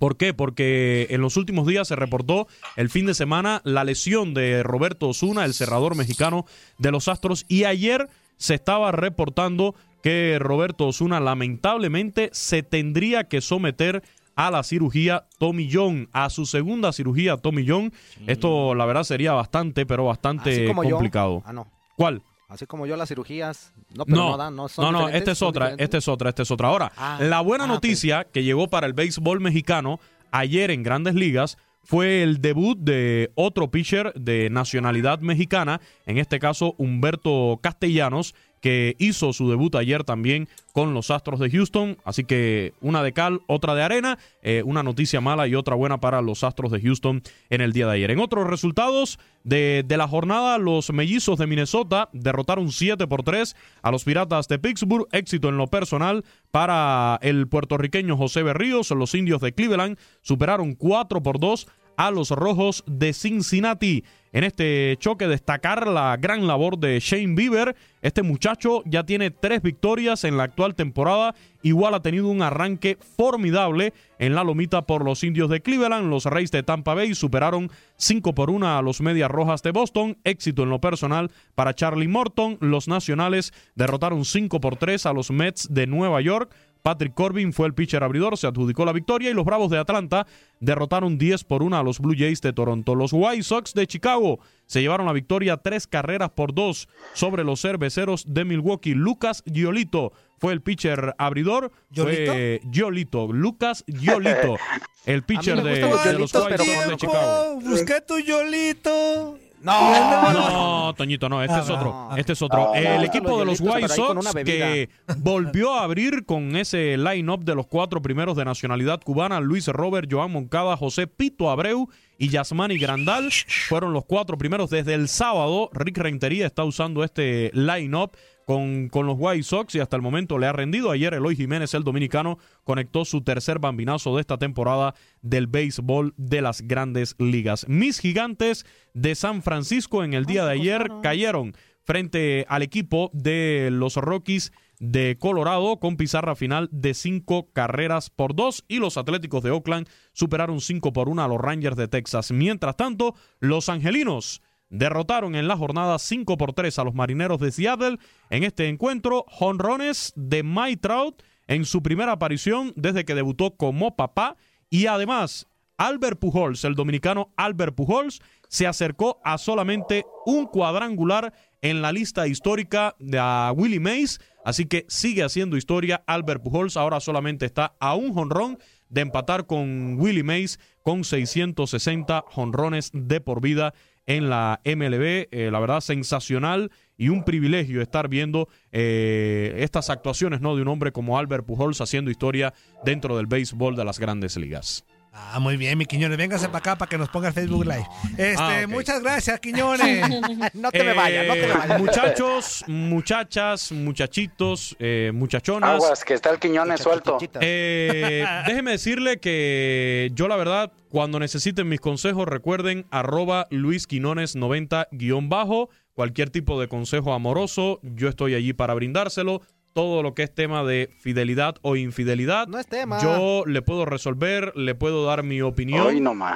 ¿Por 0.00 0.16
qué? 0.16 0.32
Porque 0.32 1.06
en 1.10 1.20
los 1.20 1.36
últimos 1.36 1.66
días 1.66 1.86
se 1.86 1.94
reportó 1.94 2.48
el 2.76 2.88
fin 2.88 3.04
de 3.04 3.12
semana 3.12 3.60
la 3.64 3.84
lesión 3.84 4.32
de 4.32 4.62
Roberto 4.62 5.10
Osuna, 5.10 5.44
el 5.44 5.52
cerrador 5.52 5.94
mexicano 5.94 6.46
de 6.78 6.90
los 6.90 7.06
Astros, 7.06 7.44
y 7.48 7.64
ayer 7.64 8.08
se 8.38 8.54
estaba 8.54 8.92
reportando 8.92 9.74
que 10.02 10.38
Roberto 10.40 10.86
Osuna 10.86 11.20
lamentablemente 11.20 12.30
se 12.32 12.62
tendría 12.62 13.24
que 13.24 13.42
someter 13.42 14.02
a 14.36 14.50
la 14.50 14.62
cirugía 14.62 15.26
Tommy 15.38 15.68
John, 15.70 16.08
a 16.12 16.30
su 16.30 16.46
segunda 16.46 16.94
cirugía 16.94 17.36
Tommy 17.36 17.66
John. 17.68 17.92
Esto 18.26 18.74
la 18.74 18.86
verdad 18.86 19.04
sería 19.04 19.32
bastante, 19.32 19.84
pero 19.84 20.06
bastante 20.06 20.72
complicado. 20.72 21.42
Ah, 21.44 21.52
no. 21.52 21.66
¿Cuál? 21.94 22.22
Así 22.48 22.64
como 22.66 22.86
yo 22.86 22.96
las 22.96 23.10
cirugías, 23.10 23.74
no, 23.94 24.04
no, 24.06 24.36
no, 24.36 24.50
no, 24.50 24.68
no, 24.78 24.92
no 24.92 25.08
esta 25.08 25.32
es 25.32 25.42
otra, 25.42 25.74
esta 25.76 25.98
es 25.98 26.08
otra, 26.08 26.28
esta 26.30 26.42
es 26.42 26.50
otra. 26.50 26.68
Ahora, 26.68 26.92
ah, 26.96 27.18
la 27.20 27.40
buena 27.40 27.64
ah, 27.64 27.68
noticia 27.68 28.24
que 28.24 28.42
llegó 28.42 28.68
para 28.68 28.86
el 28.86 28.92
béisbol 28.92 29.40
mexicano 29.40 30.00
ayer 30.30 30.70
en 30.70 30.82
Grandes 30.82 31.14
Ligas 31.14 31.58
fue 31.82 32.22
el 32.22 32.40
debut 32.40 32.78
de 32.78 33.32
otro 33.34 33.70
pitcher 33.70 34.12
de 34.14 34.48
nacionalidad 34.50 35.20
mexicana, 35.20 35.80
en 36.06 36.18
este 36.18 36.38
caso 36.38 36.74
Humberto 36.78 37.58
Castellanos, 37.62 38.34
que 38.60 38.94
hizo 38.98 39.32
su 39.32 39.48
debut 39.48 39.74
ayer 39.74 40.04
también 40.04 40.48
con 40.72 40.94
los 40.94 41.10
Astros 41.10 41.40
de 41.40 41.50
Houston. 41.50 41.96
Así 42.04 42.24
que 42.24 42.74
una 42.80 43.02
de 43.02 43.12
cal, 43.12 43.40
otra 43.46 43.74
de 43.74 43.82
arena, 43.82 44.18
eh, 44.42 44.62
una 44.64 44.82
noticia 44.82 45.20
mala 45.20 45.48
y 45.48 45.54
otra 45.54 45.74
buena 45.74 45.98
para 45.98 46.22
los 46.22 46.44
Astros 46.44 46.70
de 46.70 46.80
Houston 46.80 47.22
en 47.48 47.60
el 47.60 47.72
día 47.72 47.86
de 47.86 47.94
ayer. 47.94 48.10
En 48.10 48.20
otros 48.20 48.46
resultados 48.46 49.18
de, 49.44 49.84
de 49.86 49.96
la 49.96 50.06
jornada, 50.06 50.58
los 50.58 50.92
mellizos 50.92 51.38
de 51.38 51.46
Minnesota 51.46 52.08
derrotaron 52.12 52.70
7 52.70 53.06
por 53.06 53.22
3 53.22 53.56
a 53.82 53.90
los 53.90 54.04
Piratas 54.04 54.48
de 54.48 54.58
Pittsburgh. 54.58 55.08
Éxito 55.12 55.48
en 55.48 55.56
lo 55.56 55.66
personal 55.66 56.24
para 56.50 57.18
el 57.22 57.48
puertorriqueño 57.48 58.16
José 58.16 58.42
Berríos. 58.42 58.90
Los 58.90 59.14
indios 59.14 59.40
de 59.40 59.52
Cleveland 59.52 59.98
superaron 60.22 60.74
4 60.74 61.22
por 61.22 61.40
2 61.40 61.66
a 62.00 62.10
los 62.10 62.30
Rojos 62.30 62.82
de 62.86 63.12
Cincinnati. 63.12 64.04
En 64.32 64.42
este 64.42 64.96
choque 65.00 65.26
destacar 65.26 65.86
la 65.86 66.16
gran 66.16 66.46
labor 66.46 66.78
de 66.78 66.98
Shane 66.98 67.34
Bieber. 67.34 67.76
Este 68.00 68.22
muchacho 68.22 68.82
ya 68.86 69.04
tiene 69.04 69.30
tres 69.30 69.60
victorias 69.60 70.24
en 70.24 70.38
la 70.38 70.44
actual 70.44 70.74
temporada. 70.74 71.34
Igual 71.62 71.92
ha 71.92 72.00
tenido 72.00 72.28
un 72.28 72.40
arranque 72.40 72.96
formidable 73.18 73.92
en 74.18 74.34
la 74.34 74.44
lomita 74.44 74.86
por 74.86 75.04
los 75.04 75.24
indios 75.24 75.50
de 75.50 75.60
Cleveland. 75.60 76.08
Los 76.08 76.24
Reyes 76.24 76.50
de 76.52 76.62
Tampa 76.62 76.94
Bay 76.94 77.14
superaron 77.14 77.70
5 77.96 78.34
por 78.34 78.48
1 78.48 78.78
a 78.78 78.80
los 78.80 79.02
Medias 79.02 79.30
Rojas 79.30 79.62
de 79.62 79.72
Boston. 79.72 80.16
Éxito 80.24 80.62
en 80.62 80.70
lo 80.70 80.80
personal 80.80 81.30
para 81.54 81.74
Charlie 81.74 82.08
Morton. 82.08 82.56
Los 82.60 82.88
Nacionales 82.88 83.52
derrotaron 83.74 84.24
5 84.24 84.58
por 84.58 84.76
3 84.76 85.04
a 85.04 85.12
los 85.12 85.30
Mets 85.30 85.68
de 85.70 85.86
Nueva 85.86 86.22
York. 86.22 86.54
Patrick 86.82 87.14
Corbin 87.14 87.52
fue 87.52 87.66
el 87.66 87.74
pitcher 87.74 88.02
abridor, 88.02 88.36
se 88.36 88.46
adjudicó 88.46 88.84
la 88.84 88.92
victoria 88.92 89.30
y 89.30 89.34
los 89.34 89.44
Bravos 89.44 89.70
de 89.70 89.78
Atlanta 89.78 90.26
derrotaron 90.60 91.18
10 91.18 91.44
por 91.44 91.62
1 91.62 91.76
a 91.76 91.82
los 91.82 92.00
Blue 92.00 92.14
Jays 92.16 92.40
de 92.40 92.52
Toronto. 92.52 92.94
Los 92.94 93.12
White 93.12 93.42
Sox 93.42 93.74
de 93.74 93.86
Chicago 93.86 94.40
se 94.66 94.80
llevaron 94.80 95.06
la 95.06 95.12
victoria 95.12 95.56
tres 95.56 95.86
carreras 95.86 96.30
por 96.30 96.54
dos 96.54 96.88
sobre 97.12 97.44
los 97.44 97.60
cerveceros 97.60 98.24
de 98.26 98.44
Milwaukee. 98.44 98.94
Lucas 98.94 99.42
Giolito 99.44 100.12
fue 100.38 100.52
el 100.52 100.62
pitcher 100.62 101.14
abridor. 101.18 101.72
¿Giolito? 101.92 102.32
Fue 102.32 102.60
Giolito, 102.70 103.32
Lucas 103.32 103.84
Giolito, 103.86 104.56
el 105.06 105.22
pitcher 105.22 105.62
de, 105.62 105.80
los 106.18 106.32
White 106.34 106.58
Sox 106.58 106.88
de 106.88 106.96
Chicago. 106.96 107.60
Busqué 107.60 108.00
tu 108.00 108.16
Giolito. 108.18 109.38
No, 109.62 110.32
no, 110.32 110.94
Toñito, 110.94 111.28
no, 111.28 111.42
este 111.42 111.56
ah, 111.56 111.60
es 111.60 111.70
otro. 111.70 112.10
Este 112.16 112.32
es 112.32 112.42
otro. 112.42 112.74
el 112.74 113.04
equipo 113.04 113.38
de 113.38 113.44
los 113.44 113.60
White 113.60 113.88
Sox 113.88 114.34
que 114.44 114.88
volvió 115.18 115.74
a 115.74 115.84
abrir 115.84 116.24
con 116.24 116.56
ese 116.56 116.96
line-up 116.96 117.44
de 117.44 117.54
los 117.54 117.66
cuatro 117.66 118.00
primeros 118.00 118.36
de 118.36 118.44
nacionalidad 118.44 119.00
cubana, 119.02 119.40
Luis 119.40 119.68
Robert, 119.68 120.08
Joan 120.10 120.32
Moncada, 120.32 120.76
José 120.76 121.06
Pito 121.06 121.50
Abreu 121.50 121.88
y 122.20 122.28
Yasmani 122.28 122.76
Grandal 122.76 123.30
fueron 123.66 123.94
los 123.94 124.04
cuatro 124.04 124.36
primeros 124.36 124.68
desde 124.68 124.92
el 124.92 125.08
sábado. 125.08 125.70
Rick 125.72 125.96
Rentería 125.96 126.46
está 126.46 126.64
usando 126.64 127.02
este 127.02 127.50
line-up 127.54 128.10
con, 128.44 128.90
con, 128.90 129.06
los 129.06 129.16
White 129.18 129.42
Sox 129.42 129.74
y 129.74 129.80
hasta 129.80 129.96
el 129.96 130.02
momento 130.02 130.38
le 130.38 130.46
ha 130.46 130.52
rendido. 130.52 130.90
Ayer 130.90 131.14
Eloy 131.14 131.34
Jiménez, 131.34 131.72
el 131.72 131.82
dominicano, 131.82 132.36
conectó 132.62 133.06
su 133.06 133.22
tercer 133.22 133.58
bambinazo 133.58 134.14
de 134.14 134.20
esta 134.20 134.36
temporada 134.36 134.94
del 135.22 135.46
béisbol 135.46 136.12
de 136.18 136.42
las 136.42 136.60
grandes 136.60 137.16
ligas. 137.18 137.66
Mis 137.70 137.98
gigantes 137.98 138.66
de 138.92 139.14
San 139.14 139.42
Francisco 139.42 140.04
en 140.04 140.12
el 140.12 140.26
día 140.26 140.44
de 140.44 140.52
ayer 140.52 140.90
cayeron 141.02 141.54
frente 141.84 142.44
al 142.50 142.60
equipo 142.60 143.10
de 143.14 143.70
los 143.72 143.96
Rockies 143.96 144.52
de 144.80 145.16
Colorado 145.18 145.78
con 145.78 145.96
pizarra 145.96 146.34
final 146.34 146.68
de 146.72 146.94
cinco 146.94 147.52
carreras 147.52 148.10
por 148.10 148.34
dos 148.34 148.64
y 148.66 148.78
los 148.78 148.96
Atléticos 148.96 149.44
de 149.44 149.52
Oakland 149.52 149.88
superaron 150.12 150.60
cinco 150.60 150.92
por 150.92 151.08
una 151.08 151.26
a 151.26 151.28
los 151.28 151.38
Rangers 151.38 151.76
de 151.76 151.86
Texas. 151.86 152.32
Mientras 152.32 152.76
tanto, 152.76 153.14
los 153.38 153.68
Angelinos 153.68 154.42
derrotaron 154.70 155.34
en 155.34 155.48
la 155.48 155.56
jornada 155.56 155.98
5 155.98 156.36
por 156.36 156.52
3 156.52 156.78
a 156.78 156.84
los 156.84 156.94
Marineros 156.94 157.40
de 157.40 157.50
Seattle. 157.50 157.98
En 158.30 158.44
este 158.44 158.68
encuentro, 158.68 159.26
jonrones 159.28 160.12
de 160.16 160.42
Mike 160.42 160.78
Trout 160.78 161.22
en 161.46 161.64
su 161.64 161.82
primera 161.82 162.12
aparición 162.12 162.72
desde 162.76 163.04
que 163.04 163.16
debutó 163.16 163.56
como 163.56 163.96
papá 163.96 164.36
y 164.70 164.86
además 164.86 165.48
Albert 165.76 166.20
Pujols, 166.20 166.64
el 166.64 166.74
dominicano 166.74 167.32
Albert 167.36 167.74
Pujols, 167.74 168.20
se 168.48 168.66
acercó 168.66 169.20
a 169.24 169.38
solamente 169.38 170.04
un 170.26 170.46
cuadrangular 170.46 171.32
en 171.62 171.82
la 171.82 171.90
lista 171.90 172.26
histórica 172.26 172.94
de 172.98 173.18
Willie 173.56 173.80
Mays, 173.80 174.20
así 174.44 174.66
que 174.66 174.86
sigue 174.88 175.22
haciendo 175.22 175.56
historia 175.56 176.02
Albert 176.06 176.42
Pujols, 176.42 176.76
ahora 176.76 177.00
solamente 177.00 177.46
está 177.46 177.74
a 177.80 177.94
un 177.94 178.12
jonrón 178.12 178.58
de 178.88 179.00
empatar 179.02 179.46
con 179.46 179.98
Willie 179.98 180.22
Mays 180.22 180.58
con 180.82 181.04
660 181.04 182.24
jonrones 182.28 182.90
de 182.92 183.20
por 183.20 183.40
vida 183.40 183.72
en 184.06 184.28
la 184.28 184.60
MLB. 184.64 185.28
Eh, 185.30 185.50
la 185.52 185.60
verdad, 185.60 185.80
sensacional 185.80 186.70
y 186.96 187.08
un 187.08 187.24
privilegio 187.24 187.80
estar 187.80 188.08
viendo 188.08 188.48
eh, 188.72 189.54
estas 189.58 189.88
actuaciones 189.88 190.40
¿no? 190.40 190.56
de 190.56 190.62
un 190.62 190.68
hombre 190.68 190.92
como 190.92 191.18
Albert 191.18 191.46
Pujols 191.46 191.80
haciendo 191.80 192.10
historia 192.10 192.52
dentro 192.84 193.16
del 193.16 193.26
béisbol 193.26 193.76
de 193.76 193.84
las 193.84 193.98
grandes 193.98 194.36
ligas. 194.36 194.84
Ah, 195.12 195.40
muy 195.40 195.56
bien, 195.56 195.76
mi 195.76 195.86
Quiñones. 195.86 196.16
Véngase 196.16 196.46
para 196.46 196.58
acá 196.58 196.76
para 196.76 196.88
que 196.88 196.96
nos 196.96 197.08
ponga 197.08 197.28
el 197.28 197.34
Facebook 197.34 197.64
Live. 197.64 197.86
Este, 198.16 198.36
ah, 198.38 198.66
Muchas 198.68 199.02
gracias, 199.02 199.40
Quiñones. 199.40 200.08
no 200.54 200.70
te 200.70 200.84
me 200.84 200.92
vayas, 200.92 201.26
no 201.26 201.34
te 201.34 201.46
me 201.48 201.52
vayas. 201.52 201.80
Muchachos, 201.80 202.64
muchachas, 202.68 203.72
muchachitos, 203.72 204.76
eh, 204.78 205.10
muchachonas. 205.12 205.70
Aguas, 205.70 206.04
que 206.04 206.14
está 206.14 206.30
el 206.30 206.38
Quiñones 206.38 206.80
suelto. 206.80 207.18
Eh, 207.40 208.24
déjeme 208.46 208.72
decirle 208.72 209.18
que 209.18 210.10
yo, 210.14 210.28
la 210.28 210.36
verdad, 210.36 210.72
cuando 210.88 211.18
necesiten 211.18 211.68
mis 211.68 211.80
consejos, 211.80 212.28
recuerden 212.28 212.86
arroba 212.90 213.46
Luis 213.50 213.88
90 213.90 214.88
guion 214.92 215.28
bajo. 215.28 215.70
Cualquier 215.92 216.30
tipo 216.30 216.58
de 216.60 216.68
consejo 216.68 217.12
amoroso, 217.12 217.80
yo 217.82 218.08
estoy 218.08 218.34
allí 218.34 218.52
para 218.52 218.74
brindárselo 218.74 219.42
todo 219.72 220.02
lo 220.02 220.14
que 220.14 220.22
es 220.22 220.34
tema 220.34 220.64
de 220.64 220.90
fidelidad 221.00 221.56
o 221.62 221.76
infidelidad. 221.76 222.48
No 222.48 222.58
es 222.58 222.66
tema. 222.66 223.00
Yo 223.02 223.44
le 223.46 223.62
puedo 223.62 223.84
resolver, 223.84 224.52
le 224.56 224.74
puedo 224.74 225.04
dar 225.04 225.22
mi 225.22 225.40
opinión 225.42 225.86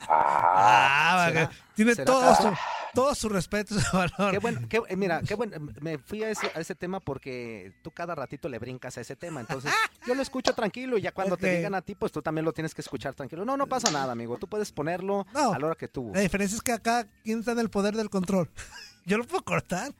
ah, 0.00 1.50
tiene 1.74 1.96
todo 1.96 2.34
su 2.34 2.52
todo 2.98 3.14
su 3.14 3.28
respeto 3.28 3.74
y 3.74 3.80
su 3.80 3.96
valor. 3.96 4.32
Qué 4.32 4.38
bueno, 4.38 4.60
qué, 4.68 4.96
mira, 4.96 5.22
qué 5.22 5.34
bueno, 5.34 5.56
me 5.80 5.98
fui 5.98 6.22
a 6.24 6.30
ese, 6.30 6.50
a 6.54 6.60
ese, 6.60 6.74
tema 6.74 7.00
porque 7.00 7.72
tú 7.82 7.90
cada 7.90 8.14
ratito 8.14 8.48
le 8.48 8.58
brincas 8.58 8.98
a 8.98 9.00
ese 9.00 9.14
tema, 9.14 9.40
entonces 9.40 9.72
yo 10.06 10.14
lo 10.14 10.22
escucho 10.22 10.52
tranquilo 10.52 10.98
y 10.98 11.02
ya 11.02 11.12
cuando 11.12 11.36
te 11.36 11.56
digan 11.56 11.74
a 11.74 11.82
ti, 11.82 11.94
pues 11.94 12.10
tú 12.12 12.22
también 12.22 12.44
lo 12.44 12.52
tienes 12.52 12.74
que 12.74 12.80
escuchar 12.80 13.14
tranquilo. 13.14 13.44
No, 13.44 13.56
no 13.56 13.66
pasa 13.66 13.90
nada, 13.90 14.12
amigo, 14.12 14.36
tú 14.38 14.48
puedes 14.48 14.72
ponerlo 14.72 15.26
a 15.34 15.58
la 15.58 15.66
hora 15.66 15.74
que 15.74 15.88
tú. 15.88 16.10
La 16.14 16.20
diferencia 16.20 16.56
es 16.56 16.62
que 16.62 16.72
acá, 16.72 17.06
¿quién 17.22 17.40
está 17.40 17.52
en 17.52 17.60
el 17.60 17.70
poder 17.70 17.94
del 17.94 18.10
control? 18.10 18.50
Yo 19.06 19.16
lo 19.16 19.24
puedo 19.24 19.44
cortar. 19.44 19.94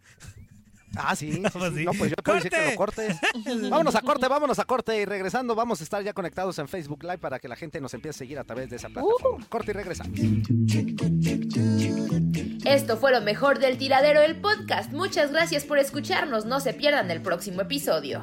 Ah, 0.96 1.14
sí, 1.14 1.42
pues 1.52 1.72
No, 1.84 1.92
pues 1.92 2.10
yo 2.10 2.16
te 2.16 2.32
decir 2.32 2.50
que 2.50 2.70
lo 2.70 2.76
cortes. 2.76 3.16
vámonos 3.70 3.94
a 3.94 4.00
corte, 4.02 4.28
vámonos 4.28 4.58
a 4.58 4.64
corte. 4.64 5.00
Y 5.00 5.04
regresando, 5.04 5.54
vamos 5.54 5.80
a 5.80 5.84
estar 5.84 6.02
ya 6.02 6.12
conectados 6.12 6.58
en 6.58 6.68
Facebook 6.68 7.02
Live 7.02 7.18
para 7.18 7.38
que 7.38 7.48
la 7.48 7.56
gente 7.56 7.80
nos 7.80 7.94
empiece 7.94 8.16
a 8.16 8.18
seguir 8.18 8.38
a 8.38 8.44
través 8.44 8.70
de 8.70 8.76
esa 8.76 8.88
plataforma. 8.88 9.44
Uh. 9.44 9.48
Corte 9.48 9.70
y 9.70 9.74
regresamos. 9.74 10.18
Esto 12.64 12.96
fue 12.96 13.12
lo 13.12 13.20
mejor 13.20 13.58
del 13.58 13.78
tiradero 13.78 14.20
del 14.20 14.36
podcast. 14.40 14.92
Muchas 14.92 15.32
gracias 15.32 15.64
por 15.64 15.78
escucharnos. 15.78 16.44
No 16.44 16.60
se 16.60 16.74
pierdan 16.74 17.10
el 17.10 17.22
próximo 17.22 17.62
episodio. 17.62 18.22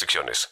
restricciones. 0.00 0.50